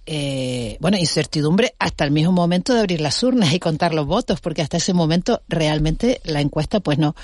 Eh, 0.07 0.77
bueno, 0.81 0.97
incertidumbre 0.97 1.73
hasta 1.79 2.05
el 2.05 2.11
mismo 2.11 2.31
momento 2.31 2.75
de 2.75 2.79
abrir 2.81 3.01
las 3.01 3.23
urnas 3.23 3.51
y 3.53 3.59
contar 3.59 3.95
los 3.95 4.05
votos, 4.05 4.39
porque 4.39 4.61
hasta 4.61 4.77
ese 4.77 4.93
momento 4.93 5.41
realmente 5.47 6.21
la 6.25 6.41
encuesta, 6.41 6.79
pues 6.79 6.99
no, 6.99 7.15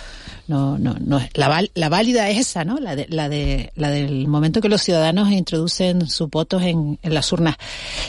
no, 0.48 0.80
no, 0.80 0.96
no 1.00 1.22
la, 1.36 1.64
la 1.76 1.90
válida 1.90 2.30
es 2.30 2.40
esa, 2.40 2.66
¿no? 2.66 2.80
La 2.80 2.96
de, 2.96 3.06
la 3.10 3.30
de, 3.30 3.72
la 3.76 3.92
del 3.92 4.28
momento 4.28 4.62
que 4.62 4.70
los 4.70 4.82
ciudadanos 4.82 5.32
introducen 5.32 6.08
sus 6.08 6.28
votos 6.32 6.64
en, 6.64 6.98
en 7.04 7.14
las 7.14 7.32
urnas. 7.32 7.56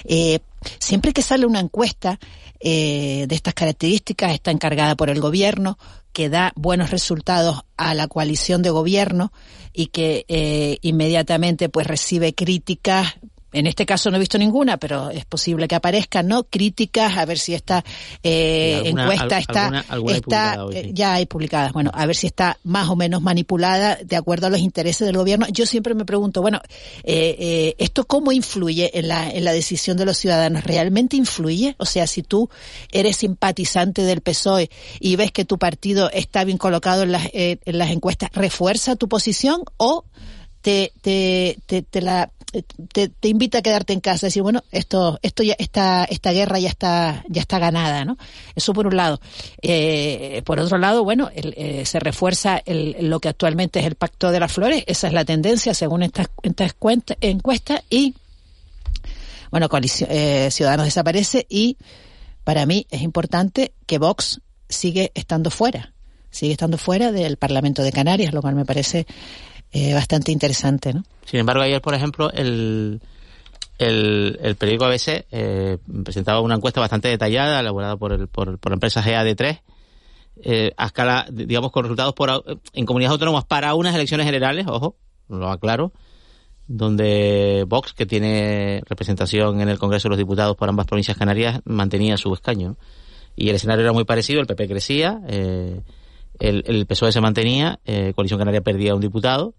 Eh, 0.04 0.38
siempre 0.78 1.12
que 1.12 1.20
sale 1.20 1.44
una 1.44 1.60
encuesta 1.60 2.18
eh, 2.62 3.26
de 3.28 3.34
estas 3.34 3.54
características 3.54 4.32
está 4.32 4.50
encargada 4.50 4.94
por 4.94 5.10
el 5.10 5.20
gobierno, 5.20 5.78
que 6.12 6.28
da 6.28 6.52
buenos 6.54 6.90
resultados 6.90 7.62
a 7.76 7.94
la 7.94 8.06
coalición 8.06 8.62
de 8.62 8.70
gobierno 8.70 9.32
y 9.72 9.86
que 9.86 10.24
eh, 10.28 10.78
inmediatamente 10.82 11.68
pues 11.68 11.86
recibe 11.86 12.34
críticas 12.34 13.14
en 13.52 13.66
este 13.66 13.86
caso 13.86 14.10
no 14.10 14.16
he 14.16 14.20
visto 14.20 14.38
ninguna, 14.38 14.76
pero 14.78 15.10
es 15.10 15.24
posible 15.24 15.68
que 15.68 15.74
aparezcan, 15.74 16.26
¿no? 16.26 16.44
Críticas 16.44 17.16
a 17.16 17.24
ver 17.24 17.38
si 17.38 17.54
esta 17.54 17.84
eh, 18.22 18.82
encuesta 18.84 19.38
está, 19.38 19.84
está 20.08 20.66
eh, 20.72 20.90
ya 20.92 21.14
hay 21.14 21.26
publicadas. 21.26 21.72
Bueno, 21.72 21.90
a 21.92 22.06
ver 22.06 22.16
si 22.16 22.26
está 22.26 22.58
más 22.64 22.88
o 22.88 22.96
menos 22.96 23.22
manipulada 23.22 23.98
de 24.02 24.16
acuerdo 24.16 24.46
a 24.46 24.50
los 24.50 24.60
intereses 24.60 25.06
del 25.06 25.16
gobierno. 25.16 25.46
Yo 25.50 25.66
siempre 25.66 25.94
me 25.94 26.04
pregunto, 26.04 26.40
bueno, 26.40 26.60
eh, 27.04 27.36
eh, 27.38 27.74
¿esto 27.78 28.06
cómo 28.06 28.32
influye 28.32 28.98
en 28.98 29.08
la, 29.08 29.30
en 29.30 29.44
la 29.44 29.52
decisión 29.52 29.96
de 29.96 30.06
los 30.06 30.16
ciudadanos? 30.16 30.64
¿Realmente 30.64 31.16
influye? 31.16 31.74
O 31.78 31.84
sea, 31.84 32.06
si 32.06 32.22
tú 32.22 32.48
eres 32.90 33.18
simpatizante 33.18 34.02
del 34.02 34.22
PSOE 34.22 34.70
y 34.98 35.16
ves 35.16 35.30
que 35.30 35.44
tu 35.44 35.58
partido 35.58 36.10
está 36.10 36.44
bien 36.44 36.58
colocado 36.58 37.02
en 37.02 37.12
las, 37.12 37.28
en 37.32 37.78
las 37.78 37.90
encuestas, 37.90 38.30
¿refuerza 38.32 38.96
tu 38.96 39.08
posición 39.08 39.62
o 39.76 40.04
te, 40.62 40.92
te, 41.02 41.58
te, 41.66 41.82
te 41.82 42.00
la 42.00 42.30
te, 42.92 43.28
invita 43.28 43.58
a 43.58 43.62
quedarte 43.62 43.92
en 43.92 44.00
casa, 44.00 44.26
decir, 44.26 44.42
bueno, 44.42 44.62
esto, 44.70 45.18
esto 45.22 45.42
ya, 45.42 45.54
esta, 45.58 46.04
esta 46.04 46.32
guerra 46.32 46.58
ya 46.58 46.68
está, 46.68 47.24
ya 47.28 47.40
está 47.40 47.58
ganada, 47.58 48.04
¿no? 48.04 48.18
Eso 48.54 48.72
por 48.72 48.86
un 48.86 48.96
lado. 48.96 49.20
Eh, 49.62 50.42
por 50.44 50.60
otro 50.60 50.78
lado, 50.78 51.04
bueno, 51.04 51.30
eh, 51.34 51.84
se 51.86 51.98
refuerza 51.98 52.60
el, 52.64 53.08
lo 53.08 53.20
que 53.20 53.28
actualmente 53.28 53.80
es 53.80 53.86
el 53.86 53.94
Pacto 53.94 54.30
de 54.30 54.40
las 54.40 54.52
Flores, 54.52 54.84
esa 54.86 55.06
es 55.06 55.12
la 55.12 55.24
tendencia 55.24 55.72
según 55.72 56.02
estas, 56.02 56.28
estas 56.42 56.74
encuestas 57.20 57.82
y, 57.88 58.14
bueno, 59.50 59.68
coalición, 59.68 60.10
eh, 60.12 60.48
Ciudadanos 60.50 60.86
desaparece 60.86 61.46
y 61.48 61.78
para 62.44 62.66
mí 62.66 62.86
es 62.90 63.02
importante 63.02 63.72
que 63.86 63.98
Vox 63.98 64.40
sigue 64.68 65.12
estando 65.14 65.50
fuera, 65.50 65.92
sigue 66.30 66.52
estando 66.52 66.76
fuera 66.76 67.12
del 67.12 67.36
Parlamento 67.36 67.82
de 67.82 67.92
Canarias, 67.92 68.34
lo 68.34 68.42
cual 68.42 68.56
me 68.56 68.64
parece 68.64 69.06
eh, 69.72 69.94
bastante 69.94 70.32
interesante, 70.32 70.92
¿no? 70.92 71.02
Sin 71.24 71.40
embargo, 71.40 71.62
ayer, 71.62 71.80
por 71.80 71.94
ejemplo, 71.94 72.30
el, 72.32 73.00
el, 73.78 74.38
el 74.42 74.56
periódico 74.56 74.84
ABC 74.84 75.26
eh, 75.30 75.78
presentaba 76.04 76.40
una 76.40 76.56
encuesta 76.56 76.80
bastante 76.80 77.08
detallada, 77.08 77.60
elaborada 77.60 77.96
por, 77.96 78.12
el, 78.12 78.28
por, 78.28 78.58
por 78.58 78.72
la 78.72 78.74
empresa 78.74 79.02
GAD3, 79.02 79.60
eh, 80.44 80.72
a 80.76 80.86
escala, 80.86 81.26
digamos, 81.30 81.72
con 81.72 81.84
resultados 81.84 82.14
por, 82.14 82.60
en 82.72 82.86
comunidades 82.86 83.12
autónomas 83.12 83.44
para 83.44 83.74
unas 83.74 83.94
elecciones 83.94 84.26
generales, 84.26 84.66
ojo, 84.68 84.96
lo 85.28 85.48
aclaro, 85.50 85.92
donde 86.66 87.64
Vox, 87.66 87.92
que 87.92 88.06
tiene 88.06 88.82
representación 88.86 89.60
en 89.60 89.68
el 89.68 89.78
Congreso 89.78 90.08
de 90.08 90.10
los 90.10 90.18
Diputados 90.18 90.56
por 90.56 90.68
ambas 90.68 90.86
provincias 90.86 91.16
canarias, 91.16 91.60
mantenía 91.64 92.16
su 92.16 92.32
escaño. 92.32 92.76
Y 93.34 93.48
el 93.48 93.56
escenario 93.56 93.82
era 93.82 93.92
muy 93.92 94.04
parecido, 94.04 94.40
el 94.40 94.46
PP 94.46 94.68
crecía, 94.68 95.20
eh, 95.26 95.80
el, 96.38 96.64
el 96.66 96.86
PSOE 96.86 97.12
se 97.12 97.20
mantenía, 97.20 97.80
eh, 97.84 98.12
Coalición 98.14 98.38
Canaria 98.38 98.60
perdía 98.60 98.94
un 98.94 99.00
diputado, 99.00 99.54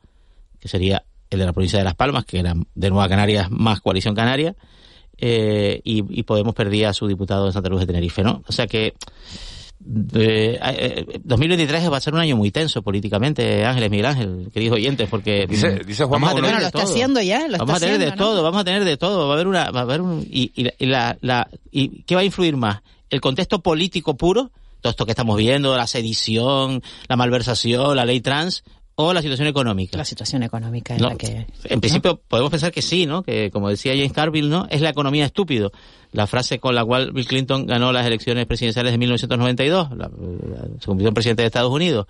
que 0.60 0.68
sería 0.68 1.04
el 1.30 1.40
de 1.40 1.46
la 1.46 1.54
provincia 1.54 1.80
de 1.80 1.86
Las 1.86 1.96
Palmas, 1.96 2.26
que 2.26 2.40
era 2.40 2.54
de 2.76 2.90
Nueva 2.90 3.10
Canarias 3.10 3.50
más 3.50 3.82
Coalición 3.82 4.16
Canaria, 4.16 4.56
eh, 5.18 5.82
y, 5.84 6.04
y, 6.20 6.24
Podemos 6.24 6.56
perdía 6.56 6.90
a 6.90 6.94
su 6.94 7.08
diputado 7.08 7.46
de 7.46 7.54
Santa 7.54 7.70
Cruz 7.70 7.82
de 7.82 7.88
Tenerife, 7.88 8.24
¿no? 8.24 8.44
O 8.48 8.52
sea 8.52 8.68
que 8.68 8.94
eh, 10.14 11.20
2023 11.24 11.92
va 11.92 11.98
a 11.98 12.02
ser 12.02 12.14
un 12.14 12.20
año 12.22 12.38
muy 12.38 12.52
tenso 12.52 12.82
políticamente, 12.82 13.66
Ángeles, 13.66 13.90
Miguel 13.92 14.06
Ángel, 14.06 14.50
queridos 14.54 14.78
oyentes, 14.78 15.10
porque 15.10 15.46
dice, 15.48 15.82
dice 15.86 16.06
Juan 16.06 16.22
vamos 16.22 16.32
a 16.32 16.36
tener 16.36 16.52
bueno, 16.52 16.60
lo 16.62 16.68
está 16.68 16.84
haciendo 16.84 17.22
ya, 17.22 17.48
lo 17.48 17.58
vamos 17.58 17.76
está 17.76 17.76
a 17.76 17.80
tener 17.80 17.96
haciendo, 17.96 18.06
de 18.06 18.12
¿no? 18.12 18.18
todo, 18.18 18.44
vamos 18.44 18.62
a 18.62 18.64
tener 18.64 18.84
de 18.86 18.98
todo, 18.98 19.28
va 19.28 19.34
a 19.34 19.36
haber 19.36 19.48
una, 19.48 19.72
va 19.72 19.82
a 19.82 19.84
haber 19.84 20.02
un, 20.02 20.26
y, 20.30 20.52
y, 20.56 20.70
y 20.78 20.86
la, 20.86 21.18
la, 21.22 21.50
y 21.72 22.04
qué 22.04 22.16
va 22.16 22.22
a 22.22 22.26
influir 22.26 22.56
más, 22.56 22.82
el 23.10 23.20
contexto 23.20 23.62
político 23.62 24.16
puro, 24.16 24.52
todo 24.84 24.92
esto 24.92 25.06
que 25.06 25.14
estamos 25.14 25.38
viendo, 25.38 25.76
la 25.78 25.88
sedición, 25.88 26.84
la 27.08 27.16
malversación, 27.16 27.96
la 27.96 28.04
ley 28.06 28.20
trans, 28.20 28.64
o 28.96 29.14
la 29.14 29.22
situación 29.24 29.48
económica. 29.48 29.98
La 29.98 30.06
situación 30.06 30.44
económica 30.44 30.96
es 30.96 31.02
No, 31.02 31.10
la 31.10 31.16
que... 31.16 31.48
En 31.64 31.80
principio 31.82 32.22
podemos 32.28 32.52
pensar 32.52 32.72
que 32.72 32.82
sí, 32.84 33.08
¿no? 33.08 33.24
Que 33.24 33.50
como 33.50 33.70
decía 33.70 33.94
James 33.94 34.12
Carville, 34.14 34.50
¿no? 34.50 34.68
Es 34.70 34.82
la 34.82 34.90
economía 34.90 35.26
estúpido. 35.26 35.72
La 36.12 36.28
frase 36.28 36.60
con 36.60 36.76
la 36.76 36.84
cual 36.86 37.12
Bill 37.12 37.26
Clinton 37.26 37.66
ganó 37.66 37.92
las 37.92 38.06
elecciones 38.06 38.46
presidenciales 38.46 38.92
de 38.92 38.98
1992, 39.00 39.90
la- 39.98 40.10
la- 40.10 40.10
se 40.80 40.86
convirtió 40.86 41.08
en 41.08 41.14
presidente 41.16 41.42
de 41.42 41.48
Estados 41.48 41.72
Unidos. 41.72 42.06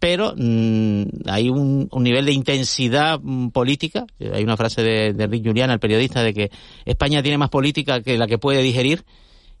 Pero 0.00 0.32
mm, 0.36 1.02
hay 1.26 1.50
un, 1.50 1.86
un 1.92 2.02
nivel 2.02 2.24
de 2.24 2.32
intensidad 2.32 3.20
mm, 3.22 3.50
política. 3.50 4.06
Hay 4.32 4.42
una 4.42 4.56
frase 4.56 4.82
de, 4.82 5.12
de 5.12 5.26
Rick 5.26 5.46
Juliana, 5.46 5.74
el 5.74 5.78
periodista, 5.80 6.22
de 6.24 6.32
que 6.34 6.50
España 6.86 7.22
tiene 7.22 7.36
más 7.38 7.50
política 7.50 8.00
que 8.02 8.16
la 8.18 8.26
que 8.26 8.38
puede 8.38 8.62
digerir. 8.62 9.04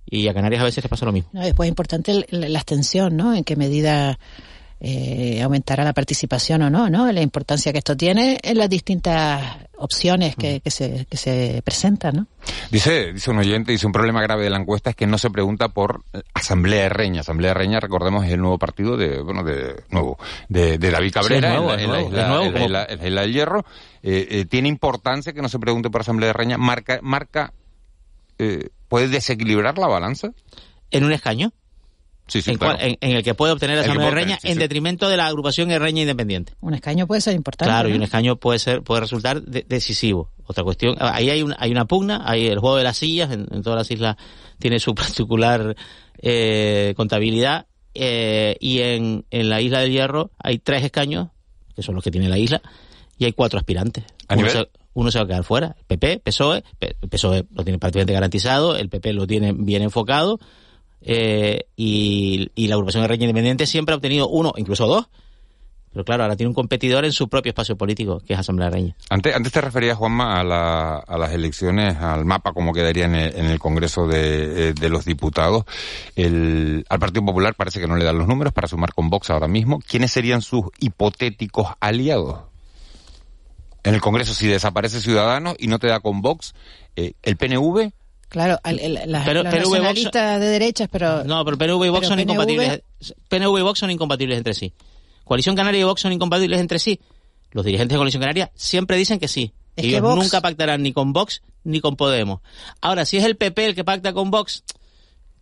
Y 0.06 0.26
a 0.28 0.34
Canarias 0.34 0.62
a 0.62 0.64
veces 0.64 0.82
les 0.84 0.90
pasa 0.90 1.06
lo 1.06 1.12
mismo. 1.12 1.30
No, 1.32 1.42
después 1.42 1.66
es 1.66 1.70
importante 1.70 2.10
el- 2.28 2.52
la, 2.52 2.58
abstención, 2.58 3.16
¿no? 3.16 3.34
En 3.34 3.44
qué 3.44 3.56
medida 3.56 4.18
eh, 4.82 5.42
aumentará 5.42 5.84
la 5.84 5.92
participación 5.92 6.62
o 6.62 6.70
no, 6.70 6.88
¿no? 6.88 7.12
La 7.12 7.20
importancia 7.20 7.70
que 7.70 7.78
esto 7.78 7.96
tiene 7.96 8.38
en 8.42 8.56
las 8.56 8.70
distintas 8.70 9.58
opciones 9.76 10.36
que, 10.36 10.60
que, 10.60 10.70
se, 10.70 11.06
que 11.08 11.16
se 11.18 11.60
presentan, 11.64 12.16
¿no? 12.16 12.26
Dice, 12.70 13.12
dice 13.12 13.30
un 13.30 13.38
oyente, 13.38 13.72
dice 13.72 13.86
un 13.86 13.92
problema 13.92 14.22
grave 14.22 14.44
de 14.44 14.50
la 14.50 14.56
encuesta 14.58 14.90
es 14.90 14.96
que 14.96 15.06
no 15.06 15.18
se 15.18 15.28
pregunta 15.30 15.68
por 15.68 16.02
Asamblea 16.32 16.84
de 16.84 16.88
Reña. 16.88 17.20
Asamblea 17.20 17.50
de 17.50 17.54
Reña, 17.54 17.80
recordemos, 17.80 18.24
es 18.24 18.32
el 18.32 18.40
nuevo 18.40 18.58
partido 18.58 18.96
de, 18.96 19.20
bueno, 19.20 19.42
de 19.42 19.84
nuevo, 19.90 20.18
de, 20.48 20.78
de 20.78 20.90
David 20.90 21.12
Cabrera 21.12 21.60
la, 21.60 21.80
isla, 21.82 22.00
en 22.00 22.64
la 22.64 22.86
isla 23.04 23.22
del 23.22 23.32
Hierro. 23.32 23.64
Eh, 24.02 24.28
eh, 24.30 24.44
tiene 24.46 24.68
importancia 24.68 25.34
que 25.34 25.42
no 25.42 25.50
se 25.50 25.58
pregunte 25.58 25.90
por 25.90 26.00
Asamblea 26.00 26.28
de 26.28 26.32
Reña. 26.32 26.56
Marca, 26.56 27.00
marca, 27.02 27.52
eh, 28.40 28.68
puede 28.88 29.08
desequilibrar 29.08 29.78
la 29.78 29.86
balanza. 29.86 30.32
En 30.90 31.04
un 31.04 31.12
escaño. 31.12 31.52
Sí, 32.26 32.42
sí, 32.42 32.50
en, 32.52 32.58
claro. 32.58 32.76
cual- 32.76 32.88
en- 32.88 32.98
en 33.00 33.16
el 33.16 33.24
que 33.24 33.34
puede 33.34 33.52
obtener 33.52 33.76
la 33.76 33.82
Asamblea 33.82 34.06
de 34.06 34.12
puede 34.12 34.24
Reña 34.24 34.34
obtener, 34.36 34.40
sí, 34.40 34.48
en 34.48 34.54
sí. 34.54 34.60
detrimento 34.60 35.08
de 35.08 35.16
la 35.16 35.26
agrupación 35.26 35.68
Reña 35.68 36.02
Independiente. 36.02 36.52
Un 36.60 36.74
escaño 36.74 37.08
puede 37.08 37.20
ser 37.20 37.34
importante. 37.34 37.68
Claro, 37.70 37.88
y 37.88 37.92
un 37.92 38.02
escaño 38.04 38.36
puede 38.36 38.60
ser 38.60 38.82
puede 38.82 39.00
resultar 39.00 39.42
de- 39.42 39.64
decisivo. 39.68 40.30
Otra 40.46 40.62
cuestión, 40.62 40.96
ahí 41.00 41.28
hay 41.28 41.42
una, 41.42 41.56
hay 41.58 41.72
una 41.72 41.86
pugna, 41.86 42.22
hay 42.24 42.46
el 42.46 42.60
juego 42.60 42.76
de 42.76 42.84
las 42.84 42.96
sillas, 42.98 43.32
en, 43.32 43.48
en 43.50 43.62
todas 43.62 43.78
las 43.78 43.90
islas 43.90 44.16
tiene 44.60 44.78
su 44.78 44.94
particular 44.94 45.74
eh, 46.22 46.94
contabilidad, 46.96 47.66
eh, 47.94 48.56
y 48.60 48.80
en, 48.80 49.24
en 49.30 49.48
la 49.48 49.60
isla 49.60 49.80
del 49.80 49.90
Hierro 49.90 50.30
hay 50.38 50.58
tres 50.58 50.84
escaños, 50.84 51.28
que 51.74 51.82
son 51.82 51.96
los 51.96 52.04
que 52.04 52.10
tiene 52.12 52.28
la 52.28 52.38
isla, 52.38 52.62
y 53.18 53.24
hay 53.24 53.32
cuatro 53.32 53.58
aspirantes. 53.58 54.04
¿A 54.28 54.36
nivel? 54.36 54.50
se, 54.52 54.68
uno 54.94 55.10
se 55.10 55.18
va 55.18 55.24
a 55.24 55.28
quedar 55.28 55.44
fuera, 55.44 55.76
el 55.78 55.84
PP, 55.84 56.20
PSOE, 56.24 56.64
PSOE 57.08 57.46
lo 57.52 57.64
tiene 57.64 57.78
prácticamente 57.78 58.12
garantizado, 58.12 58.76
el 58.76 58.88
PP 58.88 59.12
lo 59.12 59.26
tiene 59.26 59.52
bien 59.52 59.82
enfocado, 59.82 60.38
eh, 61.02 61.66
y, 61.76 62.50
la 62.56 62.74
agrupación 62.74 63.02
de 63.02 63.08
Reña 63.08 63.24
Independiente 63.24 63.66
siempre 63.66 63.94
ha 63.94 63.96
obtenido 63.96 64.28
uno, 64.28 64.52
incluso 64.56 64.86
dos, 64.86 65.08
pero 65.92 66.04
claro, 66.04 66.22
ahora 66.22 66.36
tiene 66.36 66.48
un 66.48 66.54
competidor 66.54 67.04
en 67.04 67.12
su 67.12 67.28
propio 67.28 67.50
espacio 67.50 67.76
político, 67.76 68.20
que 68.20 68.34
es 68.34 68.38
Asamblea 68.38 68.70
Reña. 68.70 68.94
Antes, 69.08 69.34
antes 69.34 69.52
te 69.52 69.60
referías, 69.60 69.96
Juanma, 69.96 70.38
a, 70.38 70.44
la, 70.44 70.98
a 70.98 71.18
las 71.18 71.32
elecciones, 71.32 71.96
al 71.96 72.24
mapa, 72.24 72.52
como 72.52 72.72
quedaría 72.72 73.06
en 73.06 73.16
el, 73.16 73.36
en 73.36 73.46
el 73.46 73.58
Congreso 73.58 74.06
de, 74.06 74.68
eh, 74.68 74.72
de 74.72 74.88
los 74.88 75.04
Diputados. 75.04 75.64
El, 76.14 76.84
al 76.88 76.98
Partido 77.00 77.24
Popular 77.24 77.56
parece 77.56 77.80
que 77.80 77.88
no 77.88 77.96
le 77.96 78.04
dan 78.04 78.18
los 78.18 78.28
números 78.28 78.52
para 78.52 78.68
sumar 78.68 78.94
con 78.94 79.10
Vox 79.10 79.30
ahora 79.30 79.48
mismo. 79.48 79.80
¿Quiénes 79.80 80.12
serían 80.12 80.42
sus 80.42 80.62
hipotéticos 80.78 81.66
aliados? 81.80 82.49
En 83.84 83.94
el 83.94 84.00
Congreso, 84.00 84.34
si 84.34 84.46
desaparece 84.46 85.00
Ciudadanos 85.00 85.56
y 85.58 85.66
no 85.66 85.78
te 85.78 85.86
da 85.88 86.00
con 86.00 86.20
Vox, 86.22 86.54
eh, 86.96 87.12
el 87.22 87.36
PNV, 87.36 87.92
Claro, 88.28 88.60
al- 88.62 88.78
el- 88.78 88.94
las- 89.06 89.24
Pero- 89.26 89.42
los 89.42 89.52
Vox- 89.52 89.68
nacionalistas 89.70 90.38
de 90.40 90.46
derechas, 90.46 90.88
pero... 90.92 91.24
No, 91.24 91.44
pero 91.44 91.58
PNV 91.58 91.84
y 91.86 91.88
Vox 91.88 92.06
son 92.06 92.16
PNV 92.16 92.22
incompatibles. 92.22 92.82
PNV 93.28 93.58
y 93.58 93.62
Vox 93.62 93.78
son 93.80 93.90
incompatibles 93.90 94.38
entre 94.38 94.54
sí. 94.54 94.72
Coalición 95.24 95.56
Canaria 95.56 95.80
y 95.80 95.84
Vox 95.84 96.00
son 96.00 96.12
incompatibles 96.12 96.60
entre 96.60 96.78
sí. 96.78 97.00
Los 97.50 97.64
dirigentes 97.64 97.94
de 97.94 97.98
Coalición 97.98 98.20
Canaria 98.20 98.52
siempre 98.54 98.96
dicen 98.96 99.18
que 99.18 99.26
sí. 99.26 99.52
Es 99.74 99.82
que 99.82 99.88
Ellos 99.90 100.02
Vox- 100.02 100.22
nunca 100.22 100.40
pactarán 100.40 100.80
ni 100.82 100.92
con 100.92 101.12
Vox 101.12 101.42
ni 101.64 101.80
con 101.80 101.96
Podemos. 101.96 102.40
Ahora, 102.80 103.04
si 103.04 103.16
es 103.16 103.24
el 103.24 103.36
PP 103.36 103.66
el 103.66 103.74
que 103.74 103.82
pacta 103.82 104.12
con 104.12 104.30
Vox, 104.30 104.62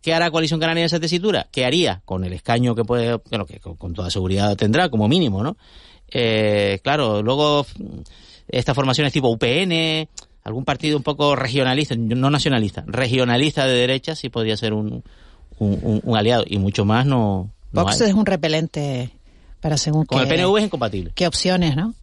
¿qué 0.01 0.15
hará 0.15 0.31
Coalición 0.31 0.59
Canaria 0.59 0.81
en 0.81 0.87
esa 0.87 0.99
tesitura? 0.99 1.47
¿Qué 1.53 1.67
haría? 1.67 2.01
Con 2.07 2.25
el 2.25 2.33
escaño 2.33 2.75
que 2.75 2.85
puede, 2.85 3.17
bueno, 3.29 3.45
que 3.45 3.61
con, 3.61 3.77
con 3.77 3.93
toda 3.93 4.11
seguridad 4.11 4.57
tendrá, 4.57 4.89
como 4.89 5.09
mínimo, 5.09 5.43
¿no? 5.43 5.59
Eh, 6.11 6.81
claro, 6.83 7.23
luego 7.23 7.67
mm, 8.53 8.57
esta 8.57 8.75
formación 8.75 9.07
es 9.07 9.13
tipo 9.13 9.29
UPN, 9.29 10.09
algún 10.45 10.65
partido 10.65 10.97
un 10.97 11.03
poco 11.03 11.37
regionalista, 11.37 11.95
no 11.97 12.31
nacionalista, 12.31 12.85
regionalista 12.87 13.67
de 13.67 13.75
derecha 13.75 14.15
sí 14.15 14.29
podría 14.29 14.57
ser 14.57 14.73
un, 14.73 15.03
un, 15.59 15.79
un- 15.83 16.01
un 16.03 16.17
aliado 16.17 16.45
y 16.47 16.59
mucho 16.59 16.85
más 16.85 17.05
no, 17.07 17.51
no 17.73 17.83
Vox 17.85 18.01
hay. 18.01 18.09
es 18.09 18.15
un 18.15 18.27
repelente 18.27 19.11
para 19.61 19.77
según 19.77 20.05
Con 20.07 20.19
qué, 20.19 20.23
el 20.35 20.41
PNV 20.41 20.57
es 20.59 20.65
incompatible. 20.65 21.13
qué 21.15 21.27
opciones, 21.27 21.77
¿no? 21.77 21.95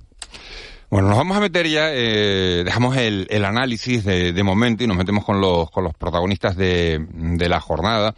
Bueno, 0.91 1.07
nos 1.09 1.17
vamos 1.17 1.35
a 1.35 1.39
meter 1.39 1.67
ya, 1.67 1.87
eh, 1.91 2.61
dejamos 2.63 2.95
el, 2.95 3.25
el 3.31 3.43
análisis 3.43 4.05
de, 4.05 4.31
de 4.33 4.43
momento 4.43 4.83
y 4.83 4.87
nos 4.87 4.95
metemos 4.95 5.25
con 5.25 5.41
los, 5.41 5.69
con 5.71 5.83
los 5.83 5.93
protagonistas 5.95 6.55
de, 6.55 7.03
de 7.11 7.49
la 7.49 7.59
jornada. 7.59 8.13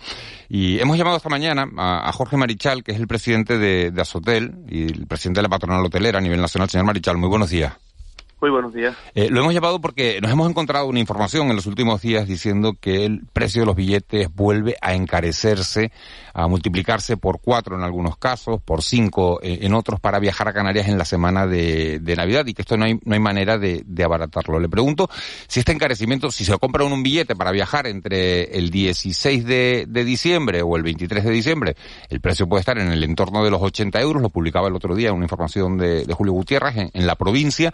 Y 0.50 0.78
hemos 0.80 0.98
llamado 0.98 1.16
esta 1.18 1.30
mañana 1.30 1.66
a, 1.78 2.10
a 2.10 2.12
Jorge 2.12 2.36
Marichal, 2.36 2.84
que 2.84 2.92
es 2.92 3.00
el 3.00 3.08
presidente 3.08 3.58
de, 3.58 3.90
de 3.92 4.02
Azotel 4.02 4.54
y 4.70 4.84
el 4.84 5.08
presidente 5.08 5.38
de 5.40 5.44
la 5.44 5.50
patronal 5.50 5.84
hotelera 5.86 6.20
a 6.20 6.22
nivel 6.22 6.42
nacional. 6.42 6.70
Señor 6.70 6.86
Marichal, 6.86 7.18
muy 7.18 7.30
buenos 7.30 7.50
días. 7.50 7.72
Muy 8.40 8.52
buenos 8.52 8.72
días. 8.72 8.96
Eh, 9.16 9.30
lo 9.32 9.40
hemos 9.40 9.52
llevado 9.52 9.82
porque 9.82 10.22
nos 10.22 10.30
hemos 10.30 10.48
encontrado 10.48 10.86
una 10.86 11.00
información 11.00 11.50
en 11.50 11.56
los 11.56 11.66
últimos 11.66 12.04
días 12.04 12.28
diciendo 12.28 12.76
que 12.80 13.04
el 13.04 13.26
precio 13.34 13.64
de 13.64 13.66
los 13.66 13.76
billetes 13.76 14.28
vuelve 14.32 14.76
a 14.80 14.94
encarecerse, 14.94 15.92
a 16.36 16.48
multiplicarse 16.48 17.18
por 17.18 17.42
cuatro 17.42 17.76
en 17.76 17.82
algunos 17.82 18.16
casos, 18.18 18.62
por 18.62 18.84
cinco 18.84 19.40
eh, 19.42 19.60
en 19.64 19.74
otros 19.74 20.00
para 20.00 20.20
viajar 20.20 20.48
a 20.48 20.54
Canarias 20.54 20.88
en 20.88 21.00
la 21.00 21.06
semana 21.06 21.48
de, 21.48 22.00
Navidad 22.16 22.46
y 22.46 22.54
que 22.54 22.62
esto 22.62 22.78
no 22.78 22.86
hay, 22.86 23.00
no 23.04 23.16
hay 23.16 23.20
manera 23.20 23.58
de, 23.58 23.84
abaratarlo. 24.04 24.60
Le 24.60 24.70
pregunto 24.70 25.10
si 25.48 25.60
este 25.60 25.72
encarecimiento, 25.72 26.30
si 26.30 26.46
se 26.46 26.56
compra 26.60 26.84
un 26.84 27.02
billete 27.02 27.36
para 27.36 27.52
viajar 27.52 27.88
entre 27.88 28.56
el 28.56 28.70
16 28.70 29.46
de, 29.46 29.88
diciembre 30.06 30.62
o 30.62 30.78
el 30.78 30.84
23 30.84 31.24
de 31.24 31.32
diciembre, 31.32 31.76
el 32.08 32.22
precio 32.22 32.48
puede 32.48 32.60
estar 32.60 32.78
en 32.78 32.92
el 32.92 33.04
entorno 33.04 33.44
de 33.44 33.50
los 33.50 33.64
80 33.64 34.00
euros, 34.00 34.22
lo 34.22 34.30
publicaba 34.30 34.68
el 34.68 34.76
otro 34.76 34.94
día 34.94 35.12
una 35.12 35.26
información 35.26 35.80
de, 35.80 36.06
Julio 36.14 36.34
Gutiérrez 36.34 36.92
en 36.94 37.08
la 37.08 37.16
provincia 37.16 37.72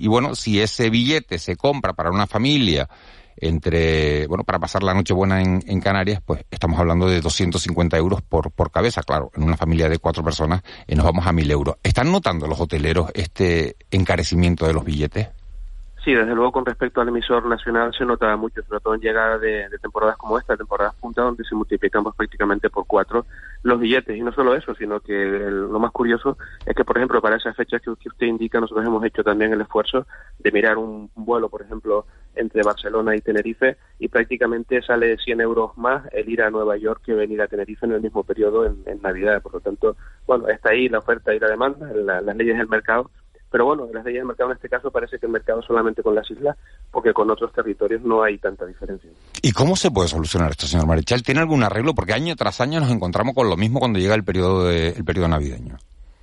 bueno, 0.00 0.34
si 0.34 0.60
ese 0.60 0.90
billete 0.90 1.38
se 1.38 1.56
compra 1.56 1.92
para 1.92 2.10
una 2.10 2.26
familia 2.26 2.88
entre, 3.36 4.26
bueno, 4.26 4.44
para 4.44 4.58
pasar 4.58 4.82
la 4.82 4.94
noche 4.94 5.12
buena 5.12 5.42
en, 5.42 5.80
Canarias, 5.80 6.20
pues 6.24 6.44
estamos 6.50 6.78
hablando 6.78 7.08
de 7.08 7.20
250 7.20 7.96
euros 7.96 8.22
por, 8.22 8.50
por 8.52 8.70
cabeza, 8.70 9.02
claro, 9.02 9.30
en 9.34 9.42
una 9.42 9.56
familia 9.56 9.88
de 9.88 9.98
cuatro 9.98 10.22
personas 10.22 10.62
eh, 10.86 10.94
nos 10.94 11.04
vamos 11.04 11.26
a 11.26 11.32
1000 11.32 11.50
euros. 11.50 11.76
¿Están 11.82 12.10
notando 12.10 12.46
los 12.46 12.60
hoteleros 12.60 13.10
este 13.14 13.76
encarecimiento 13.90 14.66
de 14.66 14.72
los 14.72 14.84
billetes? 14.84 15.28
Sí, 16.04 16.12
desde 16.12 16.34
luego 16.34 16.52
con 16.52 16.66
respecto 16.66 17.00
al 17.00 17.08
emisor 17.08 17.46
nacional 17.46 17.94
se 17.96 18.04
nota 18.04 18.36
mucho, 18.36 18.62
sobre 18.64 18.80
todo 18.80 18.94
en 18.94 19.00
llegada 19.00 19.38
de, 19.38 19.70
temporadas 19.80 20.18
como 20.18 20.38
esta, 20.38 20.54
temporadas 20.54 20.94
punta, 20.96 21.22
donde 21.22 21.44
se 21.44 21.54
multiplican 21.54 22.02
pues, 22.02 22.14
prácticamente 22.14 22.68
por 22.68 22.86
cuatro 22.86 23.24
los 23.62 23.80
billetes. 23.80 24.14
Y 24.14 24.20
no 24.20 24.30
solo 24.30 24.54
eso, 24.54 24.74
sino 24.74 25.00
que 25.00 25.14
lo 25.14 25.78
más 25.78 25.92
curioso 25.92 26.36
es 26.66 26.76
que, 26.76 26.84
por 26.84 26.98
ejemplo, 26.98 27.22
para 27.22 27.36
esas 27.36 27.56
fechas 27.56 27.80
que, 27.80 27.88
usted 27.88 28.26
indica, 28.26 28.60
nosotros 28.60 28.84
hemos 28.84 29.02
hecho 29.02 29.24
también 29.24 29.54
el 29.54 29.62
esfuerzo 29.62 30.06
de 30.40 30.52
mirar 30.52 30.76
un, 30.76 31.10
vuelo, 31.14 31.48
por 31.48 31.62
ejemplo, 31.62 32.04
entre 32.34 32.62
Barcelona 32.62 33.16
y 33.16 33.22
Tenerife, 33.22 33.78
y 33.98 34.08
prácticamente 34.08 34.82
sale 34.82 35.16
100 35.16 35.40
euros 35.40 35.78
más 35.78 36.04
el 36.12 36.28
ir 36.28 36.42
a 36.42 36.50
Nueva 36.50 36.76
York 36.76 37.00
que 37.02 37.14
venir 37.14 37.40
a 37.40 37.48
Tenerife 37.48 37.86
en 37.86 37.92
el 37.92 38.02
mismo 38.02 38.24
periodo 38.24 38.66
en, 38.66 39.00
Navidad. 39.00 39.40
Por 39.40 39.54
lo 39.54 39.60
tanto, 39.60 39.96
bueno, 40.26 40.48
está 40.48 40.70
ahí 40.70 40.90
la 40.90 40.98
oferta 40.98 41.34
y 41.34 41.40
la 41.40 41.48
demanda, 41.48 41.90
las 41.94 42.36
leyes 42.36 42.58
del 42.58 42.68
mercado 42.68 43.10
pero 43.54 43.66
bueno, 43.66 43.86
las 43.92 44.04
leyes 44.04 44.18
del 44.18 44.26
mercado 44.26 44.50
en 44.50 44.56
este 44.56 44.68
caso 44.68 44.90
parece 44.90 45.16
que 45.16 45.26
el 45.26 45.32
mercado 45.32 45.62
solamente 45.62 46.02
con 46.02 46.12
las 46.12 46.28
islas, 46.28 46.56
porque 46.90 47.12
con 47.12 47.30
otros 47.30 47.52
territorios 47.52 48.02
no 48.02 48.20
hay 48.20 48.36
tanta 48.36 48.66
diferencia. 48.66 49.08
¿Y 49.42 49.52
cómo 49.52 49.76
se 49.76 49.92
puede 49.92 50.08
solucionar 50.08 50.50
esto, 50.50 50.66
señor 50.66 50.88
Marichal? 50.88 51.22
¿Tiene 51.22 51.40
algún 51.40 51.62
arreglo? 51.62 51.94
Porque 51.94 52.14
año 52.14 52.34
tras 52.34 52.60
año 52.60 52.80
nos 52.80 52.90
encontramos 52.90 53.32
con 53.32 53.48
lo 53.48 53.56
mismo 53.56 53.78
cuando 53.78 54.00
llega 54.00 54.16
el 54.16 54.24
periodo, 54.24 54.64
de, 54.64 54.88
el 54.88 55.04
periodo 55.04 55.28
navideño. 55.28 55.76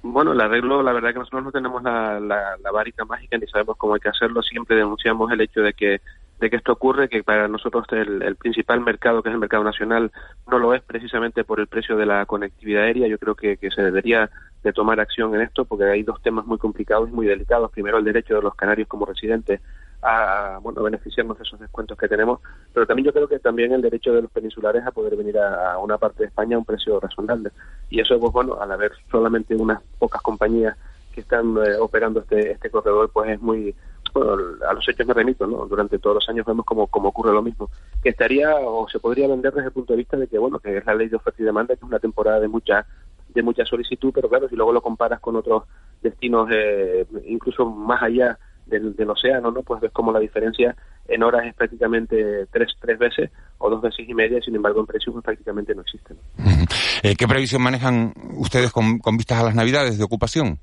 Bueno, 0.04 0.34
el 0.34 0.42
arreglo, 0.42 0.84
la 0.84 0.92
verdad 0.92 1.14
que 1.14 1.20
nosotros 1.20 1.46
no 1.46 1.52
tenemos 1.54 1.82
la, 1.84 2.20
la, 2.20 2.58
la 2.62 2.72
varita 2.74 3.06
mágica 3.06 3.38
ni 3.38 3.48
sabemos 3.48 3.78
cómo 3.78 3.94
hay 3.94 4.02
que 4.02 4.10
hacerlo. 4.10 4.42
Siempre 4.42 4.76
denunciamos 4.76 5.32
el 5.32 5.40
hecho 5.40 5.62
de 5.62 5.72
que 5.72 6.02
de 6.42 6.50
que 6.50 6.56
esto 6.56 6.72
ocurre, 6.72 7.08
que 7.08 7.24
para 7.24 7.48
nosotros 7.48 7.86
el, 7.92 8.36
principal 8.36 8.82
mercado, 8.82 9.22
que 9.22 9.30
es 9.30 9.34
el 9.34 9.40
mercado 9.40 9.64
nacional, 9.64 10.12
no 10.50 10.58
lo 10.58 10.74
es 10.74 10.82
precisamente 10.82 11.44
por 11.44 11.60
el 11.60 11.68
precio 11.68 11.96
de 11.96 12.08
la 12.08 12.26
conectividad 12.26 12.84
aérea. 12.84 13.08
Yo 13.08 13.20
creo 13.20 13.36
que, 13.36 13.58
se 13.74 13.84
debería 13.84 14.28
de 14.64 14.74
tomar 14.74 15.00
acción 15.00 15.36
en 15.36 15.42
esto, 15.42 15.66
porque 15.66 15.86
hay 15.86 16.02
dos 16.02 16.20
temas 16.24 16.48
muy 16.48 16.58
complicados 16.58 17.10
y 17.10 17.14
muy 17.14 17.28
delicados. 17.28 17.72
Primero, 17.72 18.00
el 18.00 18.04
derecho 18.04 18.36
de 18.36 18.42
los 18.42 18.56
canarios 18.56 18.88
como 18.88 19.06
residentes 19.06 19.62
a 20.02 20.58
bueno 20.64 20.82
beneficiarnos 20.82 21.38
de 21.38 21.44
esos 21.44 21.60
descuentos 21.60 21.96
que 21.96 22.08
tenemos, 22.08 22.40
pero 22.74 22.88
también 22.88 23.06
yo 23.06 23.14
creo 23.14 23.28
que 23.28 23.38
también 23.38 23.72
el 23.72 23.84
derecho 23.84 24.12
de 24.12 24.24
los 24.24 24.32
peninsulares 24.32 24.84
a 24.84 24.90
poder 24.90 25.16
venir 25.16 25.38
a, 25.38 25.78
una 25.78 26.00
parte 26.00 26.24
de 26.24 26.30
España 26.30 26.56
a 26.56 26.60
un 26.60 26.66
precio 26.66 27.00
razonable. 27.00 27.52
Y 27.92 28.02
eso, 28.02 28.20
pues 28.20 28.34
bueno, 28.34 28.60
al 28.60 28.72
haber 28.72 28.94
solamente 29.12 29.54
unas 29.56 29.80
pocas 30.00 30.24
compañías 30.24 30.76
que 31.14 31.22
están 31.22 31.56
eh, 31.58 31.76
operando 31.80 32.22
este, 32.22 32.54
este 32.54 32.72
corredor, 32.72 33.12
pues 33.14 33.30
es 33.30 33.40
muy 33.40 33.76
bueno, 34.14 34.38
a 34.68 34.74
los 34.74 34.88
hechos 34.88 35.08
me 35.08 35.14
remito, 35.14 35.48
¿no? 35.48 35.66
Durante 35.66 36.00
todos 36.00 36.16
los 36.16 36.30
años 36.30 36.46
vemos 36.46 36.66
como, 36.66 36.88
como 36.88 37.10
ocurre 37.10 37.34
lo 37.34 37.42
mismo. 37.42 37.70
Que 38.04 38.10
estaría 38.10 38.56
o 38.56 38.88
se 38.90 39.00
podría 39.00 39.28
vender 39.28 39.54
desde 39.54 39.68
el 39.68 39.74
punto 39.74 39.94
de 39.94 39.98
vista 39.98 40.18
de 40.18 40.28
que, 40.28 40.38
bueno, 40.38 40.60
que 40.60 40.78
es 40.78 40.86
la 40.86 40.96
ley 40.96 41.10
de 41.10 41.16
oferta 41.16 41.42
y 41.42 41.46
demanda, 41.46 41.76
que 41.76 41.80
es 41.80 41.90
una 41.90 42.00
temporada 42.00 42.40
de 42.40 42.48
mucha 42.48 42.86
de 43.34 43.44
mucha 43.44 43.66
solicitud, 43.66 44.12
pero 44.14 44.28
claro, 44.28 44.50
si 44.50 44.56
luego 44.56 44.74
lo 44.74 44.82
comparas 44.82 45.22
con 45.22 45.38
otros 45.38 45.64
destinos, 46.02 46.50
eh, 46.52 47.06
incluso 47.28 47.66
más 47.66 48.04
allá 48.04 48.38
del, 48.66 48.96
del, 48.96 49.10
océano, 49.10 49.52
¿no? 49.52 49.64
Pues 49.64 49.82
ves 49.82 49.92
como 49.92 50.12
la 50.12 50.20
diferencia 50.20 50.76
en 51.08 51.24
horas 51.24 51.46
es 51.46 51.54
prácticamente 51.54 52.46
tres, 52.52 52.74
tres 52.80 53.00
veces 53.00 53.32
o 53.58 53.70
dos 53.70 53.82
veces 53.82 54.08
y 54.08 54.14
media, 54.14 54.42
sin 54.42 54.56
embargo 54.56 54.80
en 54.80 54.86
precios 54.86 55.14
pues 55.14 55.24
prácticamente 55.24 55.74
no 55.76 55.82
existen. 55.82 56.18
Eh, 57.04 57.16
¿Qué 57.16 57.28
previsión 57.28 57.64
manejan 57.64 58.14
ustedes 58.38 58.72
con, 58.72 59.00
con 59.00 59.18
vistas 59.18 59.40
a 59.40 59.44
las 59.44 59.56
navidades 59.56 59.98
de 59.98 60.04
ocupación? 60.04 60.60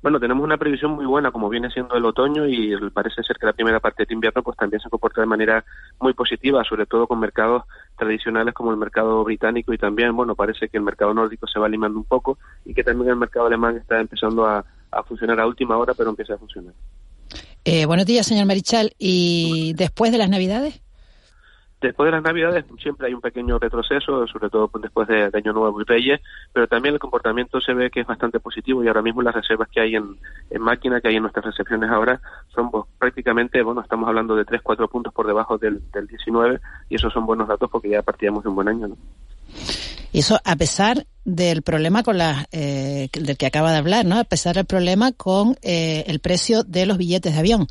Bueno, 0.00 0.20
tenemos 0.20 0.44
una 0.44 0.56
previsión 0.56 0.92
muy 0.92 1.06
buena, 1.06 1.32
como 1.32 1.48
viene 1.48 1.70
siendo 1.70 1.96
el 1.96 2.04
otoño, 2.04 2.46
y 2.46 2.76
parece 2.90 3.22
ser 3.24 3.36
que 3.36 3.46
la 3.46 3.52
primera 3.52 3.80
parte 3.80 4.04
de 4.06 4.14
invierno 4.14 4.44
pues 4.44 4.56
también 4.56 4.80
se 4.80 4.88
comporta 4.88 5.20
de 5.20 5.26
manera 5.26 5.64
muy 6.00 6.14
positiva, 6.14 6.62
sobre 6.62 6.86
todo 6.86 7.08
con 7.08 7.18
mercados 7.18 7.64
tradicionales 7.96 8.54
como 8.54 8.70
el 8.70 8.76
mercado 8.76 9.24
británico 9.24 9.72
y 9.72 9.78
también, 9.78 10.14
bueno, 10.14 10.36
parece 10.36 10.68
que 10.68 10.76
el 10.76 10.84
mercado 10.84 11.12
nórdico 11.14 11.48
se 11.48 11.58
va 11.58 11.68
limando 11.68 11.98
un 11.98 12.04
poco 12.04 12.38
y 12.64 12.74
que 12.74 12.84
también 12.84 13.10
el 13.10 13.16
mercado 13.16 13.46
alemán 13.46 13.76
está 13.76 14.00
empezando 14.00 14.46
a, 14.46 14.64
funcionar 15.06 15.38
a 15.40 15.46
última 15.46 15.76
hora, 15.76 15.94
pero 15.94 16.10
empieza 16.10 16.34
a 16.34 16.38
funcionar. 16.38 16.72
Eh, 17.64 17.84
buenos 17.84 18.06
días, 18.06 18.26
señor 18.26 18.46
Marichal. 18.46 18.92
¿Y 18.98 19.74
después 19.74 20.12
de 20.12 20.18
las 20.18 20.30
Navidades? 20.30 20.80
Después 21.80 22.08
de 22.08 22.12
las 22.12 22.22
Navidades 22.24 22.64
siempre 22.82 23.06
hay 23.06 23.14
un 23.14 23.20
pequeño 23.20 23.58
retroceso, 23.58 24.26
sobre 24.26 24.50
todo 24.50 24.68
después 24.80 25.06
de, 25.06 25.30
Año 25.32 25.52
Nuevo 25.52 25.80
y 25.80 25.84
Reyes, 25.84 26.20
pero 26.52 26.66
también 26.66 26.94
el 26.94 26.98
comportamiento 26.98 27.60
se 27.60 27.72
ve 27.72 27.90
que 27.90 28.00
es 28.00 28.06
bastante 28.06 28.40
positivo 28.40 28.82
y 28.82 28.88
ahora 28.88 29.02
mismo 29.02 29.22
las 29.22 29.34
reservas 29.34 29.68
que 29.68 29.80
hay 29.80 29.94
en, 29.94 30.16
máquina, 30.58 31.00
que 31.00 31.08
hay 31.08 31.16
en 31.16 31.22
nuestras 31.22 31.44
recepciones 31.44 31.88
ahora, 31.88 32.20
son 32.52 32.70
pues, 32.72 32.84
prácticamente, 32.98 33.62
bueno, 33.62 33.80
estamos 33.80 34.08
hablando 34.08 34.34
de 34.34 34.44
3, 34.44 34.60
4 34.62 34.88
puntos 34.88 35.12
por 35.14 35.26
debajo 35.28 35.56
del, 35.56 35.80
19 35.92 36.60
y 36.88 36.96
esos 36.96 37.12
son 37.12 37.26
buenos 37.26 37.46
datos 37.46 37.70
porque 37.70 37.90
ya 37.90 38.02
partíamos 38.02 38.42
de 38.42 38.48
un 38.48 38.54
buen 38.56 38.68
año. 38.68 38.88
¿no? 38.88 38.96
Y 40.12 40.20
eso 40.20 40.40
a 40.44 40.56
pesar 40.56 41.06
del 41.24 41.62
problema 41.62 42.02
con 42.02 42.18
la, 42.18 42.46
eh, 42.50 43.08
del 43.12 43.36
que 43.36 43.46
acaba 43.46 43.72
de 43.72 43.78
hablar, 43.78 44.06
¿no? 44.06 44.18
A 44.18 44.24
pesar 44.24 44.56
del 44.56 44.64
problema 44.64 45.12
con 45.12 45.56
eh, 45.62 46.04
el 46.06 46.20
precio 46.20 46.64
de 46.64 46.86
los 46.86 46.96
billetes 46.96 47.34
de 47.34 47.38
avión. 47.38 47.68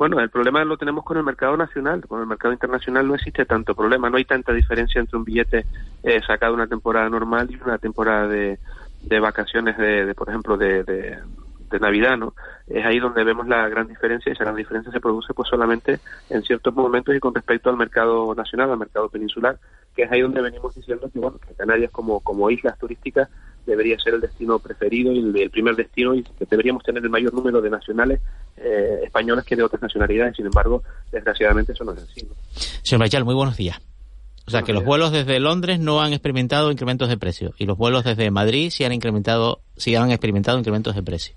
Bueno, 0.00 0.18
el 0.18 0.30
problema 0.30 0.64
lo 0.64 0.78
tenemos 0.78 1.04
con 1.04 1.18
el 1.18 1.24
mercado 1.24 1.58
nacional. 1.58 2.02
Con 2.08 2.22
el 2.22 2.26
mercado 2.26 2.54
internacional 2.54 3.06
no 3.06 3.16
existe 3.16 3.44
tanto 3.44 3.74
problema. 3.74 4.08
No 4.08 4.16
hay 4.16 4.24
tanta 4.24 4.50
diferencia 4.54 4.98
entre 4.98 5.18
un 5.18 5.24
billete 5.24 5.66
eh, 6.02 6.22
sacado 6.26 6.54
una 6.54 6.66
temporada 6.66 7.06
normal 7.10 7.50
y 7.50 7.56
una 7.62 7.76
temporada 7.76 8.26
de, 8.26 8.58
de 9.02 9.20
vacaciones, 9.20 9.76
de, 9.76 10.14
por 10.14 10.30
ejemplo, 10.30 10.56
de, 10.56 10.84
de, 10.84 11.18
Navidad, 11.78 12.16
¿no? 12.16 12.32
Es 12.66 12.84
ahí 12.84 12.98
donde 12.98 13.22
vemos 13.24 13.46
la 13.46 13.68
gran 13.68 13.88
diferencia 13.88 14.30
y 14.30 14.32
esa 14.32 14.44
gran 14.44 14.56
diferencia 14.56 14.90
se 14.90 15.00
produce 15.00 15.34
pues 15.34 15.48
solamente 15.50 16.00
en 16.30 16.42
ciertos 16.42 16.74
momentos 16.74 17.14
y 17.14 17.20
con 17.20 17.34
respecto 17.34 17.68
al 17.68 17.76
mercado 17.76 18.34
nacional, 18.34 18.70
al 18.70 18.78
mercado 18.78 19.08
peninsular, 19.10 19.58
que 19.94 20.04
es 20.04 20.10
ahí 20.10 20.22
donde 20.22 20.40
venimos 20.40 20.74
diciendo 20.74 21.10
que, 21.12 21.18
bueno, 21.18 21.38
que 21.38 21.54
Canarias 21.54 21.90
como, 21.92 22.20
como 22.20 22.50
islas 22.50 22.78
turísticas 22.78 23.28
debería 23.66 23.98
ser 23.98 24.14
el 24.14 24.20
destino 24.20 24.58
preferido 24.58 25.12
y 25.12 25.40
el, 25.40 25.50
primer 25.50 25.76
destino 25.76 26.14
y 26.14 26.22
que 26.22 26.46
deberíamos 26.50 26.82
tener 26.82 27.02
el 27.02 27.10
mayor 27.10 27.34
número 27.34 27.60
de 27.60 27.70
nacionales 27.70 28.20
eh, 28.56 29.00
españoles 29.04 29.44
que 29.44 29.56
de 29.56 29.62
otras 29.62 29.82
nacionalidades. 29.82 30.36
Sin 30.36 30.46
embargo, 30.46 30.82
desgraciadamente 31.12 31.72
eso 31.72 31.84
no 31.84 31.92
es 31.92 32.02
así. 32.02 32.26
Señor 32.82 33.02
Rachel, 33.02 33.24
muy 33.24 33.34
buenos 33.34 33.56
días. 33.56 33.80
O 34.46 34.50
sea, 34.50 34.62
que 34.62 34.72
los 34.72 34.84
vuelos 34.84 35.12
desde 35.12 35.38
Londres 35.38 35.78
no 35.78 36.00
han 36.00 36.12
experimentado 36.12 36.72
incrementos 36.72 37.08
de 37.08 37.16
precio 37.16 37.54
y 37.56 37.66
los 37.66 37.78
vuelos 37.78 38.02
desde 38.02 38.32
Madrid 38.32 38.70
sí 38.70 38.82
han 38.82 38.92
incrementado, 38.92 39.60
sí 39.76 39.94
han 39.94 40.10
experimentado 40.10 40.58
incrementos 40.58 40.96
de 40.96 41.02
precio. 41.04 41.36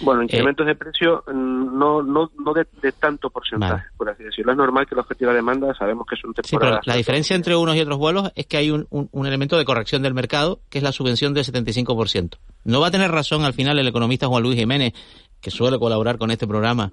Bueno, 0.00 0.22
eh, 0.22 0.24
incrementos 0.24 0.66
de 0.66 0.74
precio 0.74 1.24
mm, 1.26 1.78
no 1.78 2.02
no 2.02 2.30
no 2.38 2.52
de, 2.52 2.92
tanto 2.92 3.30
porcentaje, 3.30 3.86
por 3.96 4.08
así 4.08 4.24
decirlo. 4.24 4.52
Es 4.52 4.58
normal 4.58 4.86
que 4.86 4.94
la 4.94 5.02
objetiva 5.02 5.30
de 5.30 5.36
demanda 5.36 5.74
sabemos 5.74 6.06
que 6.06 6.14
es 6.14 6.24
un 6.24 6.34
temporada. 6.34 6.76
Sí, 6.76 6.80
pero 6.82 6.92
la 6.92 6.96
diferencia 6.96 7.36
entre 7.36 7.56
unos 7.56 7.76
y 7.76 7.80
otros 7.80 7.98
vuelos 7.98 8.32
es 8.34 8.46
que 8.46 8.56
hay 8.56 8.70
un, 8.70 8.86
un, 8.90 9.26
elemento 9.26 9.56
de 9.56 9.64
corrección 9.64 10.02
del 10.02 10.14
mercado, 10.14 10.60
que 10.70 10.78
es 10.78 10.84
la 10.84 10.92
subvención 10.92 11.34
del 11.34 11.44
75%. 11.44 12.38
No 12.64 12.80
va 12.80 12.88
a 12.88 12.90
tener 12.90 13.10
razón 13.10 13.44
al 13.44 13.52
final 13.52 13.78
el 13.78 13.88
economista 13.88 14.26
Juan 14.26 14.42
Luis 14.42 14.58
Jiménez, 14.58 14.92
que 15.40 15.50
suele 15.50 15.78
colaborar 15.78 16.18
con 16.18 16.30
este 16.30 16.46
programa, 16.46 16.92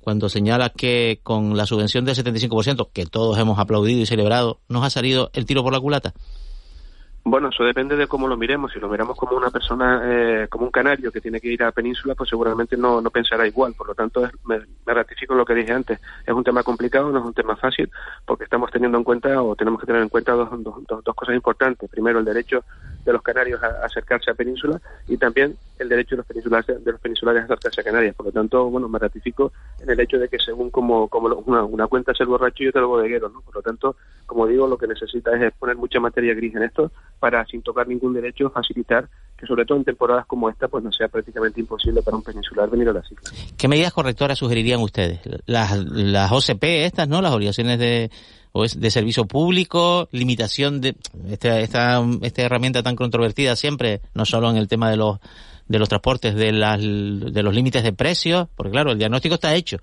cuando 0.00 0.28
señala 0.28 0.68
que 0.70 1.18
con 1.22 1.56
la 1.56 1.66
subvención 1.66 2.04
del 2.04 2.14
75%, 2.14 2.90
que 2.92 3.06
todos 3.06 3.38
hemos 3.38 3.58
aplaudido 3.58 4.00
y 4.00 4.06
celebrado, 4.06 4.60
nos 4.68 4.84
ha 4.84 4.90
salido 4.90 5.30
el 5.32 5.46
tiro 5.46 5.64
por 5.64 5.72
la 5.72 5.80
culata? 5.80 6.14
Bueno, 7.28 7.48
eso 7.48 7.64
depende 7.64 7.96
de 7.96 8.06
cómo 8.06 8.28
lo 8.28 8.36
miremos. 8.36 8.72
Si 8.72 8.78
lo 8.78 8.88
miramos 8.88 9.16
como 9.16 9.36
una 9.36 9.50
persona, 9.50 10.00
eh, 10.04 10.46
como 10.48 10.66
un 10.66 10.70
canario 10.70 11.10
que 11.10 11.20
tiene 11.20 11.40
que 11.40 11.48
ir 11.48 11.60
a 11.64 11.72
Península, 11.72 12.14
pues 12.14 12.30
seguramente 12.30 12.76
no, 12.76 13.00
no 13.00 13.10
pensará 13.10 13.44
igual. 13.44 13.74
Por 13.74 13.88
lo 13.88 13.96
tanto, 13.96 14.30
me, 14.44 14.60
ratifico 14.86 15.34
lo 15.34 15.44
que 15.44 15.54
dije 15.54 15.72
antes. 15.72 15.98
Es 16.24 16.32
un 16.32 16.44
tema 16.44 16.62
complicado, 16.62 17.10
no 17.10 17.18
es 17.18 17.24
un 17.24 17.34
tema 17.34 17.56
fácil, 17.56 17.90
porque 18.24 18.44
estamos 18.44 18.70
teniendo 18.70 18.96
en 18.96 19.02
cuenta 19.02 19.42
o 19.42 19.56
tenemos 19.56 19.80
que 19.80 19.86
tener 19.86 20.02
en 20.02 20.08
cuenta 20.08 20.34
dos, 20.34 20.50
dos, 20.62 20.76
dos, 20.86 21.14
cosas 21.16 21.34
importantes. 21.34 21.90
Primero, 21.90 22.20
el 22.20 22.24
derecho 22.24 22.62
de 23.06 23.12
los 23.12 23.22
canarios 23.22 23.62
a, 23.62 23.84
acercarse 23.86 24.30
a 24.30 24.34
Península 24.34 24.80
y 25.08 25.16
también 25.16 25.56
el 25.78 25.88
derecho 25.88 26.10
de 26.10 26.18
los 26.18 26.26
peninsulares, 26.26 26.84
de 26.84 26.92
los 26.92 27.00
peninsulares 27.00 27.42
a 27.42 27.44
acercarse 27.44 27.80
a 27.80 27.84
Canarias. 27.84 28.14
Por 28.16 28.26
lo 28.26 28.32
tanto, 28.32 28.68
bueno, 28.68 28.88
me 28.88 28.98
ratifico 28.98 29.52
en 29.80 29.88
el 29.88 30.00
hecho 30.00 30.18
de 30.18 30.28
que 30.28 30.38
según 30.38 30.70
como, 30.70 31.08
como 31.08 31.28
una, 31.46 31.64
una 31.64 31.86
cuenta 31.86 32.12
es 32.12 32.20
el 32.20 32.26
borracho 32.26 32.64
y 32.64 32.68
otra 32.68 32.80
el 32.80 32.88
bodeguero, 32.88 33.28
¿no? 33.28 33.40
Por 33.40 33.54
lo 33.54 33.62
tanto, 33.62 33.96
como 34.26 34.46
digo, 34.46 34.66
lo 34.66 34.76
que 34.76 34.88
necesita 34.88 35.30
es 35.36 35.54
poner 35.54 35.76
mucha 35.76 36.00
materia 36.00 36.34
gris 36.34 36.54
en 36.56 36.64
esto 36.64 36.90
para, 37.20 37.46
sin 37.46 37.62
tocar 37.62 37.86
ningún 37.86 38.12
derecho, 38.12 38.50
facilitar 38.50 39.08
que 39.36 39.46
sobre 39.46 39.64
todo 39.64 39.78
en 39.78 39.84
temporadas 39.84 40.26
como 40.26 40.48
esta, 40.48 40.66
pues 40.66 40.82
no 40.82 40.90
sea 40.90 41.08
prácticamente 41.08 41.60
imposible 41.60 42.02
para 42.02 42.16
un 42.16 42.22
peninsular 42.22 42.70
venir 42.70 42.88
a 42.88 42.94
las 42.94 43.12
islas. 43.12 43.54
¿Qué 43.56 43.68
medidas 43.68 43.92
correctoras 43.92 44.38
sugerirían 44.38 44.80
ustedes? 44.80 45.20
Las, 45.44 45.76
las 45.76 46.32
OCP 46.32 46.64
estas, 46.64 47.06
¿no? 47.06 47.20
Las 47.20 47.32
obligaciones 47.32 47.78
de, 47.78 48.10
de 48.62 48.90
servicio 48.90 49.26
público, 49.26 50.08
limitación 50.12 50.80
de 50.80 50.96
esta, 51.28 51.60
esta, 51.60 52.04
esta 52.22 52.42
herramienta 52.42 52.82
tan 52.82 52.96
controvertida 52.96 53.56
siempre, 53.56 54.00
no 54.14 54.24
solo 54.24 54.50
en 54.50 54.56
el 54.56 54.68
tema 54.68 54.90
de 54.90 54.96
los 54.96 55.18
de 55.68 55.78
los 55.78 55.88
transportes, 55.88 56.34
de, 56.34 56.52
las, 56.52 56.80
de 56.80 57.42
los 57.42 57.54
límites 57.54 57.82
de 57.82 57.92
precios, 57.92 58.48
porque 58.54 58.70
claro, 58.72 58.92
el 58.92 58.98
diagnóstico 58.98 59.34
está 59.34 59.54
hecho, 59.54 59.78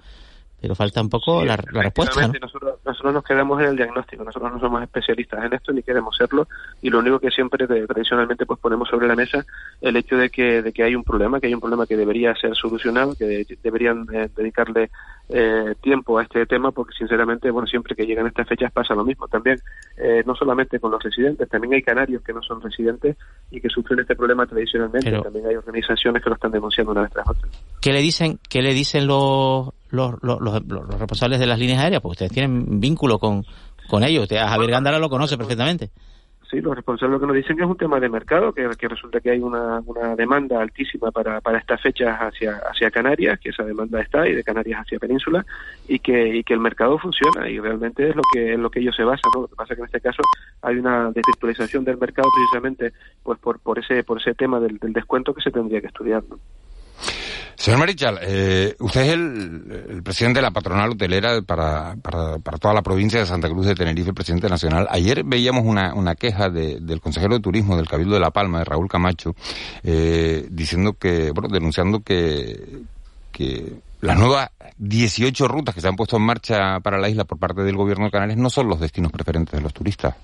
pero 0.63 0.76
falta 0.76 1.02
un 1.02 1.10
poco 1.10 1.43
la, 1.43 1.58
respuesta. 1.58 2.26
Nosotros, 2.26 2.80
nosotros 2.86 3.13
nos 3.13 3.23
quedamos 3.26 3.60
en 3.60 3.67
el 3.67 3.76
diagnóstico, 3.76 4.23
nosotros 4.23 4.49
no 4.54 4.60
somos 4.62 4.82
especialistas 4.82 5.43
en 5.43 5.52
esto 5.52 5.73
ni 5.73 5.84
queremos 5.84 6.15
serlo 6.15 6.47
y 6.82 6.89
lo 6.89 6.99
único 6.99 7.19
que 7.19 7.32
siempre 7.32 7.67
tradicionalmente 7.67 8.45
pues 8.45 8.62
ponemos 8.62 8.88
sobre 8.88 9.10
la 9.10 9.15
mesa 9.17 9.45
el 9.82 9.97
hecho 9.97 10.15
de 10.15 10.30
que, 10.30 10.62
de 10.62 10.71
que 10.71 10.84
hay 10.84 10.95
un 10.95 11.04
problema, 11.04 11.41
que 11.41 11.47
hay 11.47 11.54
un 11.54 11.60
problema 11.60 11.86
que 11.86 11.97
debería 11.97 12.34
ser 12.36 12.56
solucionado, 12.56 13.13
que 13.13 13.45
deberían 13.62 14.08
eh, 14.13 14.30
dedicarle 14.34 14.89
eh, 15.28 15.76
tiempo 15.82 16.17
a 16.17 16.23
este 16.23 16.45
tema 16.45 16.71
porque 16.71 16.93
sinceramente 16.97 17.49
bueno 17.49 17.65
siempre 17.67 17.95
que 17.95 18.06
llegan 18.06 18.28
estas 18.28 18.47
fechas 18.47 18.71
pasa 18.73 18.93
lo 18.93 19.06
mismo 19.06 19.28
también 19.30 19.58
eh, 19.95 20.21
no 20.26 20.36
solamente 20.36 20.82
con 20.82 20.91
los 20.91 21.02
residentes 21.02 21.47
también 21.47 21.76
hay 21.76 21.82
canarios 21.82 22.21
que 22.21 22.34
no 22.34 22.43
son 22.43 22.62
residentes 22.62 23.15
y 23.49 23.62
que 23.62 23.69
sufren 23.69 24.02
este 24.02 24.17
problema 24.17 24.45
tradicionalmente 24.45 25.12
también 25.12 25.47
hay 25.47 25.56
organizaciones 25.56 26.21
que 26.21 26.30
lo 26.30 26.36
están 26.36 26.52
denunciando 26.52 26.91
una 26.91 27.04
vez 27.04 27.12
tras 27.12 27.30
otra 27.30 27.47
¿qué 27.80 27.93
le 27.93 28.02
dicen 28.02 28.38
qué 28.49 28.62
le 28.62 28.73
dicen 28.73 29.08
los 29.08 29.69
los, 29.93 30.15
los, 30.21 30.41
los, 30.41 30.88
responsables 30.99 31.39
de 31.39 31.45
las 31.45 31.60
líneas 31.60 31.84
aéreas 31.84 32.01
porque 32.01 32.13
ustedes 32.13 32.32
tienen 32.32 32.79
vínculo 32.79 33.19
con 33.19 33.45
con 33.89 34.03
ellos 34.03 34.27
Javier 34.29 34.71
Gándara 34.71 34.99
lo 34.99 35.10
conoce 35.10 35.38
perfectamente 35.38 35.91
sí, 36.53 36.62
los 36.62 36.75
responsables 36.75 37.13
lo 37.13 37.19
que 37.19 37.27
nos 37.27 37.36
dicen 37.36 37.58
que 37.58 37.63
es 37.63 37.69
un 37.69 37.77
tema 37.77 37.99
de 37.99 38.10
mercado, 38.10 38.53
que, 38.53 38.69
que 38.77 38.88
resulta 38.88 39.19
que 39.19 39.32
hay 39.32 39.39
una, 39.39 39.82
una 39.86 40.15
demanda 40.15 40.62
altísima 40.62 41.12
para, 41.12 41.41
para 41.41 41.58
estas 41.58 41.82
fechas 41.82 42.17
hacia, 42.19 42.62
hacia 42.69 42.91
Canarias, 42.91 43.39
que 43.39 43.49
esa 43.49 43.63
demanda 43.63 44.01
está, 44.01 44.27
y 44.27 44.34
de 44.36 44.43
Canarias 44.43 44.82
hacia 44.82 44.99
Península, 44.99 45.45
y 45.88 45.99
que, 45.99 46.38
y 46.38 46.43
que 46.43 46.53
el 46.53 46.60
mercado 46.60 46.97
funciona, 46.99 47.49
y 47.49 47.60
realmente 47.60 48.10
es 48.10 48.15
lo 48.15 48.21
que, 48.34 48.53
es 48.53 48.60
lo 48.60 48.69
que 48.69 48.79
ellos 48.79 48.95
se 48.95 49.03
basan. 49.03 49.32
Lo 49.36 49.47
que 49.47 49.56
pasa 49.56 49.73
es 49.73 49.77
que 49.77 49.82
en 49.82 49.86
este 49.86 50.01
caso 50.01 50.21
hay 50.62 50.77
una 50.77 51.12
desvirtualización 51.12 51.84
del 51.84 51.97
mercado 51.97 52.29
precisamente 52.34 52.93
pues 53.23 53.39
por, 53.39 53.60
por 53.60 53.79
ese, 53.79 54.03
por 54.03 54.21
ese 54.21 54.36
tema 54.36 54.60
del, 54.60 54.77
del 54.77 54.93
descuento 54.93 55.34
que 55.34 55.41
se 55.41 55.51
tendría 55.51 55.82
que 55.82 55.88
estudiar, 55.88 56.23
¿no? 56.29 56.39
Señor 57.55 57.79
Marichal, 57.79 58.19
eh, 58.21 58.75
usted 58.79 59.01
es 59.01 59.09
el, 59.09 60.01
presidente 60.03 60.39
de 60.39 60.43
la 60.43 60.51
patronal 60.51 60.91
hotelera 60.91 61.41
para, 61.41 61.95
para, 62.01 62.39
para, 62.39 62.57
toda 62.57 62.73
la 62.73 62.81
provincia 62.81 63.19
de 63.19 63.25
Santa 63.25 63.49
Cruz 63.49 63.65
de 63.65 63.75
Tenerife, 63.75 64.13
presidente 64.13 64.49
nacional. 64.49 64.87
Ayer 64.89 65.23
veíamos 65.23 65.63
una, 65.65 65.93
una 65.93 66.15
queja 66.15 66.49
del 66.49 66.99
consejero 66.99 67.35
de 67.35 67.41
turismo 67.41 67.77
del 67.77 67.87
Cabildo 67.87 68.15
de 68.15 68.19
La 68.19 68.31
Palma, 68.31 68.59
de 68.59 68.65
Raúl 68.65 68.87
Camacho, 68.89 69.35
eh, 69.83 70.47
diciendo 70.49 70.93
que, 70.93 71.31
bueno, 71.31 71.49
denunciando 71.49 72.01
que, 72.01 72.81
que 73.31 73.73
las 74.01 74.17
nuevas 74.17 74.49
18 74.77 75.47
rutas 75.47 75.73
que 75.73 75.81
se 75.81 75.87
han 75.87 75.95
puesto 75.95 76.17
en 76.17 76.23
marcha 76.23 76.79
para 76.81 76.97
la 76.97 77.09
isla 77.09 77.23
por 77.23 77.37
parte 77.37 77.61
del 77.61 77.77
gobierno 77.77 78.05
de 78.05 78.11
Canarias 78.11 78.37
no 78.37 78.49
son 78.49 78.67
los 78.67 78.79
destinos 78.79 79.11
preferentes 79.11 79.53
de 79.53 79.61
los 79.61 79.73
turistas. 79.73 80.15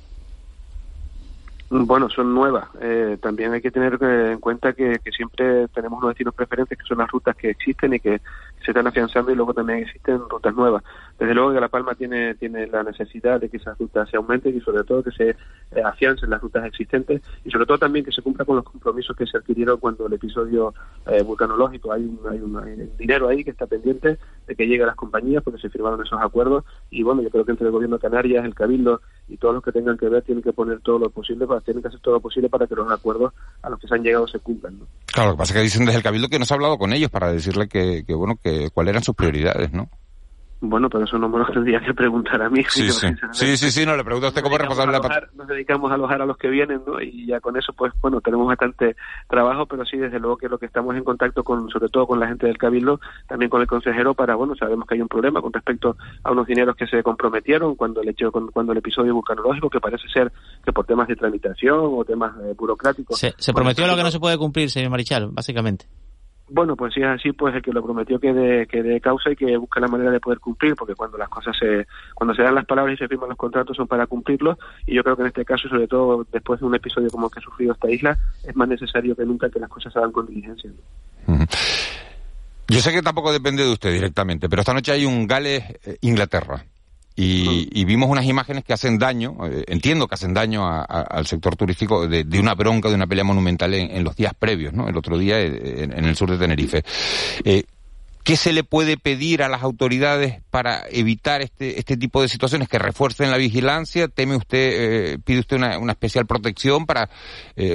Bueno, 1.71 2.09
son 2.09 2.33
nuevas. 2.33 2.67
Eh, 2.81 3.17
también 3.21 3.53
hay 3.53 3.61
que 3.61 3.69
tener 3.69 3.99
eh, 4.01 4.31
en 4.31 4.39
cuenta 4.39 4.73
que, 4.73 4.99
siempre 5.15 5.67
tenemos 5.67 5.99
unos 5.99 6.11
destinos 6.11 6.33
preferentes 6.33 6.75
que 6.75 6.83
son 6.83 6.97
las 6.97 7.09
rutas 7.11 7.35
que 7.35 7.51
existen 7.51 7.93
y 7.93 7.99
que 7.99 8.21
se 8.63 8.71
están 8.71 8.87
afianzando 8.87 9.31
y 9.31 9.35
luego 9.35 9.53
también 9.53 9.79
existen 9.79 10.19
rutas 10.27 10.55
nuevas. 10.55 10.83
Desde 11.19 11.33
luego 11.33 11.53
que 11.53 11.59
La 11.59 11.67
Palma 11.67 11.95
tiene, 11.95 12.35
tiene 12.35 12.65
la 12.67 12.83
necesidad 12.83 13.41
de 13.41 13.49
que 13.49 13.57
esas 13.57 13.77
rutas 13.77 14.09
se 14.09 14.17
aumenten 14.17 14.55
y 14.55 14.61
sobre 14.61 14.83
todo 14.85 15.03
que 15.03 15.11
se 15.11 15.29
eh, 15.29 15.35
afiancen 15.83 16.29
las 16.29 16.41
rutas 16.41 16.65
existentes 16.65 17.21
y 17.43 17.51
sobre 17.51 17.65
todo 17.65 17.77
también 17.77 18.05
que 18.05 18.11
se 18.11 18.21
cumpla 18.21 18.45
con 18.45 18.55
los 18.55 18.65
compromisos 18.65 19.15
que 19.17 19.25
se 19.25 19.37
adquirieron 19.37 19.79
cuando 19.79 20.07
el 20.07 20.13
episodio 20.13 20.73
vulcanológico. 21.25 21.91
Hay 21.91 22.03
un, 22.03 22.19
hay 22.29 22.39
un 22.39 22.91
dinero 22.97 23.27
ahí 23.27 23.43
que 23.43 23.51
está 23.51 23.67
pendiente 23.67 24.17
de 24.47 24.55
que 24.55 24.65
llegue 24.65 24.83
a 24.83 24.87
las 24.87 24.95
compañías 24.95 25.43
porque 25.43 25.59
se 25.59 25.69
firmaron 25.69 26.01
esos 26.05 26.19
acuerdos 26.21 26.63
y 26.89 27.03
bueno, 27.03 27.21
yo 27.21 27.29
creo 27.29 27.45
que 27.45 27.51
entre 27.51 27.67
el 27.67 27.71
gobierno 27.71 27.97
de 27.97 28.01
Canarias, 28.01 28.45
el 28.45 28.55
Cabildo 28.55 29.01
y 29.27 29.37
todos 29.37 29.53
los 29.53 29.63
que 29.63 29.71
tengan 29.71 29.97
que 29.97 30.07
ver 30.07 30.23
tienen 30.23 30.43
que 30.43 30.53
poner 30.53 30.79
todo 30.79 30.99
lo 30.99 31.09
posible 31.09 31.45
para 31.45 31.61
tienen 31.61 31.81
que 31.81 31.89
hacer 31.89 31.99
todo 31.99 32.15
lo 32.15 32.19
posible 32.21 32.49
para 32.49 32.65
que 32.65 32.75
los 32.75 32.89
acuerdos 32.91 33.33
a 33.61 33.69
los 33.69 33.79
que 33.79 33.87
se 33.87 33.95
han 33.95 34.03
llegado 34.03 34.27
se 34.27 34.39
cumplan. 34.39 34.79
¿no? 34.79 34.87
Claro, 35.05 35.31
lo 35.31 35.35
que 35.35 35.39
pasa 35.39 35.53
es 35.53 35.57
que 35.57 35.63
dicen 35.63 35.85
desde 35.85 35.97
el 35.97 36.03
Cabildo 36.03 36.29
que 36.29 36.39
no 36.39 36.45
se 36.45 36.53
ha 36.53 36.55
hablado 36.55 36.77
con 36.77 36.93
ellos 36.93 37.11
para 37.11 37.31
decirle 37.31 37.67
que 37.67 38.03
bueno, 38.13 38.37
que 38.41 38.69
cuáles 38.73 38.91
eran 38.91 39.03
sus 39.03 39.15
prioridades, 39.15 39.71
¿no? 39.73 39.89
Bueno, 40.61 40.89
pero 40.89 41.05
eso 41.05 41.17
no 41.17 41.29
me 41.29 41.39
lo 41.39 41.45
tendría 41.53 41.79
que 41.79 41.93
preguntar 41.93 42.41
a 42.41 42.49
mí. 42.49 42.63
Sí, 42.67 42.89
sí. 42.91 43.07
sí, 43.31 43.57
sí, 43.57 43.71
sí, 43.71 43.85
no, 43.85 43.95
le 43.95 44.03
pregunto 44.03 44.27
a 44.27 44.29
usted 44.29 44.41
como 44.41 44.57
responsable 44.57 44.97
de 44.97 45.07
la 45.07 45.29
Nos 45.35 45.47
dedicamos 45.47 45.91
a 45.91 45.93
alojar 45.93 46.21
a 46.21 46.25
los 46.25 46.37
que 46.37 46.49
vienen, 46.49 46.81
¿no? 46.85 47.01
Y 47.01 47.27
ya 47.27 47.39
con 47.39 47.55
eso, 47.57 47.71
pues, 47.73 47.93
bueno, 48.01 48.19
tenemos 48.21 48.47
bastante 48.47 48.95
trabajo, 49.29 49.65
pero 49.65 49.85
sí, 49.85 49.97
desde 49.97 50.19
luego 50.19 50.37
que 50.37 50.49
lo 50.49 50.57
que 50.57 50.65
estamos 50.65 50.95
en 50.95 51.03
contacto 51.03 51.43
con, 51.43 51.69
sobre 51.69 51.89
todo 51.89 52.07
con 52.07 52.19
la 52.19 52.27
gente 52.27 52.47
del 52.47 52.57
Cabildo, 52.57 52.99
también 53.27 53.49
con 53.49 53.61
el 53.61 53.67
consejero, 53.67 54.13
para, 54.13 54.35
bueno, 54.35 54.55
sabemos 54.55 54.85
que 54.85 54.95
hay 54.95 55.01
un 55.01 55.07
problema 55.07 55.41
con 55.41 55.53
respecto 55.53 55.95
a 56.23 56.31
unos 56.31 56.45
dineros 56.45 56.75
que 56.75 56.87
se 56.87 57.01
comprometieron 57.03 57.75
cuando 57.75 58.01
el 58.01 58.09
hecho, 58.09 58.31
cuando 58.31 58.73
el 58.73 58.79
episodio 58.79 59.13
vulcanológico, 59.13 59.69
que 59.69 59.79
parece 59.79 60.07
ser 60.09 60.31
que 60.65 60.73
por 60.73 60.85
temas 60.85 61.07
de 61.07 61.15
tramitación 61.15 61.79
o 61.79 62.03
temas 62.03 62.35
eh, 62.43 62.53
burocráticos. 62.57 63.17
Se, 63.17 63.33
se 63.37 63.53
prometió 63.53 63.87
lo 63.87 63.95
que 63.95 64.03
no 64.03 64.11
se 64.11 64.19
puede 64.19 64.37
cumplir, 64.37 64.69
señor 64.69 64.91
Marichal, 64.91 65.29
básicamente. 65.31 65.85
Bueno, 66.51 66.75
pues 66.75 66.93
si 66.93 67.01
es 67.01 67.07
así, 67.07 67.31
pues 67.31 67.53
el 67.55 67.61
que 67.61 67.71
lo 67.71 67.83
prometió 67.83 68.19
que 68.19 68.33
de, 68.33 68.67
que 68.67 68.81
de 68.81 68.99
causa 68.99 69.31
y 69.31 69.35
que 69.35 69.55
busque 69.57 69.79
la 69.79 69.87
manera 69.87 70.11
de 70.11 70.19
poder 70.19 70.39
cumplir, 70.39 70.75
porque 70.75 70.95
cuando 70.95 71.17
las 71.17 71.29
cosas 71.29 71.55
se, 71.57 71.85
cuando 72.15 72.33
se 72.33 72.41
dan 72.41 72.55
las 72.55 72.65
palabras 72.65 72.95
y 72.95 72.97
se 72.97 73.07
firman 73.07 73.29
los 73.29 73.37
contratos 73.37 73.77
son 73.77 73.87
para 73.87 74.07
cumplirlos, 74.07 74.57
y 74.87 74.95
yo 74.95 75.03
creo 75.03 75.15
que 75.15 75.21
en 75.21 75.27
este 75.27 75.45
caso, 75.45 75.69
sobre 75.69 75.87
todo 75.87 76.25
después 76.31 76.59
de 76.59 76.65
un 76.65 76.75
episodio 76.75 77.09
como 77.09 77.27
el 77.27 77.31
que 77.31 77.39
ha 77.39 77.43
sufrido 77.43 77.73
esta 77.73 77.89
isla, 77.89 78.17
es 78.43 78.55
más 78.55 78.67
necesario 78.67 79.15
que 79.15 79.25
nunca 79.25 79.49
que 79.49 79.59
las 79.59 79.69
cosas 79.69 79.93
se 79.93 79.99
hagan 79.99 80.11
con 80.11 80.25
diligencia. 80.25 80.71
Yo 82.67 82.79
sé 82.79 82.91
que 82.91 83.01
tampoco 83.01 83.31
depende 83.31 83.63
de 83.63 83.71
usted 83.71 83.91
directamente, 83.91 84.49
pero 84.49 84.61
esta 84.61 84.73
noche 84.73 84.91
hay 84.91 85.05
un 85.05 85.27
Gales-Inglaterra. 85.27 86.63
Y, 87.21 87.83
vimos 87.83 88.09
unas 88.09 88.25
imágenes 88.25 88.63
que 88.63 88.71
hacen 88.71 88.97
daño, 88.97 89.35
eh, 89.45 89.65
entiendo 89.67 90.07
que 90.07 90.15
hacen 90.15 90.33
daño 90.33 90.65
al 90.65 91.27
sector 91.27 91.55
turístico 91.57 92.07
de, 92.07 92.39
una 92.39 92.55
bronca, 92.55 92.87
de 92.87 92.95
una 92.95 93.07
pelea 93.07 93.25
monumental 93.25 93.73
en, 93.73 94.03
los 94.05 94.15
días 94.15 94.33
previos, 94.33 94.73
¿no? 94.73 94.87
El 94.87 94.95
otro 94.95 95.17
día 95.17 95.37
eh, 95.39 95.83
en, 95.83 96.05
el 96.05 96.15
sur 96.15 96.31
de 96.31 96.37
Tenerife. 96.37 96.83
Eh, 97.43 97.63
¿Qué 98.23 98.37
se 98.37 98.53
le 98.53 98.63
puede 98.63 98.95
pedir 98.95 99.43
a 99.43 99.49
las 99.49 99.63
autoridades 99.63 100.41
para 100.49 100.83
evitar 100.89 101.41
este, 101.41 101.79
este 101.79 101.97
tipo 101.97 102.21
de 102.21 102.29
situaciones 102.29 102.69
que 102.69 102.79
refuercen 102.79 103.31
la 103.31 103.37
vigilancia? 103.37 104.07
¿Teme 104.07 104.35
usted, 104.35 105.19
pide 105.21 105.39
usted 105.39 105.57
una, 105.57 105.77
una, 105.77 105.93
especial 105.93 106.25
protección 106.25 106.85
para 106.85 107.09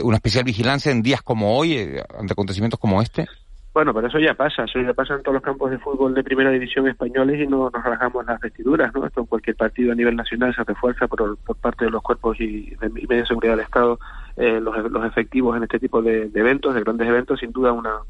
una 0.02 0.16
especial 0.16 0.44
vigilancia 0.44 0.92
en 0.92 1.02
días 1.02 1.22
como 1.22 1.58
hoy, 1.58 1.98
ante 2.18 2.32
acontecimientos 2.32 2.78
como 2.78 3.02
este? 3.02 3.26
Bueno, 3.74 3.92
pero 3.92 4.06
eso 4.06 4.20
ya 4.20 4.34
pasa, 4.34 4.64
eso 4.64 4.80
ya 4.80 4.94
pasa 4.94 5.14
en 5.14 5.22
todos 5.22 5.34
los 5.34 5.42
campos 5.42 5.68
de 5.68 5.78
fútbol 5.78 6.14
de 6.14 6.22
primera 6.22 6.50
división 6.50 6.86
españoles 6.86 7.40
y 7.40 7.46
no 7.48 7.70
nos 7.74 7.84
relajamos 7.84 8.24
las 8.24 8.38
vestiduras, 8.38 8.94
¿no? 8.94 9.04
Esto 9.04 9.22
en 9.22 9.26
cualquier 9.26 9.56
partido 9.56 9.90
a 9.90 9.96
nivel 9.96 10.14
nacional 10.14 10.54
se 10.54 10.62
refuerza 10.62 11.08
por, 11.08 11.36
por 11.38 11.56
parte 11.56 11.86
de 11.86 11.90
los 11.90 12.00
cuerpos 12.00 12.40
y 12.40 12.70
de, 12.76 12.92
y 12.94 13.06
de 13.06 13.26
seguridad 13.26 13.54
del 13.54 13.64
Estado 13.64 13.98
eh, 14.36 14.60
los, 14.60 14.90
los, 14.90 15.04
efectivos 15.06 15.56
en 15.56 15.62
este 15.62 15.78
tipo 15.78 16.02
de, 16.02 16.30
eventos, 16.34 16.74
de 16.74 16.80
grandes 16.80 17.06
eventos. 17.06 17.38
Sin 17.38 17.52
duda, 17.52 17.72
una, 17.72 18.00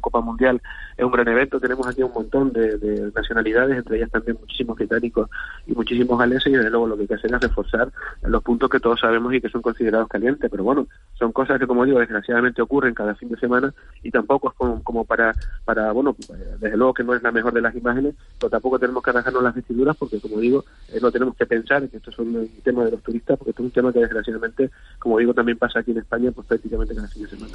Copa 0.00 0.20
Mundial 0.20 0.60
es 0.96 1.04
un 1.04 1.10
gran 1.10 1.28
evento. 1.28 1.58
Tenemos 1.58 1.86
aquí 1.86 2.02
un 2.02 2.12
montón 2.12 2.52
de, 2.52 3.10
nacionalidades, 3.14 3.78
entre 3.78 3.96
ellas 3.96 4.10
también 4.10 4.36
muchísimos 4.40 4.76
británicos 4.76 5.30
y 5.66 5.72
muchísimos 5.72 6.18
galeses, 6.18 6.52
y 6.52 6.56
desde 6.56 6.70
luego 6.70 6.86
lo 6.86 6.96
que 6.96 7.02
hay 7.02 7.08
que 7.08 7.14
hacer 7.14 7.34
es 7.34 7.40
reforzar 7.40 7.90
los 8.22 8.42
puntos 8.42 8.68
que 8.68 8.80
todos 8.80 9.00
sabemos 9.00 9.32
y 9.32 9.40
que 9.40 9.48
son 9.48 9.62
considerados 9.62 10.08
calientes. 10.08 10.50
Pero 10.50 10.64
bueno, 10.64 10.86
son 11.18 11.32
cosas 11.32 11.58
que, 11.58 11.66
como 11.66 11.84
digo, 11.84 11.98
desgraciadamente 11.98 12.62
ocurren 12.62 12.94
cada 12.94 13.14
fin 13.14 13.30
de 13.30 13.38
semana 13.38 13.72
y 14.02 14.10
tampoco 14.10 14.50
es 14.50 14.54
como, 14.54 14.82
como 14.82 15.04
para, 15.04 15.34
para, 15.64 15.92
bueno, 15.92 16.14
desde 16.60 16.76
luego 16.76 16.94
que 16.94 17.04
no 17.04 17.14
es 17.14 17.22
la 17.22 17.32
mejor 17.32 17.52
de 17.52 17.60
las 17.60 17.74
imágenes, 17.74 18.14
pero 18.38 18.50
tampoco 18.50 18.78
tenemos 18.78 19.02
que 19.02 19.10
arrancarnos 19.10 19.42
las 19.42 19.54
vestiduras 19.54 19.96
porque, 19.96 20.20
como 20.20 20.40
digo, 20.40 20.64
eh, 20.92 20.98
no 21.00 21.10
tenemos 21.10 21.36
que 21.36 21.46
pensar 21.46 21.88
que 21.88 21.96
esto 21.96 22.10
es 22.10 22.18
un 22.18 22.50
tema 22.62 22.84
de 22.84 22.90
los 22.92 23.02
turistas, 23.02 23.38
porque 23.38 23.50
esto 23.50 23.62
es 23.62 23.66
un 23.66 23.72
tema 23.72 23.92
que 23.92 24.00
desgraciadamente, 24.00 24.70
como 24.98 25.18
digo, 25.18 25.32
también 25.32 25.58
pasa 25.58 25.69
aquí 25.76 25.92
en 25.92 25.98
España 25.98 26.30
pues 26.32 26.46
prácticamente 26.46 26.94
cada 26.94 27.08
fin 27.08 27.22
de 27.24 27.30
semana. 27.30 27.54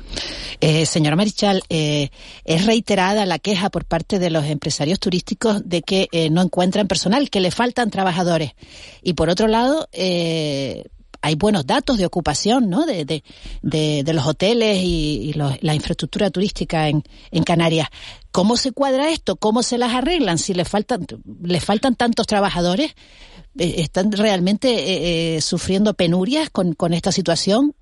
Eh, 0.62 0.86
señora 0.86 1.15
Marichal, 1.15 1.63
eh, 1.69 2.10
es 2.43 2.65
reiterada 2.65 3.25
la 3.25 3.39
queja 3.39 3.69
por 3.69 3.86
parte 3.86 4.19
de 4.19 4.30
los 4.30 4.45
empresarios 4.45 4.99
turísticos 4.99 5.67
de 5.67 5.82
que 5.82 6.08
eh, 6.12 6.30
no 6.30 6.41
encuentran 6.41 6.88
personal, 6.88 7.30
que 7.30 7.41
le 7.41 7.51
faltan 7.51 7.91
trabajadores. 7.91 8.54
Y 9.01 9.13
por 9.13 9.30
otro 9.30 9.47
lado, 9.47 9.88
eh, 9.91 10.86
hay 11.25 11.34
buenos 11.34 11.65
datos 11.65 11.97
de 11.97 12.06
ocupación 12.06 12.69
¿no? 12.69 12.86
de, 12.86 13.04
de, 13.04 13.23
de, 13.62 14.13
los 14.13 14.28
hoteles 14.28 14.78
y, 14.84 15.34
los, 15.34 15.56
la 15.63 15.73
infraestructura 15.73 16.30
turística 16.30 16.88
en, 16.88 17.04
en, 17.32 17.43
Canarias. 17.43 17.88
¿Cómo 18.32 18.58
se 18.58 18.71
cuadra 18.71 19.10
esto? 19.10 19.36
¿Cómo 19.36 19.63
se 19.63 19.80
las 19.80 19.95
arreglan? 19.95 20.38
Si 20.38 20.54
les 20.54 20.69
faltan, 20.69 21.08
les 21.41 21.65
faltan 21.65 21.95
tantos 21.95 22.28
trabajadores, 22.28 22.93
¿están 23.58 24.12
realmente 24.12 25.36
eh, 25.36 25.41
sufriendo 25.41 25.95
penurias 25.95 26.51
con, 26.51 26.73
con 26.73 26.93
esta 26.93 27.12
situación? 27.12 27.73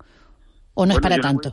¿O 0.74 0.86
no 0.86 0.92
es 0.92 1.00
para 1.00 1.18
tanto? 1.18 1.52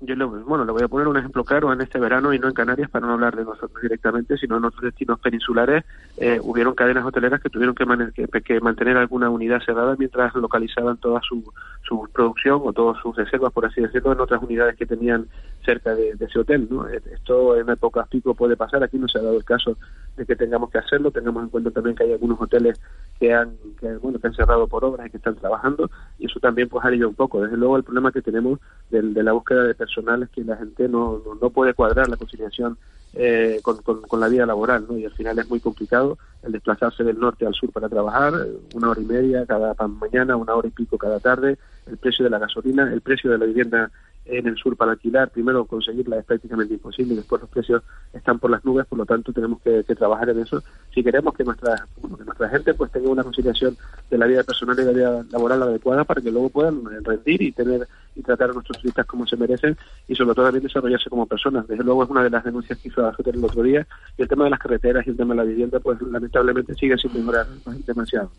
yo 0.00 0.14
le, 0.14 0.24
bueno, 0.24 0.64
le 0.64 0.70
voy 0.70 0.82
a 0.82 0.88
poner 0.88 1.08
un 1.08 1.16
ejemplo 1.16 1.42
claro 1.44 1.72
en 1.72 1.80
este 1.80 1.98
verano 1.98 2.32
y 2.32 2.38
no 2.38 2.46
en 2.46 2.54
Canarias 2.54 2.88
para 2.88 3.06
no 3.06 3.14
hablar 3.14 3.34
de 3.34 3.44
nosotros 3.44 3.82
directamente, 3.82 4.36
sino 4.36 4.56
en 4.56 4.64
otros 4.64 4.82
destinos 4.82 5.18
peninsulares, 5.18 5.84
eh, 6.18 6.38
hubieron 6.40 6.74
cadenas 6.74 7.04
hoteleras 7.04 7.40
que 7.40 7.50
tuvieron 7.50 7.74
que, 7.74 8.42
que, 8.42 8.60
mantener 8.60 8.96
alguna 8.96 9.28
unidad 9.28 9.60
cerrada 9.64 9.96
mientras 9.98 10.34
localizaban 10.36 10.98
toda 10.98 11.20
su, 11.22 11.42
su 11.82 12.08
producción 12.12 12.60
o 12.64 12.72
todas 12.72 13.02
sus 13.02 13.16
reservas, 13.16 13.52
por 13.52 13.66
así 13.66 13.80
decirlo, 13.80 14.12
en 14.12 14.20
otras 14.20 14.40
unidades 14.40 14.76
que 14.76 14.86
tenían 14.86 15.26
cerca 15.64 15.94
de, 15.96 16.14
ese 16.20 16.38
hotel. 16.38 16.68
¿no? 16.70 16.86
Esto 16.86 17.56
en 17.56 17.68
épocas 17.68 18.06
pico 18.08 18.34
puede 18.34 18.56
pasar, 18.56 18.84
aquí 18.84 18.98
no 18.98 19.08
se 19.08 19.18
ha 19.18 19.22
dado 19.22 19.36
el 19.36 19.44
caso 19.44 19.76
de 20.18 20.26
que 20.26 20.36
tengamos 20.36 20.70
que 20.70 20.78
hacerlo, 20.78 21.10
tengamos 21.10 21.44
en 21.44 21.48
cuenta 21.48 21.70
también 21.70 21.96
que 21.96 22.04
hay 22.04 22.12
algunos 22.12 22.40
hoteles 22.40 22.80
que 23.18 23.32
han, 23.32 23.56
que, 23.80 23.96
bueno, 23.96 24.18
que 24.18 24.26
han 24.26 24.34
cerrado 24.34 24.66
por 24.66 24.84
obras 24.84 25.06
y 25.06 25.10
que 25.10 25.16
están 25.16 25.36
trabajando, 25.36 25.90
y 26.18 26.26
eso 26.26 26.40
también 26.40 26.68
pues 26.68 26.84
ido 26.94 27.08
un 27.08 27.14
poco. 27.14 27.40
Desde 27.40 27.56
luego 27.56 27.76
el 27.76 27.84
problema 27.84 28.12
que 28.12 28.22
tenemos 28.22 28.58
de, 28.90 29.02
de 29.02 29.22
la 29.22 29.32
búsqueda 29.32 29.64
de 29.64 29.74
personal 29.74 30.22
es 30.22 30.30
que 30.30 30.44
la 30.44 30.56
gente 30.56 30.88
no, 30.88 31.22
no, 31.40 31.50
puede 31.50 31.74
cuadrar 31.74 32.08
la 32.08 32.16
conciliación 32.16 32.76
eh, 33.14 33.60
con, 33.62 33.78
con, 33.82 34.20
la 34.20 34.28
vida 34.28 34.44
laboral, 34.44 34.86
¿no? 34.88 34.98
Y 34.98 35.04
al 35.04 35.12
final 35.12 35.38
es 35.38 35.48
muy 35.48 35.60
complicado 35.60 36.18
el 36.42 36.52
desplazarse 36.52 37.04
del 37.04 37.18
norte 37.18 37.46
al 37.46 37.54
sur 37.54 37.72
para 37.72 37.88
trabajar, 37.88 38.34
una 38.74 38.90
hora 38.90 39.00
y 39.00 39.04
media 39.04 39.46
cada 39.46 39.74
mañana, 39.88 40.36
una 40.36 40.54
hora 40.54 40.68
y 40.68 40.72
pico 40.72 40.98
cada 40.98 41.18
tarde, 41.18 41.58
el 41.86 41.96
precio 41.96 42.24
de 42.24 42.30
la 42.30 42.38
gasolina, 42.38 42.92
el 42.92 43.00
precio 43.00 43.30
de 43.30 43.38
la 43.38 43.46
vivienda 43.46 43.90
en 44.28 44.46
el 44.46 44.56
sur 44.56 44.76
para 44.76 44.92
alquilar, 44.92 45.30
primero 45.30 45.64
conseguirla 45.64 46.18
es 46.18 46.24
prácticamente 46.24 46.74
imposible 46.74 47.14
y 47.14 47.16
después 47.16 47.40
los 47.40 47.50
precios 47.50 47.82
están 48.12 48.38
por 48.38 48.50
las 48.50 48.64
nubes, 48.64 48.86
por 48.86 48.98
lo 48.98 49.06
tanto 49.06 49.32
tenemos 49.32 49.60
que, 49.62 49.82
trabajar 49.98 50.28
en 50.28 50.40
eso 50.40 50.62
si 50.94 51.02
queremos 51.02 51.34
que 51.34 51.42
nuestra, 51.42 51.86
nuestra 52.02 52.48
gente 52.50 52.74
pues 52.74 52.92
tenga 52.92 53.08
una 53.08 53.24
conciliación 53.24 53.76
de 54.10 54.18
la 54.18 54.26
vida 54.26 54.44
personal 54.44 54.78
y 54.78 54.84
la 54.84 54.92
vida 54.92 55.24
laboral 55.32 55.62
adecuada 55.62 56.04
para 56.04 56.20
que 56.20 56.30
luego 56.30 56.50
puedan 56.50 56.84
rendir 57.04 57.42
y 57.42 57.52
tener 57.52 57.88
y 58.18 58.22
tratar 58.22 58.50
a 58.50 58.52
nuestros 58.52 58.78
turistas 58.78 59.06
como 59.06 59.26
se 59.26 59.36
merecen 59.36 59.76
y 60.08 60.14
sobre 60.14 60.34
todo 60.34 60.46
también 60.46 60.64
desarrollarse 60.64 61.08
como 61.08 61.26
personas. 61.26 61.66
Desde 61.68 61.84
luego 61.84 62.02
es 62.02 62.10
una 62.10 62.24
de 62.24 62.30
las 62.30 62.44
denuncias 62.44 62.78
que 62.78 62.88
hizo 62.88 63.06
Azoter 63.06 63.34
el 63.34 63.44
otro 63.44 63.62
día 63.62 63.86
y 64.16 64.22
el 64.22 64.28
tema 64.28 64.44
de 64.44 64.50
las 64.50 64.58
carreteras 64.58 65.06
y 65.06 65.10
el 65.10 65.16
tema 65.16 65.34
de 65.34 65.38
la 65.38 65.44
vivienda 65.44 65.78
pues 65.78 66.00
lamentablemente 66.02 66.74
sigue 66.74 66.98
sin 66.98 67.12
mejorar 67.14 67.46
demasiado. 67.86 68.30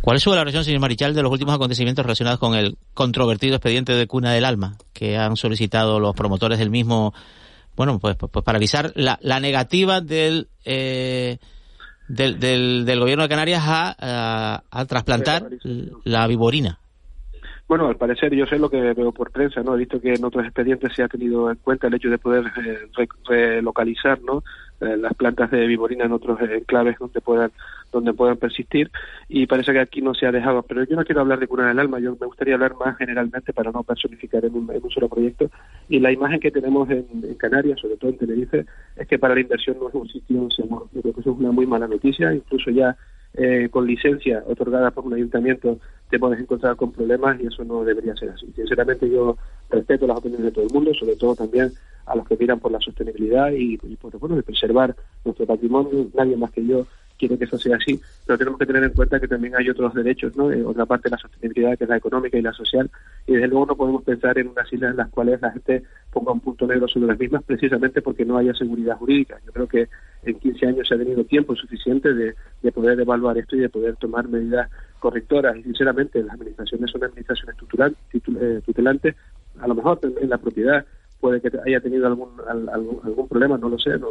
¿Cuál 0.00 0.16
es 0.16 0.22
su 0.22 0.30
valoración, 0.30 0.64
señor 0.64 0.80
Marichal, 0.80 1.14
de 1.14 1.22
los 1.22 1.30
últimos 1.30 1.54
acontecimientos 1.54 2.04
relacionados 2.04 2.40
con 2.40 2.54
el 2.54 2.76
controvertido 2.94 3.56
expediente 3.56 3.92
de 3.92 4.06
Cuna 4.06 4.32
del 4.32 4.46
Alma 4.46 4.76
que 4.98 5.16
han 5.16 5.36
solicitado 5.36 6.00
los 6.00 6.12
promotores 6.16 6.58
del 6.58 6.70
mismo, 6.70 7.14
bueno, 7.76 8.00
pues, 8.00 8.16
pues, 8.16 8.32
pues 8.32 8.44
para 8.44 8.56
avisar 8.56 8.90
la, 8.96 9.16
la 9.22 9.38
negativa 9.38 10.00
del, 10.00 10.48
eh, 10.64 11.38
del, 12.08 12.40
del, 12.40 12.98
gobierno 12.98 13.22
de 13.22 13.28
Canarias 13.28 13.62
a, 13.64 14.64
a, 14.68 14.84
trasplanttar 14.86 15.50
la 16.02 16.26
viborina? 16.26 16.80
Bueno, 17.68 17.86
al 17.86 17.96
parecer 17.96 18.34
yo 18.34 18.46
sé 18.46 18.58
lo 18.58 18.70
que 18.70 18.80
veo 18.80 19.12
por 19.12 19.30
prensa, 19.30 19.62
¿no? 19.62 19.76
He 19.76 19.78
visto 19.78 20.00
que 20.00 20.14
en 20.14 20.24
otros 20.24 20.44
expedientes 20.44 20.92
se 20.96 21.04
ha 21.04 21.08
tenido 21.08 21.48
en 21.48 21.58
cuenta 21.58 21.86
el 21.86 21.94
hecho 21.94 22.08
de 22.08 22.18
poder 22.18 22.44
eh, 22.66 23.06
relocalizar, 23.28 24.20
¿no? 24.22 24.42
Eh, 24.80 24.96
las 24.96 25.12
plantas 25.14 25.50
de 25.50 25.66
viborina 25.66 26.04
en 26.04 26.12
otros 26.12 26.40
enclaves 26.40 26.98
donde 27.00 27.20
puedan 27.20 27.50
donde 27.90 28.12
puedan 28.12 28.36
persistir 28.36 28.90
y 29.28 29.46
parece 29.46 29.72
que 29.72 29.80
aquí 29.80 30.02
no 30.02 30.14
se 30.14 30.26
ha 30.26 30.30
dejado. 30.30 30.62
Pero 30.62 30.84
yo 30.84 30.94
no 30.94 31.04
quiero 31.04 31.22
hablar 31.22 31.40
de 31.40 31.48
curar 31.48 31.70
el 31.70 31.78
alma 31.78 31.98
yo 31.98 32.16
me 32.20 32.26
gustaría 32.26 32.54
hablar 32.54 32.74
más 32.76 32.96
generalmente 32.96 33.52
para 33.52 33.72
no 33.72 33.82
personificar 33.82 34.44
en 34.44 34.54
un, 34.54 34.90
solo 34.90 35.08
proyecto. 35.08 35.50
Y 35.88 35.98
la 35.98 36.12
imagen 36.12 36.38
que 36.38 36.50
tenemos 36.50 36.88
en, 36.90 37.06
Canarias 37.38 37.80
sobre 37.80 37.96
todo 37.96 38.10
en 38.10 38.18
Tenerife 38.18 38.66
es 38.96 39.08
que 39.08 39.18
para 39.18 39.34
la 39.34 39.40
inversión 39.40 39.78
no 39.80 39.88
es 39.88 39.94
un 39.94 40.08
sitio 40.08 40.48
seguro 40.50 40.88
yo 40.92 41.00
creo 41.00 41.14
que 41.14 41.20
eso 41.20 41.32
es 41.32 41.38
una 41.38 41.50
muy 41.50 41.66
mala 41.66 41.88
noticia. 41.88 42.32
Incluso 42.32 42.70
ya 42.70 42.96
eh, 43.34 43.68
con 43.70 43.86
licencia 43.86 44.44
otorgada 44.46 44.90
por 44.90 45.04
un 45.04 45.14
ayuntamiento 45.14 45.78
te 46.10 46.18
puedes 46.18 46.40
encontrar 46.40 46.76
con 46.76 46.92
problemas 46.92 47.40
y 47.40 47.46
eso 47.46 47.64
no 47.64 47.84
debería 47.84 48.14
ser 48.16 48.30
así. 48.30 48.46
Sinceramente 48.54 49.08
yo 49.10 49.36
respeto 49.70 50.06
las 50.06 50.18
opiniones 50.18 50.46
de 50.46 50.52
todo 50.52 50.64
el 50.64 50.72
mundo, 50.72 50.92
sobre 50.94 51.16
todo 51.16 51.34
también 51.34 51.72
a 52.06 52.16
los 52.16 52.26
que 52.26 52.36
miran 52.36 52.58
por 52.58 52.72
la 52.72 52.80
sostenibilidad 52.80 53.50
y, 53.52 53.76
por 53.96 54.18
bueno, 54.18 54.36
de 54.36 54.42
preservar 54.42 54.94
nuestro 55.24 55.46
patrimonio. 55.46 56.06
Nadie 56.14 56.36
más 56.36 56.50
que 56.50 56.66
yo 56.66 56.86
quiere 57.18 57.36
que 57.36 57.44
eso 57.44 57.58
sea 57.58 57.76
así, 57.76 58.00
pero 58.24 58.38
tenemos 58.38 58.58
que 58.58 58.66
tener 58.66 58.84
en 58.84 58.92
cuenta 58.92 59.18
que 59.18 59.26
también 59.26 59.54
hay 59.56 59.68
otros 59.68 59.92
derechos, 59.92 60.36
¿no? 60.36 60.52
Eh, 60.52 60.64
otra 60.64 60.86
parte 60.86 61.08
de 61.08 61.16
la 61.16 61.18
sostenibilidad 61.18 61.76
que 61.76 61.82
es 61.82 61.90
la 61.90 61.96
económica 61.96 62.38
y 62.38 62.42
la 62.42 62.52
social, 62.52 62.88
y 63.26 63.32
desde 63.32 63.48
luego 63.48 63.66
no 63.66 63.76
podemos 63.76 64.04
pensar 64.04 64.38
en 64.38 64.48
unas 64.48 64.72
islas 64.72 64.92
en 64.92 64.98
las 64.98 65.08
cuales 65.10 65.42
la 65.42 65.50
gente 65.50 65.82
ponga 66.12 66.30
un 66.30 66.40
punto 66.40 66.66
negro 66.68 66.86
sobre 66.86 67.08
las 67.08 67.18
mismas 67.18 67.42
precisamente 67.42 68.02
porque 68.02 68.24
no 68.24 68.38
haya 68.38 68.54
seguridad 68.54 68.96
jurídica. 68.96 69.40
Yo 69.44 69.52
creo 69.52 69.66
que 69.66 69.88
en 70.22 70.38
15 70.38 70.66
años 70.66 70.88
se 70.88 70.94
ha 70.94 70.98
tenido 70.98 71.24
tiempo 71.24 71.56
suficiente 71.56 72.14
de, 72.14 72.34
de 72.62 72.72
poder 72.72 73.00
evaluar 73.00 73.36
esto 73.36 73.56
y 73.56 73.60
de 73.60 73.68
poder 73.68 73.96
tomar 73.96 74.28
medidas 74.28 74.70
correctoras 74.98 75.56
y 75.56 75.62
sinceramente 75.62 76.22
las 76.22 76.34
administraciones 76.34 76.90
son 76.90 77.04
administraciones 77.04 77.56
eh, 77.56 78.60
tutelantes, 78.64 79.16
a 79.60 79.66
lo 79.66 79.74
mejor 79.74 79.98
en 80.02 80.30
la 80.30 80.38
propiedad 80.38 80.84
puede 81.20 81.40
que 81.40 81.50
haya 81.66 81.80
tenido 81.80 82.06
algún, 82.06 82.30
algún, 82.48 83.00
algún 83.02 83.28
problema, 83.28 83.58
no 83.58 83.68
lo 83.68 83.78
sé, 83.78 83.98
no, 83.98 84.08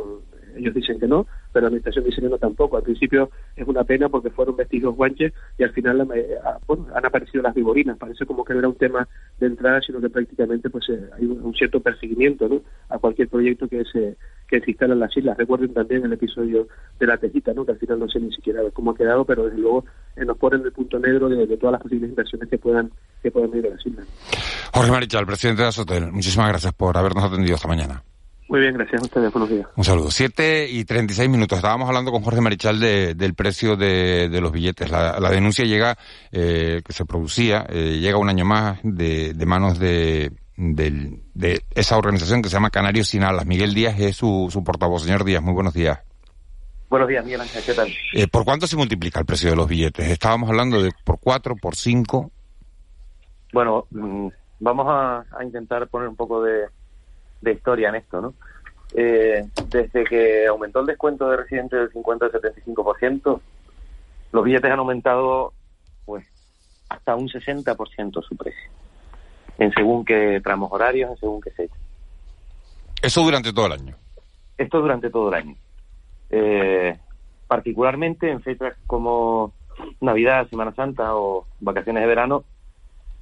ellos 0.58 0.74
dicen 0.74 1.00
que 1.00 1.08
no, 1.08 1.28
pero 1.52 1.64
la 1.64 1.68
administración 1.68 2.06
dice 2.06 2.22
que 2.22 2.30
no 2.30 2.38
tampoco. 2.38 2.78
Al 2.78 2.84
principio 2.84 3.30
es 3.56 3.68
una 3.68 3.84
pena 3.84 4.10
porque 4.10 4.30
fueron 4.30 4.56
vestidos 4.56 4.96
guanches 4.96 5.34
y 5.58 5.64
al 5.64 5.72
final 5.72 6.08
eh, 6.16 6.36
ah, 6.44 6.60
han 6.96 7.06
aparecido 7.06 7.44
las 7.44 7.56
viborinas. 7.56 7.98
Parece 7.98 8.26
como 8.26 8.44
que 8.44 8.54
no 8.54 8.60
era 8.60 8.70
un 8.70 8.76
tema 8.76 9.08
de 9.40 9.48
entrada, 9.48 9.82
sino 9.82 10.00
que 10.00 10.10
prácticamente 10.10 10.70
pues 10.70 10.90
eh, 10.90 11.10
hay 11.18 11.26
un, 11.26 11.54
cierto 11.54 11.80
perseguimiento 11.80 12.48
¿no? 12.48 12.62
a 12.90 12.98
cualquier 13.00 13.30
proyecto 13.30 13.68
que 13.68 13.84
se 13.86 14.18
que 14.48 14.62
se 14.62 14.72
instala 14.72 14.94
en 14.94 15.02
las 15.02 15.16
islas. 15.16 15.38
Recuerden 15.38 15.74
también 15.74 16.06
el 16.06 16.14
episodio 16.14 16.68
de 17.00 17.06
la 17.06 17.18
tejita, 17.18 17.54
¿no? 17.54 17.66
que 17.66 17.74
al 17.74 17.80
final 17.80 18.00
no 18.00 18.08
sé 18.08 18.20
ni 18.20 18.32
siquiera 18.32 18.62
cómo 18.74 18.92
ha 18.92 18.96
quedado, 18.96 19.26
pero 19.26 19.44
desde 19.46 19.58
luego 19.58 19.84
eh, 20.16 20.24
nos 20.24 20.38
ponen 20.38 20.64
el 20.64 20.72
punto 20.72 21.00
negro 21.00 21.28
de, 21.28 21.58
todas 21.58 21.74
las 21.74 21.82
posibles 21.82 22.10
inversiones 22.10 22.50
que 22.50 22.58
puedan 22.58 22.92
que 23.22 23.32
puedan 23.32 23.56
ir 23.58 23.68
a 23.68 23.72
las 23.72 23.86
islas. 23.86 24.08
Jorge 24.74 24.92
Marichal, 24.92 25.26
presidente 25.26 25.64
de 25.64 25.68
Azotel, 25.68 26.12
muchísimas 26.12 26.50
gracias 26.50 26.74
por 26.74 26.98
habernos 26.98 27.24
atendido 27.24 27.56
esta 27.56 27.68
mañana. 27.68 28.04
Muy 28.50 28.62
bien, 28.62 28.76
gracias 28.76 29.02
a 29.02 29.06
ustedes. 29.06 29.34
Buenos 29.34 29.50
días. 29.50 29.68
Un 29.76 29.84
saludo. 29.84 30.10
Siete 30.10 30.70
y 30.70 30.86
treinta 30.86 31.12
y 31.12 31.16
seis 31.16 31.30
minutos. 31.30 31.58
Estábamos 31.58 31.90
hablando 31.90 32.12
con 32.12 32.24
Jorge 32.24 32.40
Marichal 32.40 32.80
de, 32.80 33.14
del 33.14 33.34
precio 33.34 33.76
de, 33.76 34.30
de, 34.30 34.42
los 34.42 34.54
billetes. 34.54 34.90
La, 34.90 35.20
la 35.20 35.30
denuncia 35.30 35.66
llega, 35.66 35.98
eh, 36.32 36.82
que 36.86 36.94
se 36.94 37.06
producía, 37.06 37.66
eh, 37.70 37.98
llega 38.00 38.18
un 38.18 38.30
año 38.30 38.46
más 38.46 38.80
de, 38.84 39.34
de 39.34 39.46
manos 39.46 39.80
de, 39.80 40.32
de, 40.56 41.20
de 41.34 41.62
esa 41.76 41.98
organización 41.98 42.42
que 42.42 42.48
se 42.48 42.54
llama 42.54 42.70
Canarios 42.70 43.10
Sin 43.10 43.24
Alas. 43.24 43.46
Miguel 43.46 43.74
Díaz 43.74 44.00
es 44.00 44.16
su, 44.16 44.48
su 44.50 44.64
portavoz. 44.64 45.04
Señor 45.04 45.26
Díaz, 45.26 45.44
muy 45.44 45.54
buenos 45.54 45.74
días. 45.74 46.00
Buenos 46.90 47.10
días, 47.10 47.26
Miguel 47.26 47.42
Ángel. 47.42 47.64
¿Qué 47.66 47.74
tal? 47.74 47.90
Eh, 48.14 48.28
¿Por 48.28 48.46
cuánto 48.46 48.66
se 48.66 48.78
multiplica 48.78 49.20
el 49.20 49.26
precio 49.26 49.50
de 49.50 49.58
los 49.58 49.68
billetes? 49.68 50.08
Estábamos 50.08 50.50
hablando 50.50 50.82
de 50.82 50.92
por 51.04 51.20
cuatro, 51.20 51.58
por 51.58 51.76
cinco. 51.76 52.32
Bueno, 53.52 53.88
mm, 53.92 54.28
vamos 54.62 54.86
a, 54.88 55.26
a 55.38 55.44
intentar 55.44 55.86
poner 55.90 56.08
un 56.08 56.16
poco 56.16 56.42
de 56.42 56.68
de 57.42 57.52
historia 57.52 57.90
en 57.90 57.96
esto, 57.96 58.22
¿no? 58.22 58.34
Eh, 58.94 59.46
desde 59.70 60.04
que 60.06 60.48
aumentó 60.48 60.80
el 60.80 60.86
descuento 60.86 61.30
de 61.30 61.38
residentes 61.38 61.80
del 61.80 61.92
50 61.92 62.26
al 62.26 62.32
75%, 62.32 63.42
los 64.32 64.44
billetes 64.44 64.72
han 64.72 64.80
aumentado 64.80 65.54
pues 66.06 66.26
hasta 66.90 67.16
un 67.16 67.28
60% 67.28 68.24
su 68.24 68.38
precio, 68.38 68.70
en 69.58 69.72
según 69.74 70.06
qué 70.06 70.40
tramos 70.42 70.72
horarios, 70.72 71.12
en 71.12 71.18
según 71.18 71.42
qué 71.42 71.52
fecha. 71.52 71.76
¿Eso 73.02 73.22
durante 73.22 73.52
todo 73.52 73.68
el 73.68 73.74
año? 73.74 73.96
Esto 74.58 74.80
durante 74.80 75.10
todo 75.10 75.30
el 75.30 75.36
año. 75.36 75.56
Eh, 76.30 76.98
particularmente 77.48 78.30
en 78.30 78.42
fechas 78.42 78.76
como 78.88 79.54
Navidad, 80.02 80.50
Semana 80.50 80.74
Santa 80.74 81.16
o 81.16 81.46
vacaciones 81.60 82.02
de 82.02 82.08
verano, 82.08 82.44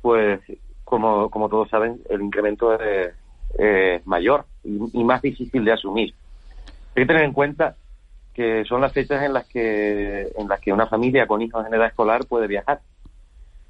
pues 0.02 0.40
como, 0.84 1.30
como 1.30 1.50
todos 1.50 1.70
saben, 1.70 2.02
el 2.10 2.22
incremento 2.22 2.80
es 2.80 3.14
eh, 3.58 4.02
mayor 4.06 4.46
y, 4.64 5.04
más 5.04 5.22
difícil 5.22 5.64
de 5.64 5.74
asumir. 5.74 6.14
Hay 6.96 7.04
que 7.04 7.06
tener 7.06 7.24
en 7.24 7.34
cuenta 7.34 7.76
que 8.34 8.66
son 8.66 8.82
las 8.82 8.92
fechas 8.92 9.24
en 9.24 9.34
las 9.34 9.46
que 9.48 10.28
en 10.38 10.48
las 10.48 10.60
que 10.60 10.74
una 10.74 10.88
familia 10.88 11.26
con 11.28 11.42
hijos 11.42 11.66
en 11.66 11.74
edad 11.74 11.88
escolar 11.88 12.26
puede 12.26 12.48
viajar. 12.48 12.82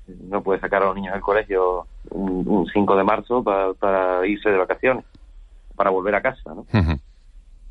No 0.08 0.42
puede 0.42 0.60
sacar 0.60 0.84
a 0.84 0.86
los 0.86 0.96
niños 0.96 1.14
del 1.14 1.22
colegio 1.22 1.88
un, 2.12 2.68
5 2.72 2.96
de 2.96 3.04
marzo 3.04 3.44
para, 3.44 4.26
irse 4.28 4.50
de 4.50 4.58
vacaciones, 4.58 5.04
para 5.76 5.90
volver 5.90 6.16
a 6.16 6.22
casa. 6.22 6.54
¿no? 6.54 6.66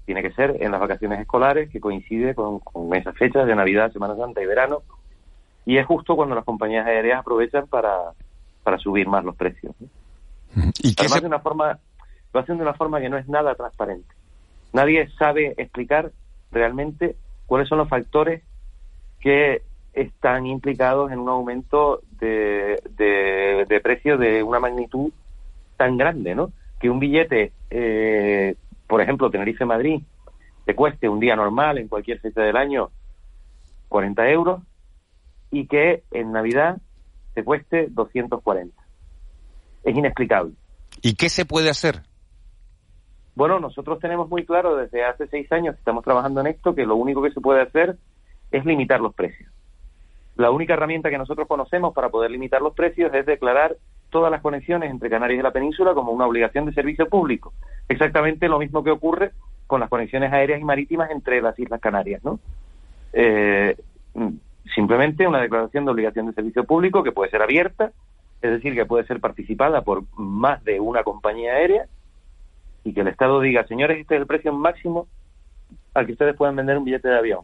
Tiene 0.05 0.23
que 0.23 0.33
ser 0.33 0.57
en 0.61 0.73
las 0.73 0.81
vacaciones 0.81 1.21
escolares 1.21 1.71
que 1.71 1.81
coincide 1.81 2.35
con, 2.35 2.61
esas 2.95 3.17
fechas 3.17 3.47
de 3.47 3.55
Navidad, 3.55 3.93
Semana 3.93 4.17
Santa 4.17 4.43
y 4.43 4.47
verano. 4.47 4.83
Y 5.65 5.79
es 5.79 5.87
justo 5.87 6.17
cuando 6.17 6.35
las 6.35 6.45
compañías 6.45 6.87
aéreas 6.87 7.21
aprovechan 7.21 7.67
para, 7.69 8.13
para 8.63 8.79
subir 8.79 9.07
más 9.09 9.25
los 9.25 9.37
precios. 9.37 9.75
¿Y 10.83 10.95
Además, 10.99 11.21
de 11.21 11.27
una 11.27 11.39
forma 11.39 11.79
lo 12.35 12.41
hacen 12.41 12.57
de 12.57 12.65
una 12.65 12.75
forma 12.75 13.01
que 13.01 13.09
no 13.09 13.17
es 13.17 13.29
nada 13.29 13.55
transparente. 13.55 14.13
Nadie 14.73 15.09
sabe 15.17 15.55
explicar 15.57 16.11
realmente 16.51 17.15
cuáles 17.47 17.69
son 17.69 17.79
los 17.79 17.89
factores 17.89 18.43
que 19.21 19.63
están 19.93 20.45
implicados 20.47 21.13
en 21.13 21.21
un 21.21 21.29
aumento 21.29 22.03
de, 22.19 22.83
de, 22.97 23.81
precio 23.81 24.19
de 24.19 24.43
una 24.43 24.59
magnitud 24.59 25.13
tan 25.77 25.97
grande, 25.97 26.35
¿no? 26.35 26.51
Que 26.81 26.91
un 26.91 26.99
billete, 26.99 27.53
eh, 27.71 28.57
por 28.89 29.01
ejemplo, 29.01 29.31
Tenerife-Madrid, 29.31 30.03
te 30.65 30.75
cueste 30.75 31.09
un 31.09 31.21
día 31.21 31.37
normal 31.37 31.79
en 31.79 31.87
cualquier 31.87 32.19
fecha 32.19 32.41
del 32.41 32.57
año 32.57 32.91
40 33.89 34.29
euros 34.31 34.63
y 35.53 35.69
que 35.69 36.03
en 36.11 36.33
Navidad 36.33 36.79
te 37.35 37.45
cueste 37.45 37.87
240. 37.91 38.75
Es 39.85 39.97
inexplicable. 39.97 40.53
¿Y 41.01 41.15
qué 41.15 41.29
se 41.29 41.45
puede 41.45 41.71
hacer? 41.71 42.03
Bueno, 43.35 43.59
nosotros 43.59 43.99
tenemos 43.99 44.29
muy 44.29 44.45
claro 44.45 44.77
desde 44.77 45.05
hace 45.05 45.27
seis 45.27 45.51
años 45.51 45.75
que 45.75 45.81
estamos 45.81 46.05
trabajando 46.05 46.41
en 46.41 46.47
esto 46.49 46.75
que 46.75 46.87
lo 46.87 46.97
único 46.97 47.23
que 47.23 47.33
se 47.33 47.41
puede 47.41 47.63
hacer 47.63 47.97
es 48.51 48.65
limitar 48.65 49.01
los 49.01 49.15
precios. 49.15 49.51
La 50.37 50.51
única 50.51 50.75
herramienta 50.75 51.11
que 51.11 51.19
nosotros 51.19 51.49
conocemos 51.49 51.95
para 51.95 52.09
poder 52.09 52.31
limitar 52.31 52.63
los 52.63 52.75
precios 52.75 53.13
es 53.13 53.27
declarar 53.27 53.77
todas 54.11 54.31
las 54.31 54.43
conexiones 54.43 54.91
entre 54.91 55.11
Canarias 55.11 55.41
y 55.41 55.43
la 55.43 55.51
península 55.51 55.95
como 55.95 56.13
una 56.13 56.27
obligación 56.27 56.67
de 56.67 56.73
servicio 56.73 57.09
público. 57.09 57.53
Exactamente 57.89 58.49
lo 58.49 58.59
mismo 58.59 58.85
que 58.85 58.93
ocurre 58.93 59.33
con 59.67 59.81
las 59.81 59.89
conexiones 59.89 60.33
aéreas 60.33 60.61
y 60.61 60.65
marítimas 60.65 61.11
entre 61.11 61.41
las 61.43 61.59
Islas 61.59 61.81
Canarias, 61.81 62.23
¿no? 62.23 62.39
Eh, 63.13 63.77
simplemente 64.75 65.27
una 65.27 65.41
declaración 65.41 65.85
de 65.85 65.91
obligación 65.91 66.27
de 66.27 66.33
servicio 66.33 66.65
público 66.65 67.03
que 67.03 67.13
puede 67.13 67.31
ser 67.31 67.43
abierta, 67.43 67.93
es 68.43 68.51
decir, 68.51 68.75
que 68.75 68.87
puede 68.87 69.07
ser 69.07 69.21
participada 69.21 69.83
por 69.83 70.05
más 70.17 70.63
de 70.65 70.79
una 70.79 71.03
compañía 71.03 71.55
aérea 71.55 71.87
y 72.85 72.93
que 72.93 73.01
el 73.01 73.09
Estado 73.09 73.41
diga, 73.41 73.67
señores, 73.67 73.99
este 74.01 74.15
es 74.15 74.21
el 74.21 74.27
precio 74.27 74.53
máximo 74.53 75.09
al 75.95 76.07
que 76.07 76.13
ustedes 76.13 76.37
pueden 76.37 76.57
vender 76.57 76.77
un 76.79 76.85
billete 76.85 77.09
de 77.09 77.19
avión. 77.19 77.41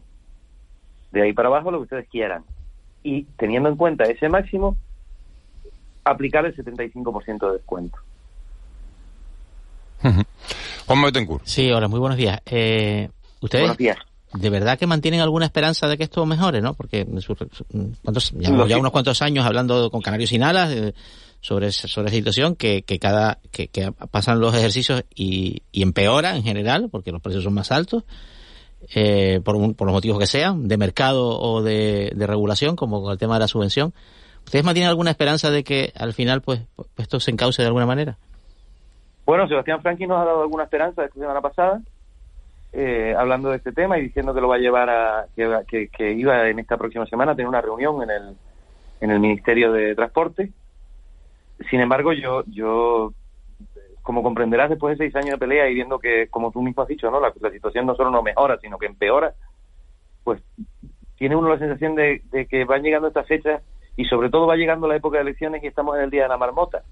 De 1.11 1.23
ahí 1.23 1.33
para 1.33 1.47
abajo 1.49 1.71
lo 1.71 1.79
que 1.79 1.83
ustedes 1.83 2.07
quieran. 2.09 2.43
Y 3.03 3.23
teniendo 3.37 3.67
en 3.69 3.75
cuenta 3.75 4.03
ese 4.05 4.29
máximo, 4.29 4.77
aplicar 6.03 6.45
el 6.45 6.55
75% 6.55 7.47
de 7.47 7.53
descuento. 7.57 7.97
Juan 10.87 11.01
Betancourt. 11.03 11.45
Sí, 11.45 11.71
hola, 11.71 11.87
muy 11.87 11.99
buenos 11.99 12.17
días. 12.17 12.39
Eh, 12.45 13.09
¿Ustedes 13.39 13.63
Buenos 13.63 13.77
días. 13.77 13.97
de 14.33 14.49
verdad 14.49 14.77
que 14.79 14.87
mantienen 14.87 15.19
alguna 15.21 15.45
esperanza 15.45 15.87
de 15.87 15.97
que 15.97 16.03
esto 16.03 16.25
mejore, 16.25 16.61
no? 16.61 16.73
Porque 16.73 17.01
en 17.01 17.21
su- 17.21 17.35
¿cuántos- 18.03 18.31
llevamos 18.33 18.69
ya 18.69 18.77
unos 18.77 18.91
cuantos 18.91 19.21
años 19.21 19.45
hablando 19.45 19.89
con 19.91 20.01
Canarios 20.01 20.29
sin 20.29 20.43
alas 20.43 20.71
eh, 20.71 20.93
sobre, 21.41 21.71
sobre 21.71 22.07
esa 22.07 22.15
situación, 22.15 22.55
que, 22.55 22.83
que 22.83 22.99
cada 22.99 23.39
que, 23.51 23.69
pasan 24.11 24.39
los 24.39 24.55
ejercicios 24.55 25.03
y, 25.13 25.63
y 25.71 25.81
empeora 25.83 26.35
en 26.35 26.43
general, 26.43 26.87
porque 26.91 27.11
los 27.11 27.21
precios 27.21 27.43
son 27.43 27.53
más 27.53 27.71
altos, 27.71 28.03
eh, 28.95 29.41
por, 29.43 29.55
un- 29.55 29.73
por 29.75 29.87
los 29.87 29.93
motivos 29.93 30.17
que 30.19 30.27
sean, 30.27 30.67
de 30.67 30.77
mercado 30.77 31.39
o 31.39 31.61
de, 31.61 32.11
de 32.15 32.27
regulación, 32.27 32.75
como 32.75 33.01
con 33.01 33.11
el 33.11 33.17
tema 33.17 33.35
de 33.35 33.41
la 33.41 33.47
subvención. 33.47 33.93
¿Ustedes 34.45 34.65
mantienen 34.65 34.89
alguna 34.89 35.11
esperanza 35.11 35.51
de 35.51 35.63
que 35.63 35.91
al 35.95 36.13
final 36.13 36.41
pues, 36.41 36.61
pues 36.75 36.87
esto 36.97 37.19
se 37.19 37.31
encauce 37.31 37.61
de 37.61 37.67
alguna 37.67 37.85
manera? 37.85 38.17
Bueno, 39.25 39.47
Sebastián 39.47 39.81
Franqui 39.81 40.07
nos 40.07 40.19
ha 40.19 40.25
dado 40.25 40.41
alguna 40.41 40.63
esperanza 40.63 41.05
esta 41.05 41.19
semana 41.19 41.41
pasada, 41.41 41.81
eh, 42.73 43.13
hablando 43.17 43.49
de 43.49 43.57
este 43.57 43.71
tema 43.71 43.97
y 43.99 44.03
diciendo 44.03 44.33
que 44.33 44.41
lo 44.41 44.47
va 44.47 44.55
a 44.55 44.59
llevar 44.59 44.89
a, 44.89 45.25
que, 45.35 45.47
que- 45.67 45.87
que 45.89 46.11
iba 46.13 46.49
en 46.49 46.57
esta 46.59 46.77
próxima 46.77 47.05
semana 47.05 47.33
a 47.33 47.35
tener 47.35 47.47
una 47.47 47.61
reunión 47.61 48.01
en 48.01 48.09
el, 48.09 48.35
en 49.01 49.11
el 49.11 49.19
Ministerio 49.19 49.71
de 49.71 49.93
Transporte. 49.95 50.51
Sin 51.69 51.81
embargo, 51.81 52.13
yo, 52.13 52.43
yo, 52.47 53.13
como 54.01 54.23
comprenderás, 54.23 54.69
después 54.69 54.97
de 54.97 55.05
seis 55.05 55.15
años 55.15 55.31
de 55.31 55.37
pelea 55.37 55.69
y 55.69 55.75
viendo 55.75 55.99
que, 55.99 56.27
como 56.29 56.51
tú 56.51 56.61
mismo 56.61 56.81
has 56.81 56.87
dicho, 56.87 57.11
¿no? 57.11 57.19
la, 57.19 57.31
situación 57.51 57.85
no 57.85 57.95
solo 57.95 58.09
no 58.09 58.23
mejora, 58.23 58.57
sino 58.59 58.77
que 58.77 58.87
empeora, 58.87 59.33
pues 60.23 60.41
tiene 61.17 61.35
uno 61.35 61.49
la 61.49 61.59
sensación 61.59 61.95
de, 61.95 62.21
de 62.31 62.47
que 62.47 62.65
van 62.65 62.81
llegando 62.81 63.07
estas 63.07 63.27
fechas 63.27 63.61
y 63.95 64.05
sobre 64.05 64.29
todo 64.29 64.47
va 64.47 64.55
llegando 64.55 64.87
la 64.87 64.95
época 64.95 65.17
de 65.17 65.23
elecciones 65.23 65.63
y 65.63 65.67
estamos 65.67 65.97
en 65.97 66.03
el 66.03 66.09
día 66.09 66.23
de 66.23 66.29
la 66.29 66.37
marmota. 66.37 66.83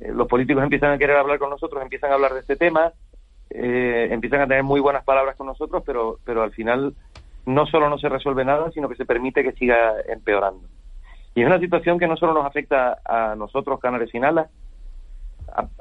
Eh, 0.00 0.12
los 0.12 0.28
políticos 0.28 0.62
empiezan 0.62 0.92
a 0.92 0.98
querer 0.98 1.16
hablar 1.16 1.38
con 1.38 1.50
nosotros, 1.50 1.82
empiezan 1.82 2.10
a 2.10 2.14
hablar 2.14 2.34
de 2.34 2.40
este 2.40 2.56
tema, 2.56 2.92
eh, 3.50 4.08
empiezan 4.10 4.42
a 4.42 4.46
tener 4.46 4.62
muy 4.62 4.80
buenas 4.80 5.04
palabras 5.04 5.36
con 5.36 5.46
nosotros, 5.46 5.82
pero, 5.84 6.18
pero 6.24 6.42
al 6.42 6.52
final 6.52 6.94
no 7.46 7.66
solo 7.66 7.88
no 7.88 7.98
se 7.98 8.08
resuelve 8.08 8.44
nada, 8.44 8.70
sino 8.72 8.88
que 8.88 8.96
se 8.96 9.06
permite 9.06 9.42
que 9.42 9.52
siga 9.52 9.94
empeorando. 10.08 10.68
Y 11.36 11.42
es 11.42 11.46
una 11.46 11.60
situación 11.60 11.98
que 11.98 12.08
no 12.08 12.16
solo 12.16 12.32
nos 12.32 12.46
afecta 12.46 12.98
a 13.04 13.36
nosotros, 13.36 13.78
Canarias 13.78 14.08
sin 14.10 14.24
alas, 14.24 14.48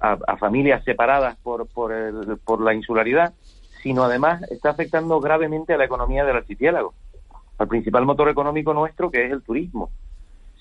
a, 0.02 0.38
familias 0.38 0.84
separadas 0.84 1.38
por, 1.42 1.66
por, 1.68 1.94
el- 1.94 2.38
por 2.44 2.60
la 2.62 2.74
insularidad, 2.74 3.34
sino 3.82 4.04
además 4.04 4.44
está 4.52 4.72
afectando 4.72 5.20
gravemente 5.22 5.74
a 5.74 5.78
la 5.78 5.86
economía 5.86 6.26
del 6.26 6.36
archipiélago, 6.36 6.94
al 7.58 7.68
principal 7.70 8.06
motor 8.06 8.28
económico 8.28 8.74
nuestro, 8.74 9.10
que 9.10 9.26
es 9.26 9.32
el 9.32 9.44
turismo. 9.44 9.92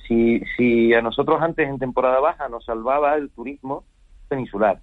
Si, 0.07 0.41
si 0.57 0.95
a 0.95 1.03
nosotros 1.03 1.43
antes 1.43 1.69
en 1.69 1.81
temporada 1.81 2.21
baja 2.21 2.49
nos 2.49 2.65
salvaba 2.65 3.17
el 3.17 3.31
turismo 3.31 3.83
peninsular, 4.29 4.79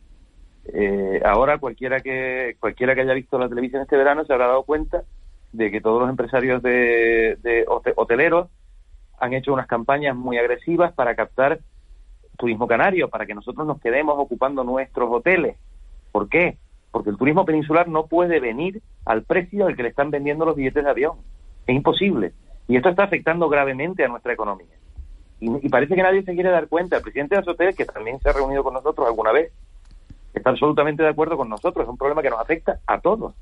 eh, 0.74 1.22
ahora 1.24 1.58
cualquiera 1.58 2.02
que 2.02 2.58
cualquiera 2.60 2.96
que 2.96 3.02
haya 3.02 3.14
visto 3.14 3.40
la 3.40 3.48
televisión 3.48 3.82
este 3.82 3.96
verano 3.98 4.26
se 4.26 4.34
habrá 4.34 4.48
dado 4.48 4.64
cuenta 4.64 5.04
de 5.54 5.72
que 5.72 5.80
todos 5.80 6.02
los 6.02 6.10
empresarios 6.10 6.62
de, 6.62 7.38
de 7.42 7.66
hote- 7.68 7.94
hoteleros 7.96 8.50
han 9.22 9.34
hecho 9.34 9.54
unas 9.54 9.68
campañas 9.68 10.16
muy 10.16 10.38
agresivas 10.38 10.92
para 10.94 11.16
captar 11.16 11.60
turismo 12.38 12.68
canario, 12.68 13.08
para 13.08 13.28
que 13.28 13.36
nosotros 13.36 13.68
nos 13.68 13.80
quedemos 13.80 14.16
ocupando 14.18 14.64
nuestros 14.64 15.10
hoteles. 15.12 15.58
¿Por 16.12 16.28
qué? 16.28 16.58
Porque 16.90 17.12
el 17.12 17.18
turismo 17.18 17.46
peninsular 17.46 17.88
no 17.88 18.08
puede 18.08 18.40
venir 18.40 18.82
al 19.06 19.22
precio 19.24 19.68
al 19.68 19.76
que 19.76 19.84
le 19.84 19.90
están 19.90 20.10
vendiendo 20.10 20.44
los 20.44 20.56
billetes 20.56 20.84
de 20.84 20.90
avión. 20.90 21.18
Es 21.68 21.76
imposible. 21.76 22.34
Y 22.68 22.78
esto 22.78 22.90
está 22.90 23.04
afectando 23.04 23.48
gravemente 23.48 24.04
a 24.04 24.08
nuestra 24.08 24.34
economía. 24.34 24.76
Y, 25.40 25.70
parece 25.70 25.96
que 25.96 26.02
nadie 26.02 26.24
se 26.24 26.34
quiere 26.34 26.50
dar 26.50 26.68
cuenta. 26.68 26.98
El 26.98 27.04
presidente 27.04 27.36
de 27.36 27.42
Azotel, 27.42 27.76
que 27.76 27.86
también 27.86 28.20
se 28.20 28.30
ha 28.30 28.34
reunido 28.34 28.64
con 28.64 28.74
nosotros 28.74 29.08
alguna 29.08 29.32
vez, 29.32 29.52
está 30.34 30.50
absolutamente 30.50 31.04
de 31.04 31.10
acuerdo 31.10 31.38
con 31.38 31.48
nosotros. 31.48 31.84
Es 31.84 31.90
un 31.90 31.98
problema 31.98 32.24
que 32.24 32.30
nos 32.32 32.40
afecta 32.40 32.80
a 32.88 33.00
todos. 33.00 33.36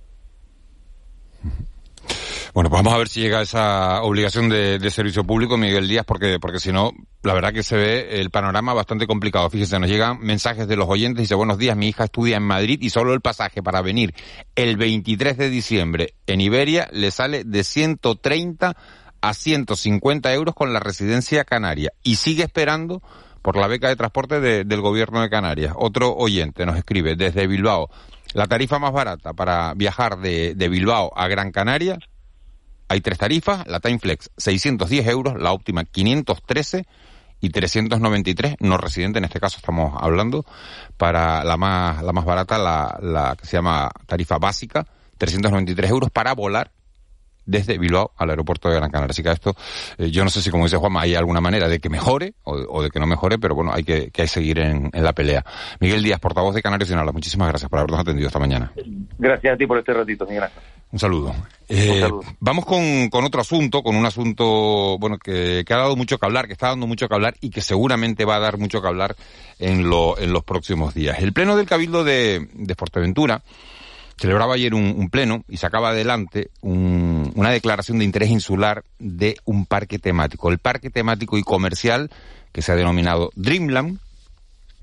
Bueno, 2.54 2.70
pues 2.70 2.80
vamos 2.82 2.94
a 2.94 2.98
ver 2.98 3.08
si 3.10 3.22
llega 3.22 3.42
esa 3.42 4.02
obligación 4.02 4.50
de, 4.50 4.80
de 4.80 4.90
servicio 4.90 5.24
público, 5.24 5.56
Miguel 5.56 5.88
Díaz, 5.88 6.04
porque, 6.06 6.40
porque 6.40 6.60
si 6.60 6.72
no, 6.72 6.92
la 7.22 7.34
verdad 7.36 7.54
que 7.54 7.62
se 7.64 7.76
ve 7.78 8.20
el 8.20 8.32
panorama 8.32 8.74
bastante 8.74 9.06
complicado. 9.06 9.50
Fíjese, 9.50 9.80
nos 9.80 9.90
llegan 9.90 10.20
mensajes 10.20 10.68
de 10.68 10.76
los 10.76 10.90
oyentes, 10.90 11.22
dice, 11.24 11.36
buenos 11.36 11.60
días, 11.60 11.78
mi 11.78 11.90
hija 11.90 12.06
estudia 12.06 12.38
en 12.38 12.44
Madrid 12.44 12.80
y 12.82 12.90
solo 12.90 13.14
el 13.14 13.22
pasaje 13.22 13.62
para 13.62 13.82
venir 13.82 14.14
el 14.56 14.78
23 14.78 15.38
de 15.38 15.50
diciembre 15.50 16.16
en 16.26 16.42
Iberia 16.42 16.90
le 16.92 17.12
sale 17.12 17.44
de 17.44 17.64
130 17.64 18.76
a 19.22 19.34
150 19.34 20.34
euros 20.34 20.56
con 20.56 20.74
la 20.74 20.80
residencia 20.80 21.44
canaria 21.44 21.92
y 22.04 22.16
sigue 22.16 22.44
esperando 22.44 23.04
por 23.44 23.58
la 23.58 23.68
beca 23.68 23.90
de 23.90 23.96
transporte 23.96 24.40
de- 24.40 24.64
del 24.66 24.82
gobierno 24.82 25.22
de 25.22 25.30
Canarias. 25.30 25.74
Otro 25.78 26.16
oyente 26.16 26.66
nos 26.66 26.78
escribe 26.78 27.16
desde 27.16 27.46
Bilbao, 27.48 27.90
la 28.34 28.48
tarifa 28.48 28.80
más 28.80 28.92
barata 28.92 29.34
para 29.34 29.74
viajar 29.76 30.18
de, 30.20 30.56
de 30.56 30.68
Bilbao 30.70 31.12
a 31.16 31.28
Gran 31.28 31.52
Canaria 31.52 32.00
hay 32.90 33.02
tres 33.02 33.18
tarifas, 33.18 33.66
la 33.68 33.80
Timeflex 33.80 34.32
610 34.38 35.08
euros, 35.08 35.42
la 35.42 35.54
óptima 35.54 35.86
513 35.86 36.86
y 37.42 37.50
393 37.50 38.56
no 38.60 38.78
residente, 38.78 39.20
en 39.20 39.26
este 39.26 39.40
caso 39.40 39.58
estamos 39.58 39.98
hablando, 40.02 40.46
para 40.98 41.44
la 41.44 41.56
más, 41.56 42.04
la 42.04 42.12
más 42.12 42.26
barata, 42.26 42.58
la, 42.58 43.00
la 43.02 43.36
que 43.40 43.46
se 43.46 43.58
llama 43.58 43.90
tarifa 44.06 44.38
básica, 44.38 44.86
393 45.18 45.90
euros 45.90 46.10
para 46.10 46.34
volar 46.34 46.72
desde 47.50 47.78
Bilbao 47.78 48.12
al 48.16 48.30
aeropuerto 48.30 48.70
de 48.70 48.76
Gran 48.76 48.92
Canaria. 48.92 49.12
Así 49.12 49.24
que 49.24 49.32
esto, 49.32 49.56
eh, 49.98 50.12
yo 50.12 50.24
no 50.24 50.30
sé 50.30 50.42
si 50.42 50.52
como 50.52 50.66
dice 50.66 50.78
Juanma, 50.78 51.02
hay 51.02 51.16
alguna 51.16 51.42
manera 51.42 51.68
de 51.68 51.80
que 51.80 51.90
mejore 51.90 52.36
o, 52.44 52.84
de 52.84 52.90
que 52.90 53.00
no 53.00 53.08
mejore, 53.08 53.40
pero 53.40 53.56
bueno, 53.56 53.72
hay 53.74 53.84
que, 53.84 54.12
que 54.12 54.28
seguir 54.28 54.60
en, 54.60 54.92
la 54.94 55.14
pelea. 55.14 55.44
Miguel 55.80 56.04
Díaz, 56.04 56.20
portavoz 56.20 56.54
de 56.54 56.62
Canarios 56.62 56.90
Sin 56.90 56.98
Habla, 56.98 57.12
muchísimas 57.12 57.50
gracias 57.50 57.70
por 57.70 57.80
habernos 57.80 58.00
atendido 58.00 58.28
esta 58.28 58.40
mañana. 58.40 58.72
Gracias 59.18 59.54
a 59.54 59.58
ti 59.58 59.66
por 59.66 59.80
este 59.80 59.94
ratito, 59.94 60.26
Miguel. 60.26 60.44
Un 60.92 60.98
saludo. 61.00 61.36
Eh, 61.68 62.04
Vamos 62.40 62.66
con, 62.66 63.10
con 63.10 63.24
otro 63.24 63.42
asunto, 63.42 63.84
con 63.84 63.96
un 63.96 64.06
asunto 64.08 64.98
bueno 64.98 65.20
que, 65.20 65.64
que 65.66 65.74
ha 65.74 65.78
dado 65.78 65.96
mucho 65.96 66.18
que 66.18 66.26
hablar, 66.26 66.48
que 66.48 66.54
está 66.54 66.70
dando 66.70 66.88
mucho 66.88 67.08
que 67.08 67.14
hablar 67.14 67.36
y 67.42 67.52
que 67.52 67.62
seguramente 67.62 68.26
va 68.26 68.38
a 68.38 68.40
dar 68.40 68.58
mucho 68.58 68.82
que 68.82 68.88
hablar 68.88 69.16
en, 69.60 69.88
lo, 69.88 70.18
en 70.18 70.34
los 70.34 70.44
próximos 70.44 70.96
días. 70.96 71.20
El 71.20 71.32
Pleno 71.32 71.56
del 71.56 71.68
Cabildo 71.68 72.04
de, 72.04 72.48
de 72.54 72.76
Fuerteventura 72.76 73.44
celebraba 74.18 74.56
ayer 74.56 74.74
un, 74.74 74.96
un 74.98 75.10
pleno 75.12 75.44
y 75.48 75.58
sacaba 75.58 75.90
adelante 75.92 76.50
un- 76.62 77.32
una 77.36 77.52
declaración 77.52 78.00
de 78.00 78.06
interés 78.06 78.32
insular 78.32 78.84
de 78.98 79.38
un 79.46 79.68
parque 79.68 80.00
temático, 80.00 80.50
el 80.50 80.58
parque 80.58 80.90
temático 80.90 81.38
y 81.38 81.44
comercial 81.44 82.10
que 82.52 82.64
se 82.64 82.72
ha 82.72 82.76
denominado 82.76 83.30
Dreamland, 83.36 84.00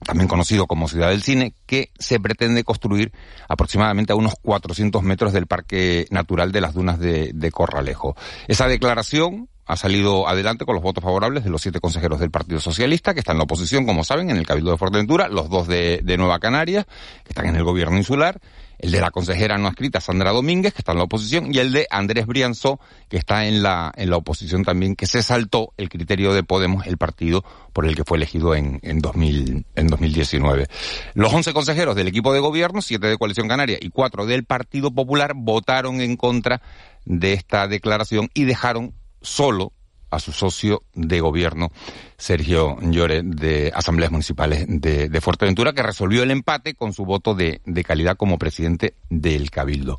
también 0.05 0.29
conocido 0.29 0.67
como 0.67 0.89
Ciudad 0.89 1.11
del 1.11 1.23
Cine, 1.23 1.55
que 1.67 1.91
se 1.99 2.21
pretende 2.21 2.65
construir 2.65 3.13
aproximadamente 3.49 4.13
a 4.13 4.17
unos 4.17 4.35
400 4.43 5.03
metros 5.03 5.33
del 5.33 5.47
Parque 5.47 6.07
Natural 6.11 6.53
de 6.53 6.61
las 6.61 6.75
Dunas 6.75 6.99
de, 6.99 7.51
Corralejo. 7.53 8.17
Esa 8.49 8.69
declaración 8.69 9.49
ha 9.65 9.77
salido 9.77 10.29
adelante 10.29 10.65
con 10.65 10.75
los 10.75 10.83
votos 10.83 11.03
favorables 11.03 11.43
de 11.43 11.51
los 11.51 11.63
siete 11.63 11.81
consejeros 11.81 12.21
del 12.21 12.31
Partido 12.31 12.61
Socialista, 12.61 13.15
que 13.15 13.21
están 13.21 13.35
en 13.35 13.39
la 13.39 13.45
oposición, 13.45 13.85
como 13.85 14.05
saben, 14.05 14.31
en 14.31 14.37
el 14.37 14.47
Cabildo 14.47 14.71
de 14.71 14.77
Fuerteventura, 14.77 15.29
los 15.29 15.49
dos 15.49 15.67
de, 15.67 16.01
de 16.05 16.17
Nueva 16.17 16.39
Canarias, 16.39 16.87
que 17.25 17.31
están 17.31 17.47
en 17.47 17.57
el 17.57 17.65
gobierno 17.65 17.97
insular, 17.97 18.41
el 18.79 18.91
de 18.91 19.01
la 19.01 19.11
consejera 19.11 19.59
no 19.59 19.69
escrita 19.69 20.01
Sandra 20.01 20.33
Domínguez, 20.33 20.73
que 20.73 20.81
está 20.81 20.93
en 20.93 20.99
la 20.99 21.05
oposición, 21.05 21.55
y 21.55 21.59
el 21.59 21.73
de 21.73 21.87
Andrés 21.91 22.27
Brianzó, 22.27 22.81
que 23.09 23.17
está 23.17 23.47
en 23.47 23.63
la, 23.63 23.93
en 23.97 24.11
la 24.11 24.17
oposición 24.17 24.65
también, 24.65 24.97
que 24.97 25.07
se 25.07 25.23
saltó 25.23 25.73
el 25.77 25.89
criterio 25.89 26.33
de 26.33 26.43
Podemos, 26.43 26.87
el 26.87 26.99
partido 26.99 27.45
por 27.73 27.87
el 27.87 27.95
que 27.95 28.05
fue 28.05 28.19
elegido 28.19 28.55
en, 28.55 28.81
en, 28.83 29.01
2000, 29.01 29.67
en 29.75 29.87
2019. 29.89 30.67
Los 31.15 31.33
11 31.33 31.53
consejeros 31.53 31.97
del 31.97 32.09
equipo 32.09 32.33
de 32.33 32.41
gobierno, 32.41 32.83
siete 32.83 33.07
de 33.07 33.19
Coalición 33.19 33.49
Canaria 33.49 33.79
y 33.81 33.91
cuatro 33.91 34.27
del 34.27 34.45
Partido 34.45 34.91
Popular, 34.91 35.33
votaron 35.35 36.01
en 36.01 36.17
contra 36.17 36.63
de 37.05 37.33
esta 37.33 37.69
declaración 37.69 38.31
y 38.35 38.45
dejaron 38.45 38.95
solo 39.21 39.73
a 40.17 40.21
su 40.21 40.33
socio 40.33 40.83
de 40.95 41.21
gobierno, 41.21 41.71
Sergio 42.17 42.79
Llore, 42.81 43.23
de 43.23 43.73
Asambleas 43.75 44.11
Municipales 44.11 44.65
de, 44.69 45.21
Fuerteventura, 45.21 45.73
que 45.73 45.83
resolvió 45.83 46.23
el 46.23 46.31
empate 46.31 46.75
con 46.75 46.93
su 46.93 47.05
voto 47.05 47.35
de, 47.35 47.61
de, 47.65 47.85
calidad 47.85 48.17
como 48.17 48.39
presidente 48.39 48.95
del 49.09 49.51
Cabildo. 49.51 49.99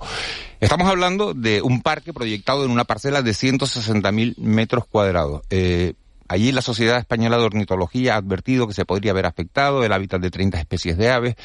Estamos 0.60 0.90
hablando 0.90 1.34
de 1.34 1.62
un 1.62 1.82
parque 1.82 2.14
proyectado 2.14 2.66
en 2.66 2.72
una 2.72 2.86
parcela 2.86 3.22
de 3.22 3.32
160.000 3.32 4.38
metros 4.38 4.86
cuadrados. 4.86 5.42
Eh, 5.50 5.94
Allí 6.30 6.52
la 6.52 6.62
Sociedad 6.62 7.00
Española 7.00 7.38
de 7.38 7.46
Ornitología 7.46 8.16
ha 8.16 8.18
advertido 8.18 8.68
que 8.68 8.74
se 8.74 8.84
podría 8.86 9.12
haber 9.12 9.26
afectado 9.26 9.84
el 9.84 9.94
hábitat 9.94 10.22
de 10.22 10.30
30 10.30 10.60
especies 10.60 10.98
de 10.98 11.10
aves, 11.10 11.36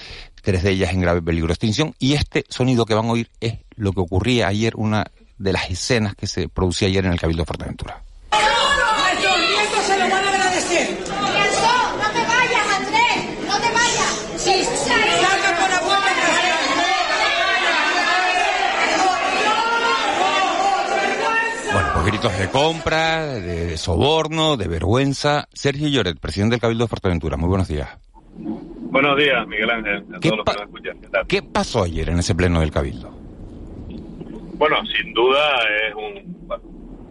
tres 0.42 0.64
de 0.64 0.70
ellas 0.70 0.92
en 0.92 1.00
grave 1.00 1.22
peligro 1.22 1.48
de 1.48 1.52
extinción, 1.52 1.94
y 2.00 2.14
este 2.14 2.44
sonido 2.48 2.84
que 2.84 2.94
van 2.94 3.06
a 3.06 3.12
oír 3.12 3.30
es 3.40 3.58
lo 3.76 3.92
que 3.92 4.00
ocurría 4.00 4.48
ayer, 4.48 4.74
una 4.76 5.06
de 5.38 5.52
las 5.52 5.70
escenas 5.70 6.16
que 6.16 6.26
se 6.26 6.48
producía 6.48 6.88
ayer 6.88 7.04
en 7.04 7.12
el 7.12 7.20
Cabildo 7.20 7.42
de 7.42 7.46
Fuerteventura. 7.46 8.02
se 8.32 9.98
lo 9.98 10.08
van 10.08 10.24
a 10.24 10.30
agradecer. 10.30 10.98
no 11.00 12.10
te 12.10 12.24
vayas, 12.26 12.66
Andrés, 12.76 13.46
no 13.46 13.60
te 13.60 13.70
vayas. 13.72 14.12
Sí, 14.36 14.64
salga 14.84 15.60
por 15.60 15.70
la 15.70 15.80
puerta 15.80 16.12
Bueno, 21.72 21.88
pues 21.91 21.91
gritos 22.04 22.36
de 22.38 22.48
compra, 22.48 23.26
de 23.26 23.76
soborno, 23.76 24.56
de 24.56 24.68
vergüenza. 24.68 25.46
Sergio 25.52 25.88
Lloret, 25.88 26.18
presidente 26.18 26.54
del 26.54 26.60
Cabildo 26.60 26.84
de 26.84 26.88
Fuerteventura, 26.88 27.36
muy 27.36 27.48
buenos 27.48 27.68
días. 27.68 27.88
Buenos 28.36 29.16
días, 29.16 29.46
Miguel 29.46 29.70
Ángel. 29.70 30.04
¿Qué, 30.20 30.30
pa 30.44 30.54
¿Qué, 30.82 30.92
¿Qué 31.28 31.42
pasó 31.42 31.84
ayer 31.84 32.10
en 32.10 32.18
ese 32.18 32.34
pleno 32.34 32.60
del 32.60 32.70
Cabildo? 32.70 33.10
Bueno, 34.54 34.76
sin 34.86 35.12
duda 35.12 35.40
es 35.88 35.94
un, 35.94 36.46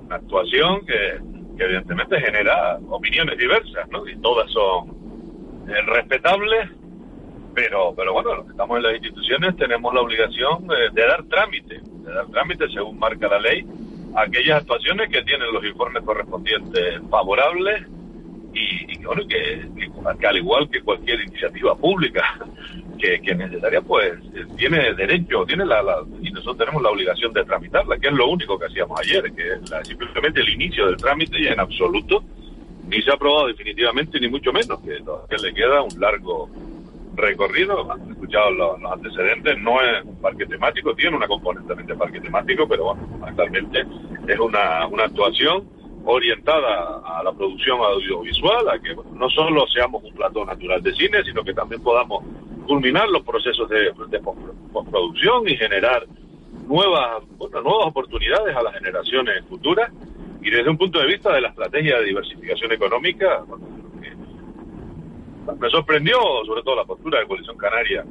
una 0.06 0.16
actuación 0.16 0.86
que, 0.86 1.20
que, 1.58 1.64
evidentemente 1.64 2.20
genera 2.20 2.78
opiniones 2.90 3.38
diversas, 3.38 3.90
¿no? 3.90 4.08
Y 4.08 4.16
todas 4.18 4.50
son 4.52 4.90
eh, 5.68 5.82
respetables, 5.88 6.70
pero, 7.54 7.94
pero 7.96 8.14
bueno, 8.14 8.36
los 8.36 8.46
que 8.46 8.52
estamos 8.52 8.78
en 8.78 8.84
las 8.84 8.94
instituciones 8.94 9.58
tenemos 9.58 9.94
la 9.94 10.02
obligación 10.02 10.68
de, 10.68 10.90
de 10.94 11.08
dar 11.08 11.24
trámite, 11.24 11.82
de 11.84 12.14
dar 12.14 12.28
trámite 12.28 12.70
según 12.70 13.00
marca 13.00 13.28
la 13.28 13.40
ley, 13.40 13.62
a 13.62 13.66
aquellas 14.16 14.62
actuaciones 14.62 15.10
que 15.10 15.22
tienen 15.24 15.52
los 15.54 15.64
informes 15.64 16.04
correspondientes 16.04 17.02
favorables 17.10 17.88
y, 18.54 18.94
y 18.94 19.06
bueno, 19.06 19.26
que, 19.28 20.28
al 20.28 20.38
igual 20.38 20.70
que 20.70 20.82
cualquier 20.82 21.22
iniciativa 21.22 21.76
pública 21.76 22.40
que, 23.00 23.22
que 23.22 23.36
necesaria, 23.36 23.82
pues 23.82 24.14
tiene 24.58 24.94
derecho, 24.94 25.46
tiene 25.46 25.66
la, 25.66 25.82
la, 25.82 26.04
y 26.22 26.32
nosotros 26.32 26.58
tenemos 26.58 26.82
la 26.82 26.90
obligación 26.90 27.34
de 27.34 27.44
tramitarla, 27.46 27.98
que 27.98 28.08
es 28.08 28.14
lo 28.14 28.28
único 28.28 28.60
que 28.60 28.66
hacíamos 28.66 29.00
ayer, 29.00 29.32
que 29.34 29.54
es 29.54 29.70
la, 29.70 29.84
simplemente 29.84 30.42
el 30.42 30.50
inicio 30.50 30.88
del 30.88 30.98
trámite 30.98 31.40
y 31.40 31.48
en 31.48 31.60
absoluto 31.60 32.24
ni 32.88 33.02
se 33.02 33.10
ha 33.10 33.14
aprobado 33.14 33.48
definitivamente 33.48 34.20
ni 34.20 34.28
mucho 34.28 34.52
menos, 34.52 34.82
que, 34.82 34.98
que 35.30 35.38
le 35.42 35.54
queda 35.54 35.82
un 35.82 36.00
largo 36.00 36.50
recorrido, 37.16 37.92
han 37.92 38.12
escuchado 38.12 38.52
los, 38.52 38.84
antecedentes, 38.92 39.58
no 39.60 39.82
es 39.82 40.04
un 40.06 40.20
parque 40.22 40.46
temático, 40.46 40.96
tiene 40.96 41.18
una 41.18 41.28
componente 41.28 41.76
de 41.76 41.96
parque 41.96 42.22
temático, 42.22 42.68
pero 42.68 42.86
bueno, 42.86 43.02
actualmente 43.26 43.86
es 44.28 44.40
una, 44.40 44.88
una 44.88 45.04
actuación 45.06 45.68
orientada 46.06 47.02
a 47.06 47.24
la 47.24 47.32
producción 47.34 47.80
audiovisual, 47.80 48.70
a 48.70 48.80
que 48.80 48.96
no 49.14 49.30
solo 49.30 49.68
seamos 49.68 50.04
un 50.04 50.14
plato 50.14 50.46
natural 50.46 50.82
de 50.82 50.94
cine, 50.94 51.24
sino 51.24 51.44
que 51.44 51.54
también 51.54 51.82
podamos 51.84 52.24
culminar 52.66 53.10
los 53.10 53.24
procesos 53.24 53.70
de, 53.70 53.92
de 54.10 54.20
postproducción 54.72 55.48
y 55.48 55.56
generar 55.58 56.06
nuevas, 56.68 57.24
bueno, 57.38 57.62
nuevas 57.62 57.88
oportunidades 57.88 58.56
a 58.56 58.64
las 58.64 58.74
generaciones 58.76 59.44
futuras. 59.46 59.92
Y 60.42 60.50
desde 60.50 60.70
un 60.70 60.78
punto 60.78 61.00
de 61.00 61.06
vista 61.06 61.32
de 61.34 61.42
la 61.42 61.50
estrategia 61.50 62.00
de 62.00 62.06
diversificación 62.06 62.72
económica, 62.72 63.44
bueno, 63.46 63.68
me 65.60 65.70
sorprendió 65.70 66.18
sobre 66.46 66.64
todo 66.64 66.76
la 66.76 66.86
postura 66.86 67.20
de 67.20 67.28
Coalición 67.28 67.58
Canaria 67.58 68.06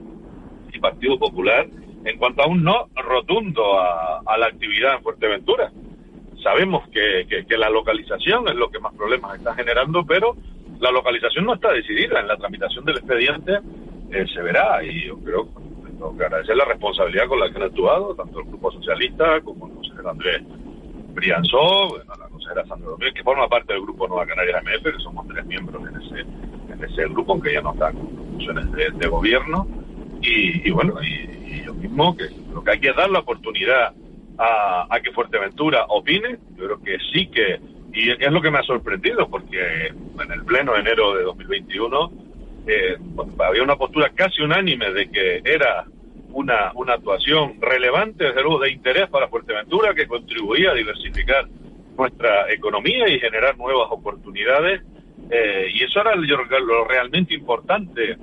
y 0.72 0.78
Partido 0.78 1.18
Popular 1.18 1.66
en 2.04 2.18
cuanto 2.18 2.42
a 2.42 2.46
un 2.46 2.62
no 2.62 2.88
rotundo 2.96 3.80
a, 3.80 4.36
la 4.38 4.46
actividad 4.46 4.96
en 4.96 5.02
Fuerteventura 5.02 5.70
sabemos 6.42 6.88
que, 6.88 7.26
que, 7.46 7.58
la 7.58 7.68
localización 7.68 8.48
es 8.48 8.54
lo 8.54 8.70
que 8.70 8.78
más 8.78 8.94
problemas 8.94 9.36
está 9.36 9.54
generando, 9.54 10.06
pero 10.06 10.34
la 10.80 10.90
localización 10.90 11.44
no 11.44 11.52
está 11.52 11.70
decidida. 11.70 12.18
En 12.20 12.28
la 12.28 12.38
tramitación 12.38 12.82
del 12.86 12.96
expediente 12.96 13.58
eh, 14.10 14.24
se 14.32 14.40
verá 14.40 14.82
y 14.82 15.06
yo 15.06 15.18
creo 15.18 15.48
tengo 16.00 16.16
que 16.16 16.24
agradecer 16.24 16.56
la 16.56 16.64
responsabilidad 16.64 17.26
con 17.26 17.40
la 17.40 17.50
que 17.50 17.56
han 17.56 17.64
actuado, 17.64 18.14
tanto 18.14 18.40
el 18.40 18.46
Grupo 18.46 18.72
Socialista 18.72 19.38
como 19.42 19.66
el 19.66 19.74
consejero 19.74 20.10
Andrés 20.10 20.42
Brianzó, 21.12 21.88
bueno, 21.90 22.29
que 23.14 23.22
forma 23.22 23.48
parte 23.48 23.72
del 23.72 23.82
Grupo 23.82 24.08
Nueva 24.08 24.26
Canarias 24.26 24.62
MF, 24.62 24.82
que 24.82 25.02
somos 25.02 25.26
tres 25.28 25.44
miembros 25.46 25.82
en 25.88 26.02
ese, 26.02 26.20
en 26.72 26.84
ese 26.84 27.04
grupo, 27.08 27.32
aunque 27.32 27.52
ya 27.52 27.60
no 27.60 27.72
están 27.72 27.96
funciones 27.96 28.70
de, 28.72 28.90
de 28.90 29.08
gobierno. 29.08 29.66
Y, 30.22 30.70
bueno, 30.70 30.94
y 31.02 31.64
yo 31.64 31.74
mismo, 31.74 32.16
que 32.16 32.24
lo 32.52 32.62
que 32.62 32.72
hay 32.72 32.80
que 32.80 32.92
dar 32.92 33.10
la 33.10 33.20
oportunidad 33.20 33.94
a, 34.38 34.86
a, 34.88 35.00
que 35.00 35.12
Fuerteventura 35.12 35.86
opine. 35.88 36.38
Yo 36.56 36.64
creo 36.66 36.82
que 36.82 36.98
sí 37.12 37.26
que, 37.28 37.60
y 37.92 38.10
es 38.10 38.32
lo 38.32 38.40
que 38.40 38.50
me 38.50 38.58
ha 38.58 38.62
sorprendido, 38.62 39.28
porque 39.28 39.86
en 39.88 40.32
el 40.32 40.44
pleno 40.44 40.74
de 40.74 40.80
enero 40.80 41.14
de 41.14 41.24
2021 41.24 42.12
eh, 42.66 42.96
había 43.38 43.62
una 43.62 43.76
postura 43.76 44.10
casi 44.14 44.42
unánime 44.42 44.92
de 44.92 45.10
que 45.10 45.42
era 45.44 45.86
una, 46.32 46.72
una 46.74 46.94
actuación 46.94 47.60
relevante, 47.60 48.24
desde 48.24 48.42
luego, 48.42 48.60
de 48.60 48.70
interés 48.70 49.08
para 49.08 49.28
Fuerteventura, 49.28 49.94
que 49.94 50.06
contribuía 50.06 50.70
a 50.70 50.74
diversificar 50.74 51.48
nuestra 52.00 52.50
economía 52.52 53.08
y 53.08 53.20
generar 53.20 53.56
nuevas 53.58 53.88
oportunidades. 53.90 54.82
Eh, 55.30 55.68
y 55.74 55.84
eso 55.84 56.00
era 56.00 56.14
lo 56.16 56.84
realmente 56.84 57.34
importante 57.34 58.16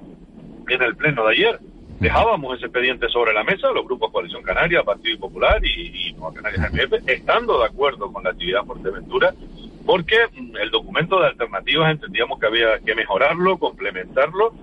en 0.68 0.82
el 0.82 0.96
pleno 0.96 1.26
de 1.26 1.34
ayer 1.34 1.60
dejábamos 2.00 2.56
ese 2.56 2.66
expediente 2.66 3.10
sobre 3.10 3.34
la 3.34 3.44
mesa, 3.44 3.72
los 3.72 3.86
grupos 3.86 4.12
Coalición 4.12 4.44
Canaria, 4.44 4.84
Partido 4.84 5.20
Popular 5.20 5.64
y, 5.64 6.10
y 6.10 6.14
Nueva 6.14 6.34
Canarias 6.34 6.72
MF, 6.72 7.10
estando 7.10 7.60
de 7.60 7.66
acuerdo 7.66 8.12
con 8.12 8.24
la 8.24 8.32
actividad 8.32 8.66
Fuerteventura, 8.66 9.34
porque 9.86 10.18
el 10.62 10.70
documento 10.70 11.20
de 11.20 11.28
alternativas 11.28 11.92
entendíamos 11.92 12.40
que 12.40 12.46
había 12.46 12.80
que 12.80 12.94
mejorarlo, 12.94 13.58
complementarlo. 13.58 14.54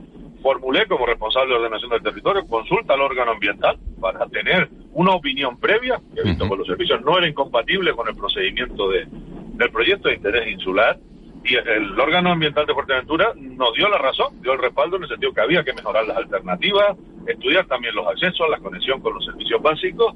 Formulé 0.45 0.87
como 0.87 1.07
responsable 1.07 1.55
de 1.55 1.59
ordenación 1.59 1.89
del 1.89 2.03
territorio 2.03 2.47
consulta 2.47 2.93
al 2.93 3.01
órgano 3.01 3.31
ambiental 3.33 3.79
para 3.99 4.27
tener 4.27 4.69
una 4.93 5.13
opinión 5.13 5.59
previa, 5.59 5.99
que 6.15 6.21
he 6.21 6.25
visto 6.25 6.47
por 6.47 6.59
los 6.59 6.67
servicios 6.67 7.01
no 7.03 7.17
era 7.17 7.27
incompatible 7.27 7.95
con 7.95 8.07
el 8.09 8.15
procedimiento 8.15 8.91
de, 8.91 9.07
del 9.09 9.71
proyecto 9.71 10.11
de 10.11 10.17
interés 10.17 10.53
insular 10.53 10.99
y 11.47 11.55
el 11.55 11.99
órgano 11.99 12.31
ambiental 12.31 12.67
de 12.67 12.75
Fuerteventura 12.75 13.33
nos 13.37 13.73
dio 13.73 13.89
la 13.89 13.97
razón, 13.97 14.39
dio 14.43 14.53
el 14.53 14.59
respaldo 14.59 14.99
en 14.99 15.05
el 15.05 15.09
sentido 15.09 15.33
que 15.33 15.41
había 15.41 15.65
que 15.65 15.73
mejorar 15.73 16.07
las 16.07 16.19
alternativas, 16.19 16.95
estudiar 17.27 17.65
también 17.65 17.95
los 17.95 18.07
accesos, 18.07 18.47
la 18.51 18.59
conexión 18.59 19.01
con 19.01 19.15
los 19.15 19.25
servicios 19.25 19.63
básicos 19.63 20.15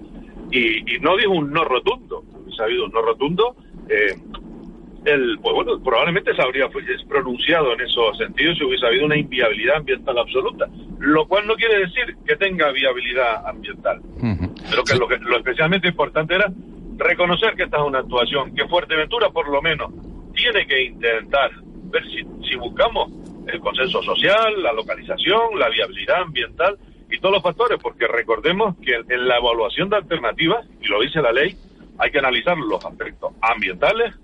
y, 0.51 0.95
y 0.95 1.01
no 1.01 1.17
dijo 1.17 1.33
un 1.33 1.51
no 1.51 1.65
rotundo, 1.65 2.23
hubiese 2.45 2.63
habido 2.63 2.85
un 2.85 2.93
no 2.93 3.01
rotundo, 3.01 3.57
eh, 3.89 4.15
el, 5.05 5.39
pues 5.41 5.55
bueno, 5.55 5.81
probablemente 5.83 6.35
se 6.35 6.43
habría 6.43 6.69
pues, 6.69 6.85
pronunciado 7.09 7.73
en 7.73 7.81
esos 7.81 8.17
sentidos 8.19 8.59
si 8.59 8.65
hubiese 8.65 8.87
habido 8.87 9.07
una 9.07 9.17
inviabilidad 9.17 9.77
ambiental 9.77 10.19
absoluta, 10.19 10.67
lo 10.99 11.27
cual 11.27 11.47
no 11.47 11.55
quiere 11.55 11.79
decir 11.81 12.17
que 12.27 12.37
tenga 12.37 12.71
viabilidad 12.73 13.47
ambiental, 13.47 14.01
uh 14.01 14.23
-huh. 14.23 14.71
pero 14.71 14.85
que, 14.85 14.95
lo 14.97 15.09
que 15.09 15.19
lo 15.19 15.37
especialmente 15.37 15.89
importante 15.89 16.35
era 16.35 16.53
reconocer 16.97 17.55
que 17.55 17.65
esta 17.65 17.79
es 17.79 17.85
una 17.85 18.01
actuación 18.01 18.55
que 18.55 18.67
Fuerteventura 18.67 19.31
por 19.31 19.49
lo 19.49 19.63
menos 19.63 19.93
tiene 20.35 20.67
que 20.67 20.85
intentar 20.85 21.51
ver 21.91 22.05
si, 22.05 22.25
si 22.49 22.57
buscamos 22.57 23.11
el 23.47 23.61
consenso 23.61 24.03
social, 24.03 24.63
la 24.63 24.73
localización, 24.73 25.59
la 25.59 25.69
viabilidad 25.69 26.23
ambiental 26.23 26.77
y 27.11 27.19
todos 27.19 27.37
los 27.37 27.43
factores, 27.43 27.79
porque 27.83 28.07
recordemos 28.07 28.77
que 28.85 28.95
en 28.95 29.27
la 29.27 29.39
evaluación 29.39 29.89
de 29.89 29.97
alternativas, 29.97 30.67
y 30.83 30.89
lo 30.89 31.01
dice 31.01 31.23
la 31.23 31.33
ley, 31.33 31.57
hay 31.99 32.11
que 32.11 32.19
analizar 32.19 32.57
los 32.59 32.85
aspectos 32.85 33.33
ambientales, 33.41 34.15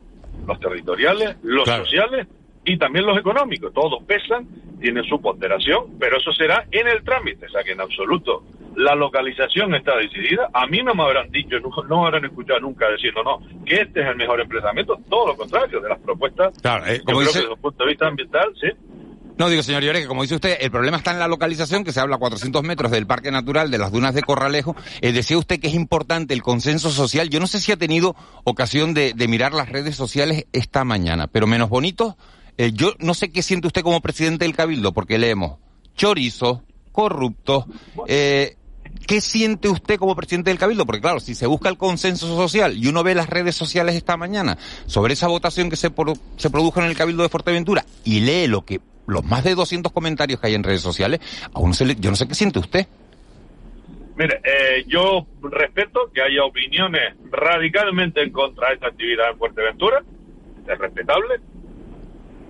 los 0.47 0.61
territoriales, 0.61 1.36
los 1.42 1.64
claro. 1.64 1.84
sociales 1.84 2.26
y 2.64 2.78
también 2.78 3.07
los 3.07 3.18
económicos. 3.18 3.72
Todos 3.72 4.03
pesan, 4.05 4.49
tienen 4.80 5.05
su 5.05 5.20
ponderación, 5.20 5.99
pero 5.99 6.16
eso 6.18 6.32
será 6.32 6.66
en 6.70 6.88
el 6.88 7.03
trámite, 7.05 7.47
o 7.47 7.51
sea 7.51 7.62
que 7.62 7.72
en 7.72 7.80
absoluto 7.80 8.45
la 8.76 8.95
localización 8.95 9.74
está 9.74 9.97
decidida. 9.97 10.49
A 10.53 10.66
mí 10.66 10.82
no 10.82 10.95
me 10.95 11.05
habrán 11.05 11.30
dicho, 11.30 11.59
no, 11.61 11.70
no 11.88 12.01
me 12.01 12.07
habrán 12.07 12.24
escuchado 12.24 12.61
nunca 12.61 12.90
diciendo 12.90 13.22
no, 13.22 13.40
que 13.64 13.76
este 13.76 14.01
es 14.01 14.07
el 14.09 14.16
mejor 14.16 14.40
emplazamiento, 14.40 14.99
todo 15.09 15.28
lo 15.28 15.36
contrario, 15.36 15.80
de 15.80 15.88
las 15.88 16.01
propuestas. 16.01 16.59
Claro, 16.61 16.86
eh, 16.86 17.01
como 17.05 17.20
yo 17.20 17.26
dice... 17.28 17.32
creo 17.32 17.32
que 17.32 17.38
desde 17.40 17.55
un 17.55 17.61
punto 17.61 17.84
de 17.84 17.90
vista 17.90 18.07
ambiental, 18.07 18.53
sí. 18.61 18.68
No, 19.37 19.49
digo, 19.49 19.64
señor 19.64 19.82
Llore, 19.82 20.03
que 20.03 20.07
como 20.07 20.22
dice 20.22 20.37
usted, 20.37 20.59
el 20.61 20.70
problema 20.70 20.97
está 20.97 21.11
en 21.11 21.18
la 21.18 21.26
localización, 21.26 21.82
que 21.82 21.93
se 21.93 21.99
habla 21.99 22.16
a 22.16 22.18
400 22.20 22.62
metros 22.62 22.93
del 22.93 23.07
Parque 23.07 23.32
Natural 23.32 23.68
de 23.68 23.78
las 23.78 23.91
Dunas 23.91 24.14
de 24.14 24.22
Corralejo. 24.22 24.76
Eh, 25.01 25.12
decía 25.12 25.37
usted 25.37 25.59
que 25.59 25.66
es 25.66 25.74
importante 25.74 26.35
el 26.35 26.43
consenso 26.43 26.91
social. 26.91 27.30
Yo 27.30 27.41
no 27.41 27.49
sé 27.49 27.59
si 27.59 27.72
ha 27.72 27.76
tenido 27.76 28.14
ocasión 28.45 28.95
de, 28.95 29.12
mirar 29.26 29.53
las 29.53 29.70
redes 29.70 29.97
sociales 29.97 30.47
esta 30.53 30.85
mañana, 30.85 31.26
pero 31.26 31.49
menos 31.49 31.68
bonito, 31.68 32.16
eh, 32.59 32.70
yo 32.72 32.95
no 33.01 33.14
sé 33.14 33.32
qué 33.32 33.43
siente 33.43 33.66
usted 33.66 33.82
como 33.82 34.01
presidente 34.01 34.45
del 34.45 34.55
Cabildo, 34.55 34.93
porque 34.93 35.18
leemos 35.18 35.59
chorizo, 35.97 36.62
corruptos, 36.93 37.64
eh, 38.07 38.57
¿Qué 39.09 39.20
siente 39.20 39.68
usted 39.68 39.99
como 39.99 40.14
presidente 40.14 40.51
del 40.51 40.59
Cabildo? 40.59 40.87
Porque 40.87 41.01
claro, 41.01 41.18
si 41.20 41.35
se 41.35 41.47
busca 41.47 41.68
el 41.68 41.76
consenso 41.76 42.28
social 42.28 42.78
y 42.78 42.87
uno 42.87 43.03
ve 43.03 43.14
las 43.14 43.28
redes 43.28 43.57
sociales 43.57 43.97
esta 43.97 44.16
mañana 44.16 44.57
sobre 44.87 45.14
esa 45.14 45.26
votación 45.26 45.68
que 45.68 45.76
se, 45.76 45.93
se 46.37 46.51
produjo 46.51 46.80
en 46.80 46.87
el 46.87 46.97
Cabildo 46.97 47.24
de 47.24 47.28
Fuerteventura 47.28 47.85
y 48.05 48.20
lee 48.20 48.47
lo 48.47 48.64
que 48.64 48.80
los 49.07 49.24
más 49.24 49.44
de 49.44 49.55
200 49.55 49.92
comentarios 49.92 50.40
que 50.40 50.48
hay 50.48 50.55
en 50.55 50.62
redes 50.62 50.80
sociales, 50.80 51.20
a 51.55 51.61
yo 51.61 52.11
no 52.11 52.16
sé 52.16 52.28
qué 52.28 52.34
siente 52.34 52.59
usted. 52.59 52.86
Mire, 54.16 54.40
eh, 54.44 54.84
yo 54.86 55.26
respeto 55.42 56.11
que 56.12 56.22
haya 56.22 56.44
opiniones 56.44 57.14
radicalmente 57.30 58.22
en 58.22 58.30
contra 58.30 58.68
de 58.68 58.74
esta 58.74 58.86
actividad 58.88 59.30
en 59.30 59.38
Fuerteventura, 59.38 60.02
es 60.68 60.78
respetable. 60.78 61.40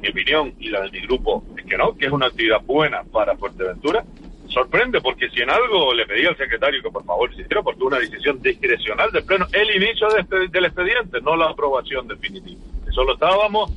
Mi 0.03 0.11
opinión 0.11 0.55
y 0.59 0.69
la 0.69 0.83
de 0.83 0.91
mi 0.91 1.01
grupo 1.01 1.43
es 1.57 1.65
que 1.65 1.79
no, 1.79 1.97
que 1.97 2.07
es 2.07 2.13
una 2.13 2.27
actividad 2.27 2.61
buena 2.63 3.03
para 3.05 3.35
Fuerteventura. 3.37 4.05
Sorprende 4.49 5.01
porque 5.01 5.31
si 5.31 5.41
en 5.41 5.49
algo 5.49 5.95
le 5.95 6.07
pedí 6.07 6.27
al 6.27 6.37
secretario 6.37 6.83
que 6.83 6.91
por 6.91 7.05
favor 7.05 7.35
se 7.35 7.41
hiciera, 7.41 7.63
porque 7.63 7.83
una 7.83 7.99
decisión 7.99 8.43
discrecional 8.43 9.11
del 9.11 9.25
Pleno, 9.25 9.47
el 9.53 9.83
inicio 9.83 10.09
del 10.09 10.65
expediente, 10.67 11.21
no 11.23 11.35
la 11.35 11.47
aprobación 11.47 12.07
definitiva. 12.07 12.61
Solo 12.91 13.15
estábamos 13.15 13.73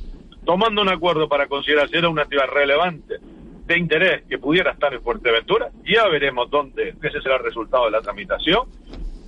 tomando 0.48 0.80
un 0.80 0.88
acuerdo 0.88 1.28
para 1.28 1.46
considerar 1.46 1.90
si 1.90 1.98
era 1.98 2.08
una 2.08 2.22
actividad 2.22 2.48
relevante 2.48 3.18
de 3.66 3.78
interés 3.78 4.22
que 4.30 4.38
pudiera 4.38 4.70
estar 4.70 4.94
en 4.94 5.02
Fuerteventura, 5.02 5.68
ya 5.84 6.08
veremos 6.08 6.48
dónde, 6.48 6.94
ese 7.02 7.20
será 7.20 7.36
el 7.36 7.44
resultado 7.44 7.84
de 7.84 7.90
la 7.90 8.00
tramitación, 8.00 8.66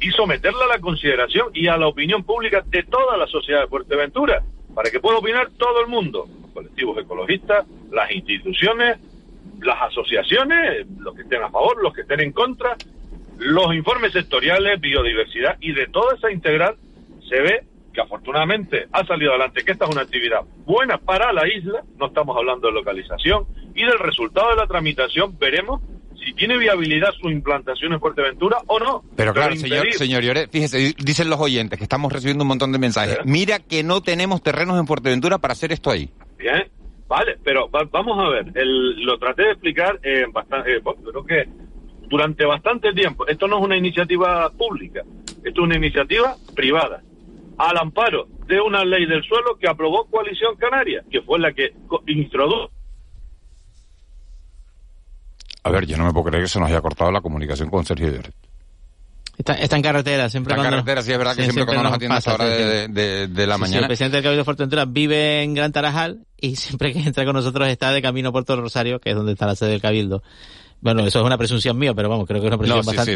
y 0.01 0.11
someterla 0.13 0.65
a 0.65 0.69
la 0.69 0.79
consideración 0.79 1.49
y 1.53 1.67
a 1.67 1.77
la 1.77 1.89
opinión 1.89 2.25
pública 2.25 2.65
de 2.67 2.85
toda 2.85 3.19
la 3.19 3.27
sociedad 3.27 3.61
de 3.61 3.67
Fuerteventura, 3.67 4.43
para 4.75 4.91
que 4.91 4.99
pueda 4.99 5.19
opinar 5.19 5.51
todo 5.59 5.83
el 5.83 5.89
mundo, 5.89 6.27
los 6.41 6.53
colectivos 6.53 6.97
ecologistas, 6.97 7.67
las 7.91 8.11
instituciones, 8.13 8.99
las 9.61 9.77
asociaciones, 9.83 10.87
los 11.01 11.15
que 11.15 11.21
estén 11.21 11.43
a 11.43 11.51
favor, 11.51 11.83
los 11.83 11.93
que 11.93 12.01
estén 12.01 12.21
en 12.21 12.33
contra, 12.33 12.79
los 13.37 13.75
informes 13.75 14.15
sectoriales, 14.15 14.81
biodiversidad, 14.81 15.59
y 15.61 15.73
de 15.73 15.87
toda 15.89 16.15
esa 16.15 16.31
integral 16.33 16.77
se 17.29 17.43
ve 17.43 17.70
que 17.93 18.01
afortunadamente 18.01 18.87
ha 18.93 19.05
salido 19.05 19.33
adelante, 19.33 19.63
que 19.65 19.73
esta 19.73 19.85
es 19.85 19.91
una 19.91 20.03
actividad 20.03 20.41
buena 20.65 20.99
para 20.99 21.33
la 21.33 21.49
isla, 21.49 21.83
no 21.99 22.07
estamos 22.07 22.37
hablando 22.37 22.69
de 22.69 22.75
localización, 22.75 23.47
y 23.75 23.85
del 23.85 23.99
resultado 23.99 24.51
de 24.51 24.57
la 24.57 24.67
tramitación 24.67 25.37
veremos 25.39 25.81
si 26.25 26.35
tiene 26.35 26.59
viabilidad 26.59 27.13
su 27.19 27.31
implantación 27.31 27.95
en 27.95 28.01
Fuerteventura 28.01 28.59
o 28.67 28.79
no. 28.79 29.03
Pero 29.17 29.33
claro, 29.33 29.57
señor, 29.57 29.91
señor 29.93 30.23
Lloret, 30.23 30.51
fíjese, 30.51 30.95
dicen 30.99 31.31
los 31.31 31.41
oyentes 31.41 31.79
que 31.79 31.85
estamos 31.85 32.13
recibiendo 32.13 32.45
un 32.45 32.49
montón 32.49 32.73
de 32.73 32.79
mensajes. 32.79 33.19
Mira 33.25 33.59
que 33.59 33.83
no 33.83 34.03
tenemos 34.03 34.43
terrenos 34.43 34.79
en 34.79 34.87
Fuerteventura 34.87 35.39
para 35.39 35.53
hacer 35.53 35.73
esto 35.73 35.91
ahí. 35.91 36.11
Bien, 36.39 36.69
vale, 37.09 37.39
pero 37.43 37.69
vamos 37.69 38.19
a 38.19 38.29
ver, 38.29 38.53
lo 38.55 39.19
traté 39.19 39.45
de 39.45 39.51
explicar 39.53 39.99
en 40.03 40.31
bastante, 40.31 40.77
eh, 40.77 40.83
creo 40.83 41.25
que 41.25 41.49
durante 42.09 42.45
bastante 42.45 42.93
tiempo. 42.93 43.27
Esto 43.27 43.49
no 43.49 43.59
es 43.59 43.65
una 43.65 43.77
iniciativa 43.77 44.51
pública, 44.51 45.03
esto 45.43 45.61
es 45.63 45.67
una 45.67 45.77
iniciativa 45.77 46.37
privada 46.55 47.03
al 47.61 47.77
amparo 47.77 48.27
de 48.47 48.59
una 48.59 48.85
ley 48.85 49.05
del 49.07 49.23
suelo 49.23 49.59
que 49.61 49.69
aprobó 49.69 50.07
Coalición 50.07 50.57
Canaria, 50.57 51.05
que 51.11 51.21
fue 51.21 51.39
la 51.39 51.53
que 51.53 51.75
introdujo. 52.07 52.71
A 55.63 55.71
ver, 55.71 55.85
yo 55.85 55.99
no 55.99 56.07
me 56.07 56.13
puedo 56.13 56.25
creer 56.25 56.45
que 56.45 56.49
se 56.49 56.59
nos 56.59 56.71
haya 56.71 56.81
cortado 56.81 57.13
la 57.13 57.21
comunicación 57.21 57.69
con 57.69 57.85
Sergio 57.85 58.09
Lloret. 58.09 58.35
Está, 59.37 59.55
está, 59.55 59.77
en 59.77 59.83
carretera, 59.83 60.29
siempre 60.29 60.55
está 60.55 60.65
en 60.65 60.71
carretera, 60.71 61.03
sí, 61.03 61.13
es 61.13 61.19
verdad 61.19 61.35
que 61.35 61.45
siempre, 61.45 61.65
cuando 61.65 61.83
nos 61.85 61.95
atiende 61.95 62.15
a 62.15 62.19
esta 62.19 62.35
hora 62.35 62.45
de, 62.45 63.29
de, 63.29 63.47
la 63.47 63.57
mañana. 63.57 63.81
el 63.81 63.87
presidente 63.87 64.17
del 64.17 64.25
Cabildo 64.25 64.41
de 64.41 64.45
Fuerteventura 64.45 64.85
vive 64.85 65.43
en 65.43 65.55
Gran 65.55 65.73
Tarajal 65.73 66.27
y 66.39 66.57
siempre 66.57 66.93
que 66.93 67.01
entra 67.01 67.25
con 67.25 67.35
nosotros 67.35 67.69
está 67.69 67.91
de 67.93 68.03
camino 68.03 68.31
a 68.31 68.33
Puerto 68.33 68.59
Rosario, 68.61 69.01
que 69.01 69.11
es 69.11 69.17
donde 69.17 69.33
está 69.33 69.47
la 69.47 69.55
sede 69.55 69.71
del 69.71 69.81
Cabildo. 69.81 70.23
Bueno, 70.81 71.07
eso 71.07 71.21
es 71.21 71.25
una 71.27 71.37
presunción 71.37 71.79
mía, 71.79 71.93
pero 71.95 72.09
vamos, 72.09 72.27
creo 72.27 72.41
que 72.41 72.47
es 72.47 72.51
una 72.51 72.59
presunción 72.59 72.97
bastante, 72.97 73.13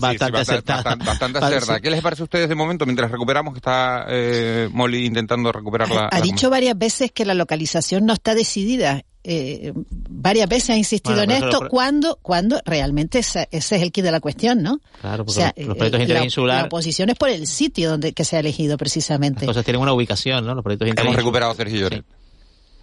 bastante, 0.00 0.38
acertada. 0.38 0.96
Bastante, 0.96 1.38
acertada. 1.38 1.80
¿Qué 1.80 1.90
les 1.90 2.02
parece 2.02 2.22
a 2.22 2.24
ustedes 2.24 2.48
de 2.48 2.54
momento 2.54 2.84
mientras 2.84 3.10
recuperamos 3.10 3.54
que 3.54 3.58
está 3.58 4.04
eh, 4.08 4.68
Molly 4.72 5.06
intentando 5.06 5.50
recuperar 5.50 5.90
la... 5.90 6.08
Ha, 6.12 6.20
dicho 6.20 6.50
varias 6.50 6.76
veces 6.76 7.10
que 7.10 7.24
la 7.24 7.34
localización 7.34 8.04
no 8.04 8.12
está 8.12 8.34
decidida. 8.34 9.02
Eh, 9.24 9.72
varias 10.08 10.48
veces 10.48 10.70
ha 10.70 10.76
insistido 10.76 11.22
en 11.22 11.30
esto, 11.30 11.68
cuando, 11.68 12.18
cuando 12.22 12.60
realmente 12.64 13.18
ese, 13.20 13.48
es 13.50 13.72
el 13.72 13.90
kit 13.90 14.04
de 14.04 14.12
la 14.12 14.20
cuestión, 14.20 14.62
¿no? 14.62 14.80
Claro, 15.00 15.24
porque 15.24 15.42
los, 15.56 15.76
proyectos 15.76 15.98
de 15.98 16.02
interés 16.02 16.36
la, 16.36 16.46
La 16.46 16.64
oposición 16.64 17.10
es 17.10 17.16
por 17.16 17.28
el 17.28 17.46
sitio 17.46 17.90
donde 17.90 18.12
que 18.12 18.24
se 18.24 18.36
ha 18.36 18.40
elegido 18.40 18.76
precisamente. 18.76 19.40
Las 19.40 19.48
cosas 19.48 19.64
tienen 19.64 19.82
una 19.82 19.92
ubicación, 19.92 20.46
¿no? 20.46 20.54
Los 20.54 20.62
proyectos 20.62 20.88
Hemos 20.96 21.16
recuperado 21.16 21.54
Sergio 21.54 21.88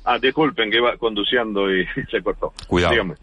Ah, 0.04 0.20
disculpen 0.20 0.70
que 0.70 0.78
iba 0.78 0.96
conduciendo 0.98 1.74
y 1.74 1.84
se 2.12 2.22
cortó. 2.22 2.54
Cuidado. 2.68 2.92
Dígame. 2.92 3.16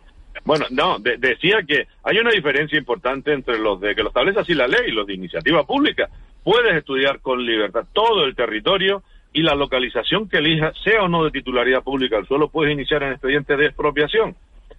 Bueno, 0.44 0.66
no, 0.70 0.98
decía 0.98 1.62
que 1.66 1.86
hay 2.02 2.18
una 2.18 2.30
diferencia 2.30 2.76
importante 2.76 3.32
entre 3.32 3.58
los 3.58 3.80
de 3.80 3.94
que 3.94 4.02
lo 4.02 4.08
establece 4.08 4.40
así 4.40 4.54
la 4.54 4.66
ley 4.66 4.88
y 4.88 4.92
los 4.92 5.06
de 5.06 5.14
iniciativa 5.14 5.64
pública. 5.64 6.08
Puedes 6.42 6.74
estudiar 6.74 7.20
con 7.20 7.44
libertad 7.44 7.84
todo 7.92 8.24
el 8.24 8.34
territorio 8.34 9.02
y 9.32 9.42
la 9.42 9.54
localización 9.54 10.28
que 10.28 10.38
elija, 10.38 10.72
sea 10.84 11.04
o 11.04 11.08
no 11.08 11.24
de 11.24 11.30
titularidad 11.30 11.82
pública 11.82 12.18
el 12.18 12.26
suelo, 12.26 12.48
puedes 12.48 12.72
iniciar 12.72 13.02
en 13.04 13.12
expediente 13.12 13.56
de 13.56 13.66
expropiación. 13.66 14.34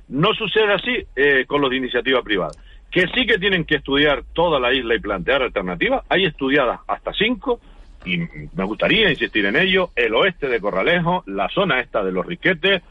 No 0.10 0.34
sucede 0.34 0.74
así 0.74 1.06
eh, 1.16 1.46
con 1.48 1.62
los 1.62 1.70
de 1.70 1.78
iniciativa 1.78 2.22
privada. 2.22 2.52
Que 2.92 3.08
sí 3.08 3.26
que 3.26 3.40
tienen 3.40 3.66
que 3.66 3.76
estudiar 3.76 4.24
toda 4.34 4.60
la 4.60 4.74
isla 4.74 4.96
y 4.96 5.00
plantear 5.00 5.42
alternativas. 5.42 6.04
Hay 6.10 6.26
estudiadas 6.26 6.82
hasta 6.88 7.14
cinco, 7.14 7.60
y 8.06 8.18
me 8.18 8.66
gustaría 8.66 9.10
insistir 9.10 9.46
en 9.46 9.56
ello, 9.56 9.92
el 9.96 10.14
oeste 10.14 10.48
de 10.48 10.60
Corralejo, 10.60 11.24
la 11.26 11.50
zona 11.50 11.80
esta 11.80 12.04
de 12.04 12.12
los 12.12 12.26
Riquetes, 12.26 12.84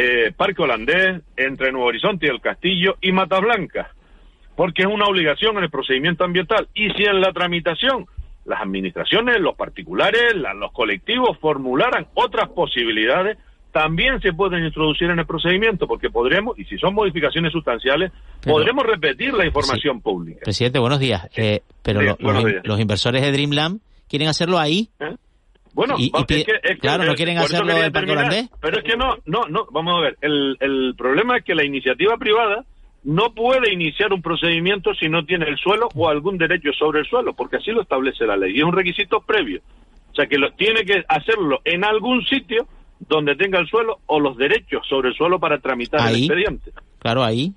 eh, 0.00 0.32
Parque 0.36 0.62
Holandés, 0.62 1.22
entre 1.36 1.72
Nuevo 1.72 1.88
Horizonte 1.88 2.26
y 2.26 2.28
el 2.28 2.40
Castillo 2.40 2.94
y 3.00 3.10
Mata 3.10 3.40
Blanca, 3.40 3.90
porque 4.54 4.82
es 4.82 4.88
una 4.88 5.06
obligación 5.06 5.56
en 5.58 5.64
el 5.64 5.70
procedimiento 5.70 6.22
ambiental. 6.22 6.68
Y 6.72 6.90
si 6.90 7.02
en 7.02 7.20
la 7.20 7.32
tramitación 7.32 8.06
las 8.44 8.62
administraciones, 8.62 9.40
los 9.40 9.56
particulares, 9.56 10.36
los 10.36 10.70
colectivos 10.70 11.36
formularan 11.40 12.06
otras 12.14 12.48
posibilidades, 12.50 13.38
también 13.72 14.20
se 14.20 14.32
pueden 14.32 14.64
introducir 14.64 15.10
en 15.10 15.18
el 15.18 15.26
procedimiento, 15.26 15.88
porque 15.88 16.10
podremos, 16.10 16.56
y 16.56 16.64
si 16.66 16.78
son 16.78 16.94
modificaciones 16.94 17.50
sustanciales, 17.50 18.12
podremos 18.44 18.86
repetir 18.86 19.34
la 19.34 19.46
información 19.46 20.00
pública. 20.00 20.42
Presidente, 20.44 20.78
buenos 20.78 21.00
días. 21.00 21.28
Eh, 21.36 21.62
pero 21.82 22.02
los, 22.02 22.80
inversores 22.80 23.22
de 23.22 23.32
Dreamland 23.32 23.80
quieren 24.08 24.28
hacerlo 24.28 24.60
ahí. 24.60 24.90
¿Eh? 25.00 25.16
Bueno, 25.78 25.94
claro, 26.80 27.04
no 27.04 27.14
quieren 27.14 27.38
hacerlo 27.38 27.70
en 27.70 27.92
Parque 27.92 28.10
Holandés. 28.10 28.50
Pero 28.60 28.78
es 28.78 28.82
que 28.82 28.96
no, 28.96 29.14
no, 29.26 29.42
no, 29.48 29.64
vamos 29.70 29.96
a 29.96 30.00
ver, 30.00 30.18
el, 30.22 30.56
el 30.58 30.96
problema 30.98 31.36
es 31.36 31.44
que 31.44 31.54
la 31.54 31.64
iniciativa 31.64 32.16
privada 32.16 32.64
no 33.04 33.32
puede 33.32 33.72
iniciar 33.72 34.12
un 34.12 34.20
procedimiento 34.20 34.92
si 34.94 35.08
no 35.08 35.24
tiene 35.24 35.46
el 35.46 35.56
suelo 35.56 35.88
o 35.94 36.08
algún 36.08 36.36
derecho 36.36 36.72
sobre 36.76 36.98
el 36.98 37.06
suelo, 37.06 37.32
porque 37.32 37.58
así 37.58 37.70
lo 37.70 37.82
establece 37.82 38.26
la 38.26 38.36
ley 38.36 38.56
y 38.56 38.58
es 38.58 38.64
un 38.64 38.72
requisito 38.72 39.20
previo. 39.20 39.60
O 40.10 40.14
sea 40.16 40.26
que 40.26 40.36
lo, 40.36 40.50
tiene 40.54 40.84
que 40.84 41.04
hacerlo 41.06 41.60
en 41.64 41.84
algún 41.84 42.24
sitio 42.24 42.66
donde 42.98 43.36
tenga 43.36 43.60
el 43.60 43.68
suelo 43.68 44.00
o 44.06 44.18
los 44.18 44.36
derechos 44.36 44.84
sobre 44.88 45.10
el 45.10 45.14
suelo 45.14 45.38
para 45.38 45.60
tramitar 45.60 46.10
el 46.10 46.16
expediente. 46.16 46.72
Claro, 46.98 47.22
ahí, 47.22 47.52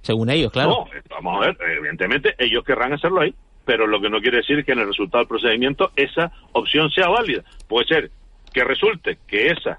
según 0.00 0.30
ellos, 0.30 0.50
claro. 0.52 0.70
No, 0.70 0.86
vamos 1.10 1.36
a 1.36 1.48
ver, 1.48 1.58
evidentemente 1.76 2.34
ellos 2.38 2.64
querrán 2.64 2.94
hacerlo 2.94 3.20
ahí 3.20 3.34
pero 3.68 3.86
lo 3.86 4.00
que 4.00 4.08
no 4.08 4.22
quiere 4.22 4.38
decir 4.38 4.64
que 4.64 4.72
en 4.72 4.78
el 4.78 4.86
resultado 4.86 5.18
del 5.18 5.28
procedimiento 5.28 5.92
esa 5.94 6.32
opción 6.52 6.90
sea 6.90 7.10
válida. 7.10 7.44
Puede 7.68 7.86
ser 7.86 8.10
que 8.50 8.64
resulte 8.64 9.18
que 9.26 9.48
esa 9.48 9.78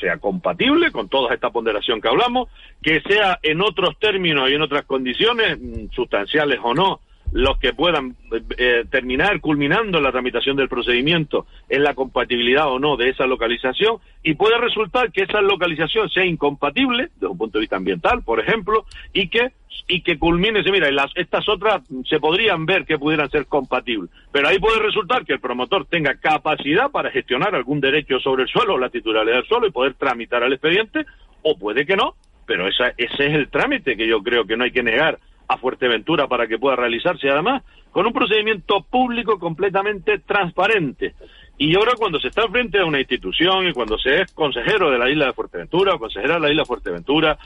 sea 0.00 0.16
compatible 0.16 0.90
con 0.90 1.10
toda 1.10 1.34
esta 1.34 1.50
ponderación 1.50 2.00
que 2.00 2.08
hablamos, 2.08 2.48
que 2.82 3.02
sea 3.02 3.38
en 3.42 3.60
otros 3.60 3.98
términos 3.98 4.48
y 4.48 4.54
en 4.54 4.62
otras 4.62 4.86
condiciones, 4.86 5.58
mm, 5.60 5.90
sustanciales 5.92 6.58
o 6.62 6.72
no, 6.72 7.00
los 7.32 7.58
que 7.58 7.72
puedan 7.72 8.16
eh, 8.56 8.84
terminar 8.90 9.40
culminando 9.40 10.00
la 10.00 10.12
tramitación 10.12 10.56
del 10.56 10.68
procedimiento 10.68 11.46
en 11.68 11.82
la 11.82 11.94
compatibilidad 11.94 12.68
o 12.68 12.78
no 12.78 12.96
de 12.96 13.10
esa 13.10 13.26
localización 13.26 13.98
y 14.22 14.34
puede 14.34 14.58
resultar 14.58 15.12
que 15.12 15.22
esa 15.22 15.40
localización 15.40 16.08
sea 16.10 16.24
incompatible 16.24 17.10
desde 17.14 17.26
un 17.26 17.38
punto 17.38 17.58
de 17.58 17.62
vista 17.62 17.76
ambiental, 17.76 18.22
por 18.22 18.40
ejemplo, 18.40 18.84
y 19.12 19.28
que 19.28 19.52
y 19.88 20.00
que 20.00 20.18
culmine, 20.18 20.62
mira, 20.72 20.90
las, 20.90 21.12
estas 21.14 21.48
otras 21.48 21.82
se 22.08 22.18
podrían 22.18 22.66
ver 22.66 22.84
que 22.84 22.98
pudieran 22.98 23.30
ser 23.30 23.46
compatibles, 23.46 24.10
pero 24.32 24.48
ahí 24.48 24.58
puede 24.58 24.80
resultar 24.80 25.24
que 25.24 25.34
el 25.34 25.40
promotor 25.40 25.86
tenga 25.86 26.16
capacidad 26.16 26.90
para 26.90 27.10
gestionar 27.10 27.54
algún 27.54 27.80
derecho 27.80 28.18
sobre 28.18 28.44
el 28.44 28.48
suelo 28.48 28.78
la 28.78 28.88
titularidad 28.88 29.36
del 29.36 29.46
suelo 29.46 29.66
y 29.66 29.72
poder 29.72 29.94
tramitar 29.94 30.42
al 30.42 30.52
expediente, 30.52 31.04
o 31.42 31.56
puede 31.56 31.86
que 31.86 31.96
no, 31.96 32.14
pero 32.46 32.66
esa, 32.66 32.88
ese 32.96 33.26
es 33.26 33.34
el 33.34 33.48
trámite 33.48 33.96
que 33.96 34.08
yo 34.08 34.22
creo 34.22 34.44
que 34.44 34.56
no 34.56 34.64
hay 34.64 34.72
que 34.72 34.82
negar 34.82 35.18
a 35.48 35.56
Fuerteventura 35.58 36.26
para 36.26 36.46
que 36.46 36.58
pueda 36.58 36.76
realizarse, 36.76 37.28
además, 37.28 37.62
con 37.90 38.06
un 38.06 38.12
procedimiento 38.12 38.82
público 38.82 39.38
completamente 39.38 40.18
transparente. 40.18 41.14
Y 41.58 41.74
ahora 41.74 41.92
cuando 41.96 42.20
se 42.20 42.28
está 42.28 42.46
frente 42.48 42.78
a 42.78 42.84
una 42.84 42.98
institución 42.98 43.66
y 43.66 43.72
cuando 43.72 43.96
se 43.98 44.20
es 44.20 44.32
consejero 44.32 44.90
de 44.90 44.98
la 44.98 45.08
isla 45.08 45.26
de 45.26 45.32
Fuerteventura 45.32 45.94
o 45.94 45.98
consejera 45.98 46.34
de 46.34 46.40
la 46.40 46.50
isla 46.50 46.62
de 46.62 46.66
Fuerteventura 46.66 47.38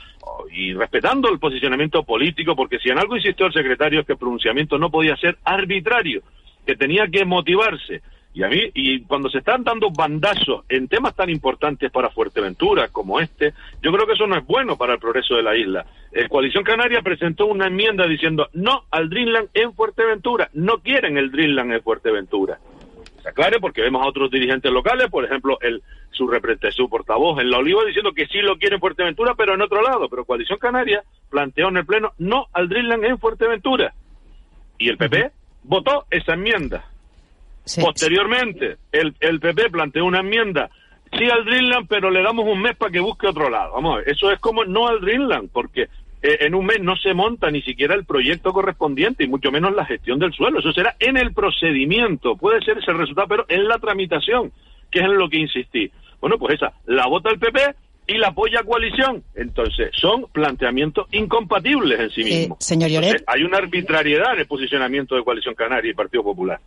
y 0.51 0.73
respetando 0.73 1.31
el 1.31 1.39
posicionamiento 1.39 2.03
político, 2.03 2.53
porque 2.53 2.79
si 2.79 2.89
en 2.89 2.99
algo 2.99 3.15
insistió 3.15 3.45
el 3.45 3.53
secretario 3.53 4.01
es 4.01 4.05
que 4.05 4.13
el 4.13 4.19
pronunciamiento 4.19 4.77
no 4.77 4.91
podía 4.91 5.15
ser 5.15 5.37
arbitrario, 5.45 6.23
que 6.65 6.75
tenía 6.75 7.07
que 7.07 7.23
motivarse. 7.23 8.01
Y 8.33 8.43
a 8.43 8.47
mí, 8.47 8.71
y 8.73 9.01
cuando 9.01 9.29
se 9.29 9.39
están 9.39 9.63
dando 9.63 9.91
bandazos 9.91 10.63
en 10.69 10.87
temas 10.87 11.15
tan 11.15 11.29
importantes 11.29 11.91
para 11.91 12.09
Fuerteventura 12.09 12.87
como 12.87 13.19
este, 13.19 13.53
yo 13.81 13.91
creo 13.91 14.07
que 14.07 14.13
eso 14.13 14.25
no 14.25 14.37
es 14.37 14.45
bueno 14.45 14.77
para 14.77 14.93
el 14.93 14.99
progreso 14.99 15.35
de 15.35 15.43
la 15.43 15.55
isla. 15.55 15.85
eh, 16.13 16.29
Coalición 16.29 16.63
Canaria 16.63 17.01
presentó 17.01 17.47
una 17.47 17.67
enmienda 17.67 18.07
diciendo 18.07 18.47
no 18.53 18.85
al 18.89 19.09
Dreamland 19.09 19.49
en 19.53 19.73
Fuerteventura, 19.73 20.49
no 20.53 20.77
quieren 20.79 21.17
el 21.17 21.29
Dreamland 21.29 21.73
en 21.73 21.83
Fuerteventura. 21.83 22.59
Se 23.21 23.29
aclare 23.29 23.59
porque 23.59 23.81
vemos 23.81 24.01
a 24.01 24.07
otros 24.07 24.31
dirigentes 24.31 24.71
locales, 24.71 25.09
por 25.09 25.25
ejemplo, 25.25 25.59
el 25.61 25.83
su 26.11 26.27
representante, 26.27 26.75
su 26.75 26.89
portavoz 26.89 27.39
en 27.39 27.49
La 27.49 27.57
Oliva 27.57 27.83
diciendo 27.85 28.13
que 28.13 28.27
sí 28.27 28.39
lo 28.41 28.57
quiere 28.57 28.75
en 28.75 28.81
Fuerteventura, 28.81 29.35
pero 29.35 29.53
en 29.53 29.61
otro 29.61 29.81
lado. 29.81 30.09
Pero 30.09 30.25
Coalición 30.25 30.59
Canaria 30.59 31.03
planteó 31.29 31.69
en 31.69 31.77
el 31.77 31.85
Pleno 31.85 32.13
no 32.17 32.47
al 32.53 32.67
Dreamland 32.67 33.05
en 33.05 33.17
Fuerteventura. 33.17 33.93
Y 34.77 34.89
el 34.89 34.97
PP 34.97 35.31
votó 35.63 36.05
esa 36.09 36.33
enmienda. 36.33 36.90
Posteriormente, 37.81 38.77
el, 38.91 39.15
el 39.19 39.39
PP 39.39 39.69
planteó 39.69 40.05
una 40.05 40.19
enmienda 40.19 40.69
sí 41.17 41.29
al 41.29 41.45
Dreamland, 41.45 41.87
pero 41.87 42.09
le 42.09 42.23
damos 42.23 42.45
un 42.45 42.61
mes 42.61 42.75
para 42.75 42.91
que 42.91 42.99
busque 42.99 43.27
otro 43.27 43.49
lado. 43.49 43.73
Vamos 43.73 43.93
a 43.93 43.97
ver, 43.97 44.09
eso 44.09 44.31
es 44.31 44.39
como 44.39 44.63
no 44.65 44.87
al 44.87 45.01
Dreamland, 45.01 45.49
porque 45.51 45.83
eh, 46.21 46.37
en 46.41 46.55
un 46.55 46.65
mes 46.65 46.79
no 46.81 46.95
se 46.95 47.13
monta 47.13 47.49
ni 47.51 47.61
siquiera 47.61 47.95
el 47.95 48.05
proyecto 48.05 48.53
correspondiente 48.53 49.23
y 49.23 49.27
mucho 49.27 49.51
menos 49.51 49.73
la 49.73 49.85
gestión 49.85 50.19
del 50.19 50.33
suelo. 50.33 50.59
Eso 50.59 50.71
será 50.71 50.95
en 50.99 51.17
el 51.17 51.33
procedimiento, 51.33 52.35
puede 52.35 52.61
ser 52.61 52.77
ese 52.77 52.93
resultado, 52.93 53.27
pero 53.27 53.45
en 53.49 53.67
la 53.67 53.77
tramitación, 53.77 54.51
que 54.89 54.99
es 54.99 55.05
en 55.05 55.17
lo 55.17 55.29
que 55.29 55.37
insistí. 55.37 55.91
Bueno, 56.19 56.37
pues 56.37 56.55
esa, 56.55 56.73
la 56.85 57.07
vota 57.07 57.29
el 57.29 57.39
PP 57.39 57.59
y 58.11 58.17
la 58.17 58.27
apoya 58.27 58.63
coalición. 58.63 59.23
Entonces, 59.35 59.89
son 59.93 60.25
planteamientos 60.31 61.07
incompatibles 61.11 61.99
en 61.99 62.09
sí 62.09 62.23
mismos. 62.23 62.57
señor 62.59 62.89
Lloret. 62.89 63.23
hay 63.25 63.43
una 63.43 63.57
arbitrariedad 63.57 64.33
en 64.33 64.39
el 64.39 64.47
posicionamiento 64.47 65.15
de 65.15 65.23
Coalición 65.23 65.55
Canaria 65.55 65.91
y 65.91 65.93
Partido 65.93 66.23
Popular. 66.23 66.59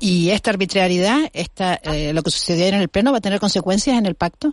¿Y 0.00 0.30
esta 0.30 0.50
arbitrariedad, 0.50 1.30
esta, 1.32 1.74
eh, 1.74 2.12
lo 2.12 2.22
que 2.22 2.30
sucedió 2.30 2.66
en 2.66 2.74
el 2.74 2.88
Pleno, 2.88 3.12
va 3.12 3.18
a 3.18 3.20
tener 3.20 3.38
consecuencias 3.38 3.96
en 3.96 4.06
el 4.06 4.16
pacto? 4.16 4.52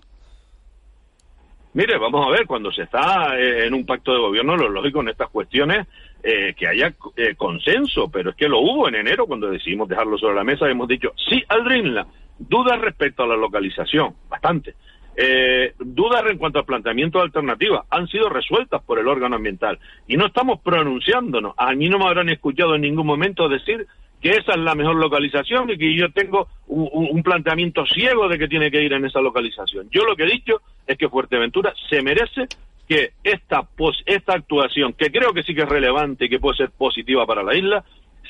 Mire, 1.73 1.97
vamos 1.97 2.25
a 2.25 2.29
ver, 2.29 2.45
cuando 2.45 2.71
se 2.71 2.83
está 2.83 3.37
eh, 3.37 3.65
en 3.65 3.73
un 3.73 3.85
pacto 3.85 4.13
de 4.13 4.19
gobierno, 4.19 4.55
lo 4.55 4.69
lógico 4.69 5.01
en 5.01 5.09
estas 5.09 5.29
cuestiones 5.29 5.87
eh, 6.23 6.53
que 6.55 6.67
haya 6.67 6.93
consenso, 7.37 8.09
pero 8.09 8.29
es 8.29 8.35
que 8.35 8.47
lo 8.47 8.59
hubo 8.59 8.87
en 8.87 8.95
enero 8.95 9.25
cuando 9.25 9.49
decidimos 9.49 9.89
dejarlo 9.89 10.17
sobre 10.17 10.35
la 10.35 10.43
mesa, 10.43 10.69
hemos 10.69 10.87
dicho 10.87 11.11
sí 11.29 11.43
al 11.49 11.63
Dreamland, 11.63 12.07
dudas 12.37 12.79
respecto 12.79 13.23
a 13.23 13.27
la 13.27 13.35
localización, 13.35 14.15
bastante. 14.29 14.75
Eh, 15.17 15.73
dudas 15.79 16.23
en 16.29 16.37
cuanto 16.37 16.59
al 16.59 16.65
planteamiento 16.65 17.19
de 17.19 17.25
alternativas 17.25 17.85
han 17.89 18.07
sido 18.07 18.27
resueltas 18.27 18.81
por 18.83 18.99
el 18.99 19.07
órgano 19.07 19.37
ambiental 19.37 19.79
y 20.07 20.17
no 20.17 20.25
estamos 20.25 20.59
pronunciándonos. 20.61 21.53
A 21.57 21.73
mí 21.73 21.87
no 21.87 21.99
me 21.99 22.05
habrán 22.05 22.29
escuchado 22.29 22.75
en 22.75 22.81
ningún 22.81 23.07
momento 23.07 23.47
decir 23.47 23.87
que 24.21 24.31
esa 24.31 24.53
es 24.53 24.57
la 24.57 24.75
mejor 24.75 24.95
localización 24.95 25.69
y 25.69 25.77
que 25.77 25.95
yo 25.95 26.11
tengo 26.11 26.47
un, 26.67 27.21
planteamiento 27.23 27.85
ciego 27.85 28.27
de 28.27 28.37
que 28.37 28.47
tiene 28.47 28.71
que 28.71 28.83
ir 28.83 28.93
en 28.93 29.05
esa 29.05 29.21
localización. 29.21 29.87
Yo 29.91 30.03
lo 30.03 30.15
que 30.15 30.23
he 30.23 30.31
dicho 30.31 30.61
es 30.87 30.97
que 30.97 31.09
Fuerteventura 31.09 31.73
se 31.89 32.01
merece 32.01 32.47
que 32.87 33.11
esta, 33.23 33.67
esta 34.05 34.33
actuación, 34.33 34.93
que 34.93 35.11
creo 35.11 35.31
que 35.31 35.43
sí 35.43 35.53
que 35.53 35.61
es 35.61 35.69
relevante 35.69 36.25
y 36.25 36.29
que 36.29 36.39
puede 36.39 36.57
ser 36.57 36.71
positiva 36.71 37.25
para 37.25 37.43
la 37.43 37.55
isla, 37.55 37.83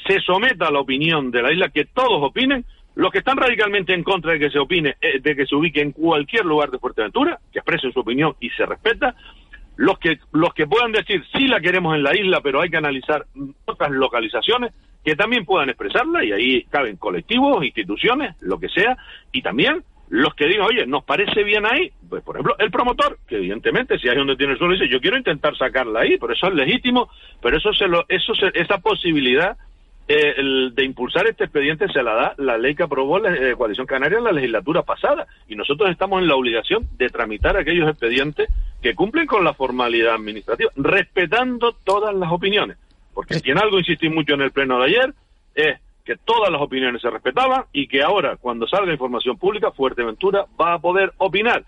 se 0.06 0.20
someta 0.20 0.68
a 0.68 0.72
la 0.72 0.80
opinión 0.80 1.32
de 1.32 1.42
la 1.42 1.52
isla, 1.52 1.70
que 1.70 1.86
todos 1.86 2.22
opinen, 2.22 2.66
los 2.96 3.12
que 3.12 3.20
están 3.20 3.38
radicalmente 3.38 3.94
en 3.94 4.04
contra 4.04 4.34
de 4.34 4.40
que 4.40 4.50
se 4.50 4.60
opine, 4.60 4.96
eh, 5.02 5.20
de 5.20 5.36
que 5.36 5.46
se 5.46 5.56
ubique 5.56 5.82
en 5.82 5.92
cualquier 5.92 6.46
lugar 6.46 6.72
de 6.72 6.80
Fuerteventura, 6.80 7.40
que 7.52 7.60
expresen 7.60 7.92
su 7.92 8.00
opinión 8.00 8.36
y 8.40 8.50
se 8.52 8.66
respeta, 8.66 9.16
los 9.76 10.00
que, 10.00 10.20
los 10.32 10.54
que 10.54 10.68
puedan 10.68 10.94
decir 10.94 11.24
sí 11.34 11.48
la 11.48 11.60
queremos 11.60 11.96
en 11.96 12.04
la 12.04 12.16
isla, 12.16 12.40
pero 12.42 12.62
hay 12.62 12.70
que 12.70 12.78
analizar 12.78 13.26
otras 13.66 13.92
localizaciones, 13.92 14.74
que 15.04 15.16
también 15.16 15.46
puedan 15.46 15.70
expresarla, 15.70 16.24
y 16.24 16.32
ahí 16.32 16.64
caben 16.64 16.96
colectivos, 16.96 17.64
instituciones, 17.64 18.36
lo 18.42 18.60
que 18.60 18.70
sea, 18.70 18.98
y 19.32 19.42
también 19.42 19.84
los 20.10 20.34
que 20.36 20.46
digan, 20.46 20.68
oye, 20.68 20.86
nos 20.86 21.04
parece 21.04 21.44
bien 21.44 21.66
ahí, 21.66 21.92
pues 22.08 22.24
por 22.24 22.36
ejemplo, 22.36 22.56
el 22.60 22.72
promotor, 22.72 23.18
que 23.28 23.38
evidentemente 23.38 24.00
si 24.00 24.08
hay 24.08 24.16
donde 24.16 24.36
tiene 24.36 24.54
el 24.54 24.60
suelo, 24.60 24.74
dice, 24.74 24.88
yo 24.88 25.02
quiero 25.02 25.18
intentar 25.18 25.58
sacarla 25.58 26.02
ahí, 26.02 26.18
pero 26.18 26.34
eso 26.34 26.48
es 26.48 26.54
legítimo, 26.54 27.10
pero 27.42 27.58
eso 27.58 27.74
se 27.74 27.88
lo, 27.88 28.06
eso 28.08 28.34
esa 28.54 28.78
posibilidad 28.78 29.58
eh, 30.08 30.36
el 30.38 30.76
de 30.76 30.84
impulsar 30.84 31.26
este 31.26 31.46
expediente 31.46 31.88
se 31.88 32.04
la 32.04 32.14
da 32.14 32.34
la 32.38 32.60
ley 32.60 32.76
que 32.76 32.84
aprobó 32.84 33.18
la 33.18 33.34
eh, 33.34 33.56
Coalición 33.56 33.88
Canaria 33.88 34.20
en 34.20 34.24
la 34.24 34.32
legislatura 34.32 34.84
pasada 34.84 35.26
y 35.48 35.56
nosotros 35.56 35.90
estamos 35.90 36.22
en 36.22 36.28
la 36.28 36.36
obligación 36.36 36.88
de 36.98 37.10
tramitar 37.10 37.58
aquellos 37.58 37.90
expedientes 37.90 38.48
que 38.84 38.94
cumplen 38.94 39.26
con 39.26 39.44
la 39.44 39.56
formalidad 39.56 40.14
administrativa, 40.14 40.72
respetando 40.76 41.74
todas 41.84 42.14
las 42.14 42.32
opiniones. 42.32 42.78
Porque 43.16 43.40
si 43.40 43.50
en 43.50 43.58
algo 43.58 43.80
insistí 43.80 44.08
mucho 44.10 44.36
en 44.36 44.42
el 44.42 44.52
pleno 44.52 44.78
de 44.80 44.86
ayer 44.86 45.14
es 45.56 45.80
que 46.04 46.18
todas 46.18 46.52
las 46.52 46.62
opiniones 46.62 47.02
se 47.02 47.10
respetaban 47.10 47.64
y 47.74 47.88
que 47.88 48.04
ahora, 48.04 48.36
cuando 48.36 48.68
salga 48.68 48.92
información 48.92 49.40
pública, 49.40 49.72
Fuerteventura 49.72 50.46
va 50.60 50.74
a 50.74 50.80
poder 50.80 51.14
opinar. 51.18 51.66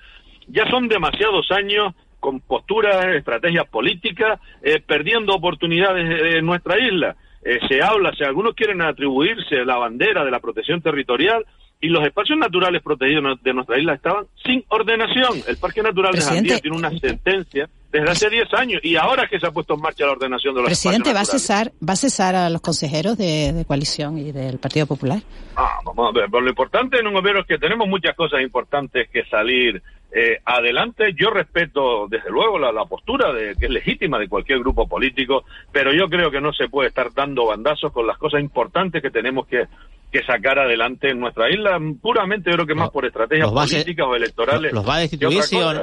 Ya 0.47 0.69
son 0.69 0.87
demasiados 0.87 1.51
años 1.51 1.95
con 2.19 2.39
posturas, 2.41 3.03
estrategias 3.15 3.67
políticas, 3.67 4.39
eh, 4.61 4.79
perdiendo 4.85 5.33
oportunidades 5.33 6.35
en 6.35 6.45
nuestra 6.45 6.77
isla 6.77 7.15
eh, 7.47 7.59
se 7.67 7.81
habla, 7.81 8.11
si 8.11 8.25
algunos 8.25 8.55
quieren 8.55 8.81
atribuirse 8.81 9.63
la 9.63 9.77
bandera 9.77 10.25
de 10.25 10.31
la 10.31 10.39
protección 10.41 10.81
territorial, 10.81 11.45
y 11.79 11.89
los 11.89 12.03
espacios 12.03 12.37
naturales 12.37 12.81
protegidos 12.81 13.41
de 13.41 13.53
nuestra 13.53 13.77
isla 13.77 13.93
estaban 13.93 14.25
sin 14.43 14.63
ordenación. 14.67 15.43
El 15.47 15.57
Parque 15.57 15.81
Natural 15.81 16.11
de 16.11 16.21
Jandía 16.21 16.59
tiene 16.59 16.75
una 16.75 16.89
sentencia 16.89 17.69
desde 17.91 18.09
hace 18.09 18.29
10 18.29 18.53
años 18.53 18.81
y 18.83 18.95
ahora 18.95 19.27
que 19.29 19.39
se 19.39 19.47
ha 19.47 19.51
puesto 19.51 19.75
en 19.75 19.81
marcha 19.81 20.05
la 20.05 20.11
ordenación 20.13 20.53
de 20.55 20.61
los 20.61 20.69
Presidente, 20.69 21.13
¿va 21.13 21.21
a 21.21 21.25
cesar 21.25 21.71
va 21.87 21.93
a 21.93 21.95
cesar 21.95 22.35
a 22.35 22.49
los 22.49 22.61
consejeros 22.61 23.17
de, 23.17 23.63
coalición 23.67 24.17
y 24.17 24.31
del 24.31 24.57
Partido 24.57 24.87
Popular? 24.87 25.21
Ah, 25.55 25.79
vamos 25.85 26.09
a 26.09 26.19
ver, 26.19 26.29
lo 26.29 26.49
importante 26.49 26.99
en 26.99 27.07
un 27.07 27.13
gobierno 27.13 27.41
es 27.41 27.47
que 27.47 27.57
tenemos 27.57 27.87
muchas 27.87 28.15
cosas 28.15 28.41
importantes 28.41 29.07
que 29.09 29.23
salir 29.25 29.81
eh, 30.11 30.39
adelante. 30.45 31.13
Yo 31.15 31.29
respeto, 31.29 32.07
desde 32.09 32.29
luego, 32.29 32.57
la, 32.57 32.85
postura 32.85 33.33
de, 33.33 33.55
que 33.55 33.65
es 33.65 33.71
legítima 33.71 34.17
de 34.17 34.27
cualquier 34.27 34.59
grupo 34.59 34.87
político, 34.87 35.43
pero 35.71 35.91
yo 35.93 36.07
creo 36.07 36.31
que 36.31 36.41
no 36.41 36.53
se 36.53 36.69
puede 36.69 36.89
estar 36.89 37.13
dando 37.13 37.47
bandazos 37.47 37.91
con 37.91 38.07
las 38.07 38.17
cosas 38.17 38.41
importantes 38.41 39.01
que 39.01 39.09
tenemos 39.09 39.47
que, 39.47 39.65
que 40.11 40.23
sacar 40.23 40.59
adelante 40.59 41.09
en 41.09 41.19
nuestra 41.19 41.49
isla, 41.49 41.77
puramente 42.01 42.51
creo 42.51 42.65
que 42.65 42.75
más 42.75 42.89
por 42.89 43.05
estrategias 43.05 43.51
políticas 43.51 44.05
o 44.07 44.15
electorales. 44.15 44.71
¿Los 44.71 44.87
va 44.87 44.95
a 44.95 44.99
destituir 44.99 45.43
sí 45.43 45.57
o 45.57 45.73
no? 45.73 45.81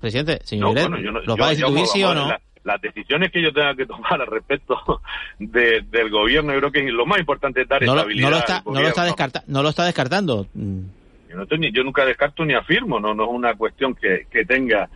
presidente, 0.00 0.40
señor 0.44 0.74
¿los 1.26 1.38
va 1.38 1.46
a 1.46 1.50
destituir 1.50 1.86
sí 1.86 2.02
o 2.02 2.14
no? 2.14 2.28
las 2.62 2.80
decisiones 2.82 3.32
que 3.32 3.42
yo 3.42 3.52
tenga 3.52 3.74
que 3.74 3.86
tomar 3.86 4.20
al 4.20 4.26
respecto 4.26 4.76
del 5.38 6.10
gobierno, 6.10 6.52
yo 6.52 6.58
creo 6.58 6.72
que 6.72 6.82
lo 6.92 7.06
más 7.06 7.18
importante 7.18 7.62
es 7.62 7.68
dar 7.68 7.82
estabilidad. 7.82 8.28
No 8.28 8.30
lo 8.30 8.36
está, 8.36 8.62
no 8.66 8.80
lo 8.80 8.88
está, 8.88 9.44
no 9.46 9.62
lo 9.62 9.68
está 9.70 9.84
descartando. 9.84 10.46
Yo, 11.30 11.36
no 11.36 11.46
yo 11.46 11.84
nunca 11.84 12.04
descarto 12.04 12.44
ni 12.44 12.54
afirmo, 12.54 12.98
no, 12.98 13.14
no 13.14 13.24
es 13.24 13.30
una 13.30 13.54
cuestión 13.54 13.94
que, 13.94 14.26
que 14.30 14.44
tenga 14.44 14.88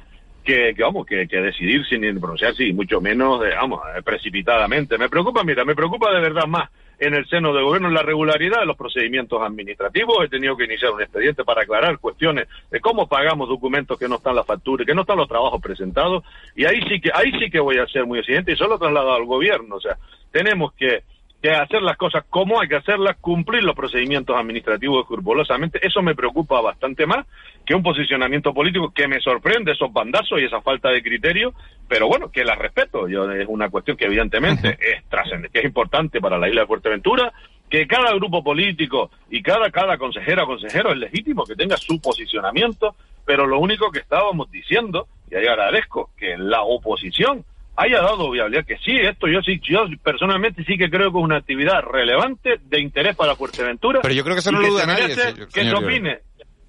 que, 0.42 0.74
que, 0.74 0.82
vamos, 0.82 1.06
que, 1.06 1.26
que 1.26 1.40
decidir 1.40 1.86
sin 1.86 2.00
pronunciarse 2.20 2.64
y 2.64 2.72
mucho 2.72 3.00
menos, 3.00 3.40
vamos, 3.40 3.80
precipitadamente. 4.04 4.98
Me 4.98 5.08
preocupa, 5.08 5.42
mira, 5.42 5.64
me 5.64 5.74
preocupa 5.74 6.12
de 6.12 6.20
verdad 6.20 6.46
más 6.46 6.68
en 6.98 7.14
el 7.14 7.26
seno 7.28 7.52
del 7.52 7.64
gobierno 7.64 7.88
la 7.88 8.02
regularidad 8.02 8.60
de 8.60 8.66
los 8.66 8.76
procedimientos 8.76 9.40
administrativos. 9.42 10.24
He 10.24 10.28
tenido 10.28 10.56
que 10.56 10.64
iniciar 10.64 10.92
un 10.92 11.02
expediente 11.02 11.44
para 11.44 11.62
aclarar 11.62 11.98
cuestiones 11.98 12.48
de 12.70 12.80
cómo 12.80 13.08
pagamos 13.08 13.48
documentos 13.48 13.98
que 13.98 14.08
no 14.08 14.16
están 14.16 14.36
las 14.36 14.46
facturas, 14.46 14.86
que 14.86 14.94
no 14.94 15.02
están 15.02 15.16
los 15.16 15.28
trabajos 15.28 15.60
presentados. 15.62 16.24
Y 16.54 16.66
ahí 16.66 16.80
sí 16.88 17.00
que, 17.00 17.10
ahí 17.14 17.32
sí 17.38 17.50
que 17.50 17.60
voy 17.60 17.78
a 17.78 17.86
ser 17.86 18.06
muy 18.06 18.18
exigente 18.18 18.52
y 18.52 18.56
solo 18.56 18.78
trasladado 18.78 19.14
al 19.14 19.24
gobierno. 19.24 19.76
O 19.76 19.80
sea, 19.80 19.96
tenemos 20.30 20.72
que 20.74 21.04
que 21.44 21.50
hacer 21.50 21.82
las 21.82 21.98
cosas 21.98 22.24
como 22.30 22.58
hay 22.58 22.68
que 22.68 22.76
hacerlas, 22.76 23.18
cumplir 23.20 23.62
los 23.64 23.76
procedimientos 23.76 24.34
administrativos 24.34 25.02
escrupulosamente, 25.02 25.78
eso 25.86 26.00
me 26.00 26.14
preocupa 26.14 26.58
bastante 26.62 27.04
más 27.04 27.26
que 27.66 27.74
un 27.74 27.82
posicionamiento 27.82 28.54
político 28.54 28.94
que 28.94 29.06
me 29.06 29.20
sorprende 29.20 29.72
esos 29.72 29.92
bandazos 29.92 30.40
y 30.40 30.46
esa 30.46 30.62
falta 30.62 30.88
de 30.88 31.02
criterio, 31.02 31.52
pero 31.86 32.08
bueno, 32.08 32.30
que 32.30 32.44
la 32.44 32.54
respeto, 32.54 33.08
yo 33.08 33.30
es 33.30 33.46
una 33.46 33.68
cuestión 33.68 33.94
que 33.98 34.06
evidentemente 34.06 34.78
es 34.80 35.04
trascendente, 35.10 35.50
que 35.50 35.58
es 35.58 35.66
importante 35.66 36.18
para 36.18 36.38
la 36.38 36.48
isla 36.48 36.62
de 36.62 36.66
Fuerteventura, 36.66 37.30
que 37.68 37.86
cada 37.86 38.14
grupo 38.14 38.42
político 38.42 39.10
y 39.28 39.42
cada 39.42 39.70
cada 39.70 39.98
consejera 39.98 40.44
o 40.44 40.46
consejero 40.46 40.92
es 40.92 40.96
legítimo 40.96 41.44
que 41.44 41.56
tenga 41.56 41.76
su 41.76 42.00
posicionamiento, 42.00 42.94
pero 43.26 43.46
lo 43.46 43.58
único 43.58 43.90
que 43.90 43.98
estábamos 43.98 44.50
diciendo, 44.50 45.08
y 45.30 45.34
ahí 45.34 45.46
agradezco 45.46 46.08
que 46.16 46.38
la 46.38 46.62
oposición 46.62 47.44
haya 47.76 48.00
dado 48.00 48.30
viabilidad, 48.30 48.64
que 48.64 48.78
sí, 48.78 48.96
esto 48.96 49.26
yo 49.26 49.40
sí, 49.42 49.60
yo 49.62 49.86
personalmente 50.02 50.64
sí 50.64 50.76
que 50.76 50.90
creo 50.90 51.12
que 51.12 51.18
es 51.18 51.24
una 51.24 51.36
actividad 51.36 51.82
relevante 51.82 52.60
de 52.64 52.80
interés 52.80 53.16
para 53.16 53.34
Fuerteventura. 53.34 54.00
Pero 54.02 54.14
yo 54.14 54.22
creo 54.22 54.34
que 54.36 54.40
eso 54.40 54.52
no 54.52 54.60
lo 54.60 54.68
duda 54.68 54.86
nadie. 54.86 55.14
que 55.52 55.64
se 55.64 55.74
opine, 55.74 56.18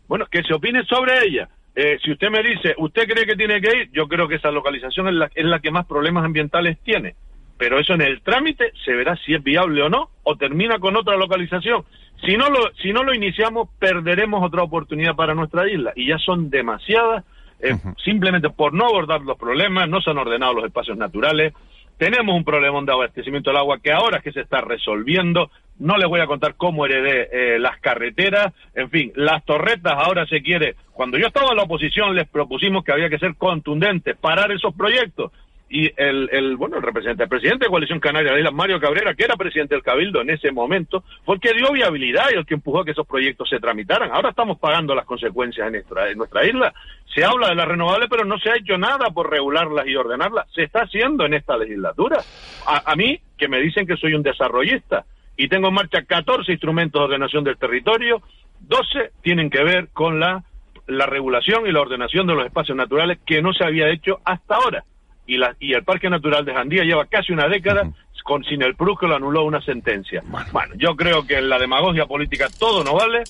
bueno, 0.07 0.25
que 0.27 0.43
se 0.43 0.53
opine 0.53 0.83
sobre 0.85 1.25
ella. 1.25 1.49
Eh, 1.75 1.97
si 2.03 2.11
usted 2.11 2.29
me 2.29 2.41
dice, 2.41 2.73
¿usted 2.77 3.05
cree 3.05 3.25
que 3.25 3.35
tiene 3.35 3.59
que 3.59 3.77
ir? 3.77 3.91
Yo 3.91 4.07
creo 4.07 4.27
que 4.27 4.35
esa 4.35 4.49
localización 4.49 5.09
es 5.09 5.13
la, 5.13 5.31
es 5.35 5.45
la 5.45 5.59
que 5.59 5.71
más 5.71 5.85
problemas 5.85 6.23
ambientales 6.23 6.77
tiene. 6.83 7.15
Pero 7.57 7.79
eso 7.79 7.93
en 7.93 8.01
el 8.01 8.21
trámite 8.21 8.71
se 8.83 8.93
verá 8.93 9.15
si 9.17 9.33
es 9.33 9.43
viable 9.43 9.81
o 9.81 9.89
no, 9.89 10.09
o 10.23 10.35
termina 10.35 10.79
con 10.79 10.95
otra 10.95 11.17
localización. 11.17 11.83
Si 12.25 12.37
no 12.37 12.49
lo, 12.49 12.73
si 12.81 12.93
no 12.93 13.03
lo 13.03 13.13
iniciamos, 13.13 13.69
perderemos 13.77 14.43
otra 14.43 14.63
oportunidad 14.63 15.15
para 15.15 15.35
nuestra 15.35 15.69
isla. 15.69 15.91
Y 15.95 16.07
ya 16.07 16.17
son 16.17 16.49
demasiadas 16.49 17.25
eh, 17.59 17.75
simplemente 18.03 18.49
por 18.49 18.73
no 18.73 18.85
abordar 18.85 19.21
los 19.21 19.37
problemas, 19.37 19.89
no 19.89 20.01
se 20.01 20.11
han 20.11 20.17
ordenado 20.17 20.53
los 20.53 20.65
espacios 20.65 20.97
naturales, 20.97 21.53
tenemos 21.97 22.35
un 22.35 22.43
problema 22.43 22.81
de 22.81 22.91
abastecimiento 22.91 23.49
del 23.49 23.57
agua 23.57 23.79
que 23.79 23.93
ahora 23.93 24.17
es 24.17 24.23
que 24.23 24.33
se 24.33 24.41
está 24.41 24.61
resolviendo, 24.61 25.49
no 25.79 25.97
les 25.97 26.07
voy 26.07 26.19
a 26.19 26.27
contar 26.27 26.55
cómo 26.55 26.85
heredé 26.85 27.29
eh, 27.31 27.59
las 27.59 27.79
carreteras, 27.79 28.53
en 28.73 28.89
fin, 28.89 29.11
las 29.15 29.43
torretas 29.45 29.93
ahora 29.95 30.25
se 30.25 30.41
quiere, 30.41 30.75
cuando 30.91 31.17
yo 31.17 31.27
estaba 31.27 31.51
en 31.51 31.57
la 31.57 31.63
oposición 31.63 32.15
les 32.15 32.27
propusimos 32.27 32.83
que 32.83 32.91
había 32.91 33.09
que 33.09 33.19
ser 33.19 33.35
contundentes, 33.35 34.17
parar 34.17 34.51
esos 34.51 34.73
proyectos, 34.75 35.31
y 35.69 35.91
el, 35.97 36.29
el, 36.31 36.57
bueno, 36.57 36.77
el 36.77 36.83
representante, 36.83 37.23
el 37.23 37.29
presidente 37.29 37.65
de 37.65 37.69
Coalición 37.69 37.99
Canaria 37.99 38.29
de 38.29 38.35
la 38.35 38.39
Islas, 38.41 38.53
Mario 38.53 38.79
Cabrera, 38.79 39.15
que 39.15 39.23
era 39.23 39.35
presidente 39.35 39.73
del 39.73 39.83
Cabildo 39.83 40.21
en 40.21 40.29
ese 40.29 40.51
momento, 40.51 41.03
fue 41.25 41.39
que 41.39 41.53
dio 41.53 41.71
viabilidad 41.71 42.25
y 42.31 42.37
el 42.37 42.45
que 42.45 42.53
empujó 42.53 42.81
a 42.81 42.85
que 42.85 42.91
esos 42.91 43.07
proyectos 43.07 43.49
se 43.49 43.59
tramitaran. 43.59 44.11
Ahora 44.11 44.29
estamos 44.29 44.59
pagando 44.59 44.93
las 44.93 45.05
consecuencias 45.05 45.65
en 45.67 45.73
nuestra, 45.73 46.09
en 46.09 46.17
nuestra 46.17 46.45
isla. 46.45 46.73
Se 47.13 47.23
habla 47.23 47.49
de 47.49 47.55
las 47.55 47.67
renovables, 47.67 48.07
pero 48.09 48.25
no 48.25 48.37
se 48.37 48.51
ha 48.51 48.57
hecho 48.57 48.77
nada 48.77 49.09
por 49.09 49.29
regularlas 49.29 49.87
y 49.87 49.95
ordenarlas. 49.95 50.47
Se 50.53 50.63
está 50.63 50.81
haciendo 50.83 51.25
en 51.25 51.33
esta 51.33 51.57
legislatura. 51.57 52.19
A, 52.67 52.91
a 52.91 52.95
mí, 52.95 53.19
que 53.37 53.47
me 53.47 53.59
dicen 53.59 53.87
que 53.87 53.97
soy 53.97 54.13
un 54.13 54.23
desarrollista 54.23 55.05
y 55.35 55.47
tengo 55.47 55.69
en 55.69 55.73
marcha 55.73 56.03
14 56.03 56.51
instrumentos 56.51 56.99
de 56.99 57.05
ordenación 57.05 57.43
del 57.43 57.57
territorio, 57.57 58.21
12 58.61 59.11
tienen 59.21 59.49
que 59.49 59.63
ver 59.63 59.89
con 59.93 60.19
la, 60.19 60.43
la 60.87 61.07
regulación 61.07 61.67
y 61.67 61.71
la 61.71 61.81
ordenación 61.81 62.27
de 62.27 62.35
los 62.35 62.45
espacios 62.45 62.77
naturales 62.77 63.19
que 63.25 63.41
no 63.41 63.51
se 63.51 63.65
había 63.65 63.89
hecho 63.89 64.19
hasta 64.23 64.55
ahora 64.55 64.83
y, 65.27 65.37
la, 65.37 65.55
y 65.59 65.73
el 65.73 65.83
Parque 65.83 66.09
Natural 66.09 66.45
de 66.45 66.53
Jandía 66.53 66.83
lleva 66.83 67.05
casi 67.05 67.33
una 67.33 67.47
década 67.47 67.89
con 68.25 68.43
sin 68.43 68.63
el 68.63 68.75
PRUS 68.75 68.99
que 68.99 69.07
lo 69.07 69.15
anuló 69.15 69.45
una 69.45 69.61
sentencia. 69.61 70.23
Bueno. 70.51 70.73
yo 70.77 70.95
creo 70.95 71.27
que 71.27 71.37
en 71.37 71.47
la 71.47 71.59
demagogia 71.59 72.07
política 72.07 72.47
todo 72.57 72.83
no 72.83 72.95
vale. 72.95 73.23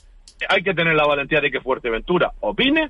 Hay 0.48 0.64
que 0.64 0.74
tener 0.74 0.96
la 0.96 1.06
valentía 1.06 1.41
de 1.41 1.52
que 1.52 1.60
Fuerteventura 1.60 2.32
opine. 2.39 2.89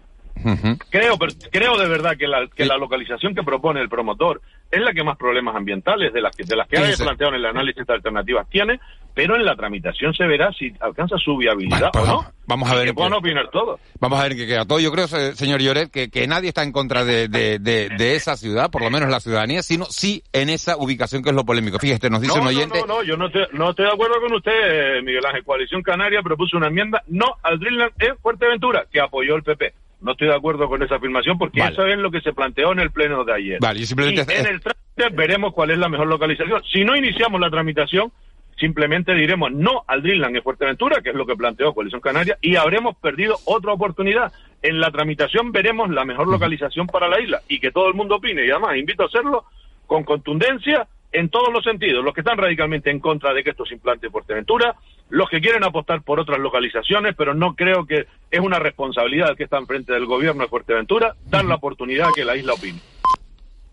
Creo, 0.89 1.17
pero, 1.17 1.33
creo 1.51 1.77
de 1.77 1.87
verdad 1.87 2.17
que 2.17 2.27
la, 2.27 2.47
que 2.47 2.65
la 2.65 2.77
localización 2.77 3.33
que 3.33 3.43
propone 3.43 3.81
el 3.81 3.89
promotor 3.89 4.41
es 4.69 4.81
la 4.81 4.93
que 4.93 5.03
más 5.03 5.17
problemas 5.17 5.55
ambientales 5.55 6.13
de 6.13 6.21
las 6.21 6.35
que, 6.35 6.43
de 6.43 6.55
las 6.55 6.67
que 6.67 6.77
hay 6.77 6.95
planteado 6.95 7.33
en 7.33 7.39
el 7.39 7.45
análisis 7.45 7.85
de 7.85 7.93
alternativas 7.93 8.47
tiene, 8.49 8.79
pero 9.13 9.35
en 9.35 9.45
la 9.45 9.55
tramitación 9.55 10.13
se 10.13 10.25
verá 10.25 10.51
si 10.51 10.73
alcanza 10.81 11.17
su 11.17 11.37
viabilidad 11.37 11.89
o 11.95 12.05
no. 12.05 12.25
Vamos 12.47 12.69
a 12.69 12.75
ver. 12.75 12.87
Que 12.87 12.93
puedan 12.93 13.13
opinar 13.13 13.49
todos. 13.49 13.79
Vamos 13.99 14.19
a 14.19 14.23
ver 14.23 14.35
qué 14.35 14.45
queda 14.45 14.65
todo. 14.65 14.79
Yo 14.79 14.91
creo, 14.91 15.07
señor 15.07 15.61
Lloret, 15.61 15.89
que, 15.89 16.09
que 16.09 16.27
nadie 16.27 16.49
está 16.49 16.63
en 16.63 16.71
contra 16.71 17.05
de, 17.05 17.27
de, 17.27 17.57
de, 17.59 17.89
de, 17.89 18.15
esa 18.15 18.35
ciudad, 18.35 18.69
por 18.69 18.83
lo 18.83 18.91
menos 18.91 19.09
la 19.09 19.19
ciudadanía, 19.19 19.63
sino 19.63 19.85
sí 19.85 20.21
en 20.33 20.49
esa 20.49 20.77
ubicación 20.77 21.23
que 21.23 21.29
es 21.29 21.35
lo 21.35 21.45
polémico. 21.45 21.79
Fíjate, 21.79 22.09
nos 22.09 22.21
dice 22.21 22.35
no, 22.35 22.41
un 22.41 22.47
oyente. 22.49 22.81
No, 22.81 22.85
no, 22.85 22.95
no, 22.95 23.03
yo 23.03 23.17
no, 23.17 23.31
te, 23.31 23.47
no 23.53 23.69
estoy 23.69 23.85
de 23.85 23.91
acuerdo 23.93 24.19
con 24.21 24.33
usted, 24.33 25.01
Miguel 25.01 25.25
Ángel. 25.25 25.43
Coalición 25.43 25.81
Canaria 25.81 26.21
propuso 26.21 26.57
una 26.57 26.67
enmienda 26.67 27.01
no 27.07 27.35
al 27.41 27.57
Dreamland 27.57 27.93
en 27.99 28.17
Fuerteventura, 28.17 28.85
que 28.91 28.99
apoyó 28.99 29.35
el 29.35 29.43
PP. 29.43 29.73
No 30.01 30.11
estoy 30.11 30.27
de 30.27 30.35
acuerdo 30.35 30.67
con 30.67 30.81
esa 30.83 30.95
afirmación 30.95 31.37
porque 31.37 31.59
vale. 31.59 31.73
eso 31.73 31.85
es 31.85 31.97
lo 31.97 32.11
que 32.11 32.21
se 32.21 32.33
planteó 32.33 32.71
en 32.71 32.79
el 32.79 32.91
pleno 32.91 33.23
de 33.23 33.33
ayer. 33.33 33.59
Vale, 33.59 33.79
yo 33.79 33.85
simplemente... 33.85 34.25
Y 34.27 34.39
en 34.39 34.47
el 34.47 34.61
trámite 34.61 35.15
veremos 35.15 35.53
cuál 35.53 35.71
es 35.71 35.77
la 35.77 35.89
mejor 35.89 36.07
localización. 36.07 36.61
Si 36.71 36.83
no 36.83 36.95
iniciamos 36.95 37.39
la 37.39 37.49
tramitación, 37.49 38.11
simplemente 38.59 39.13
diremos 39.13 39.51
no 39.51 39.83
al 39.87 40.01
Dreamland 40.01 40.37
en 40.37 40.43
Fuerteventura, 40.43 41.01
que 41.01 41.09
es 41.09 41.15
lo 41.15 41.25
que 41.25 41.35
planteó 41.35 41.73
Coalición 41.73 42.01
Canaria, 42.01 42.37
y 42.41 42.55
habremos 42.55 42.95
perdido 42.97 43.37
otra 43.45 43.73
oportunidad. 43.73 44.31
En 44.61 44.79
la 44.79 44.91
tramitación 44.91 45.51
veremos 45.51 45.89
la 45.89 46.05
mejor 46.05 46.27
localización 46.27 46.87
para 46.87 47.07
la 47.07 47.19
isla 47.19 47.41
y 47.47 47.59
que 47.59 47.71
todo 47.71 47.87
el 47.87 47.93
mundo 47.93 48.15
opine. 48.15 48.45
Y 48.45 48.51
además 48.51 48.77
invito 48.77 49.03
a 49.03 49.07
hacerlo 49.07 49.45
con 49.85 50.03
contundencia 50.03 50.87
en 51.11 51.29
todos 51.29 51.51
los 51.51 51.63
sentidos. 51.63 52.03
Los 52.03 52.13
que 52.13 52.21
están 52.21 52.37
radicalmente 52.37 52.89
en 52.89 52.99
contra 52.99 53.33
de 53.33 53.43
que 53.43 53.51
esto 53.51 53.65
se 53.65 53.75
implante 53.75 54.07
en 54.07 54.11
Fuerteventura, 54.11 54.75
los 55.09 55.29
que 55.29 55.39
quieren 55.39 55.63
apostar 55.63 56.01
por 56.01 56.19
otras 56.19 56.39
localizaciones, 56.39 57.15
pero 57.15 57.33
no 57.33 57.55
creo 57.55 57.85
que 57.85 58.07
es 58.31 58.39
una 58.39 58.59
responsabilidad 58.59 59.35
que 59.35 59.43
está 59.43 59.57
enfrente 59.57 59.93
del 59.93 60.05
gobierno 60.05 60.43
de 60.43 60.49
Fuerteventura 60.49 61.15
dar 61.25 61.45
la 61.45 61.55
oportunidad 61.55 62.09
a 62.09 62.13
que 62.13 62.25
la 62.25 62.35
isla 62.35 62.53
opine. 62.53 62.79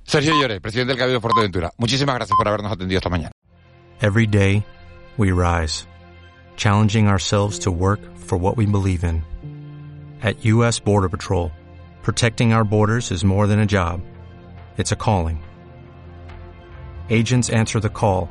Sergio 0.05 0.35
Llore, 0.35 0.61
presidente 0.61 0.93
del 0.93 0.99
Cabildo 0.99 1.19
de 1.19 1.21
Fuerteventura. 1.21 1.71
Muchísimas 1.79 2.15
gracias 2.17 2.37
por 2.37 2.49
habernos 2.49 2.73
atendido 2.73 2.99
esta 2.99 3.09
mañana. 3.09 3.33
Every 4.01 4.27
day 4.27 4.65
we 5.17 5.31
rise, 5.33 5.87
challenging 6.57 7.09
ourselves 7.09 7.61
to 7.61 7.71
work 7.71 8.01
for 8.17 8.39
what 8.39 8.57
we 8.57 8.67
believe 8.67 9.05
in. 9.05 9.23
At 10.23 10.45
US 10.45 10.81
Border 10.81 11.09
Patrol, 11.09 11.51
protecting 12.03 12.53
our 12.53 12.65
borders 12.65 13.11
is 13.11 13.25
more 13.25 13.47
than 13.47 13.59
a 13.59 13.67
job. 13.67 14.01
It's 14.77 14.93
a 14.93 14.97
calling. 14.97 15.43
Agents 17.11 17.51
answer 17.51 17.81
the 17.81 17.89
call, 17.89 18.29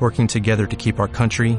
working 0.00 0.26
together 0.26 0.66
to 0.66 0.76
keep 0.76 0.98
our 0.98 1.08
country 1.08 1.58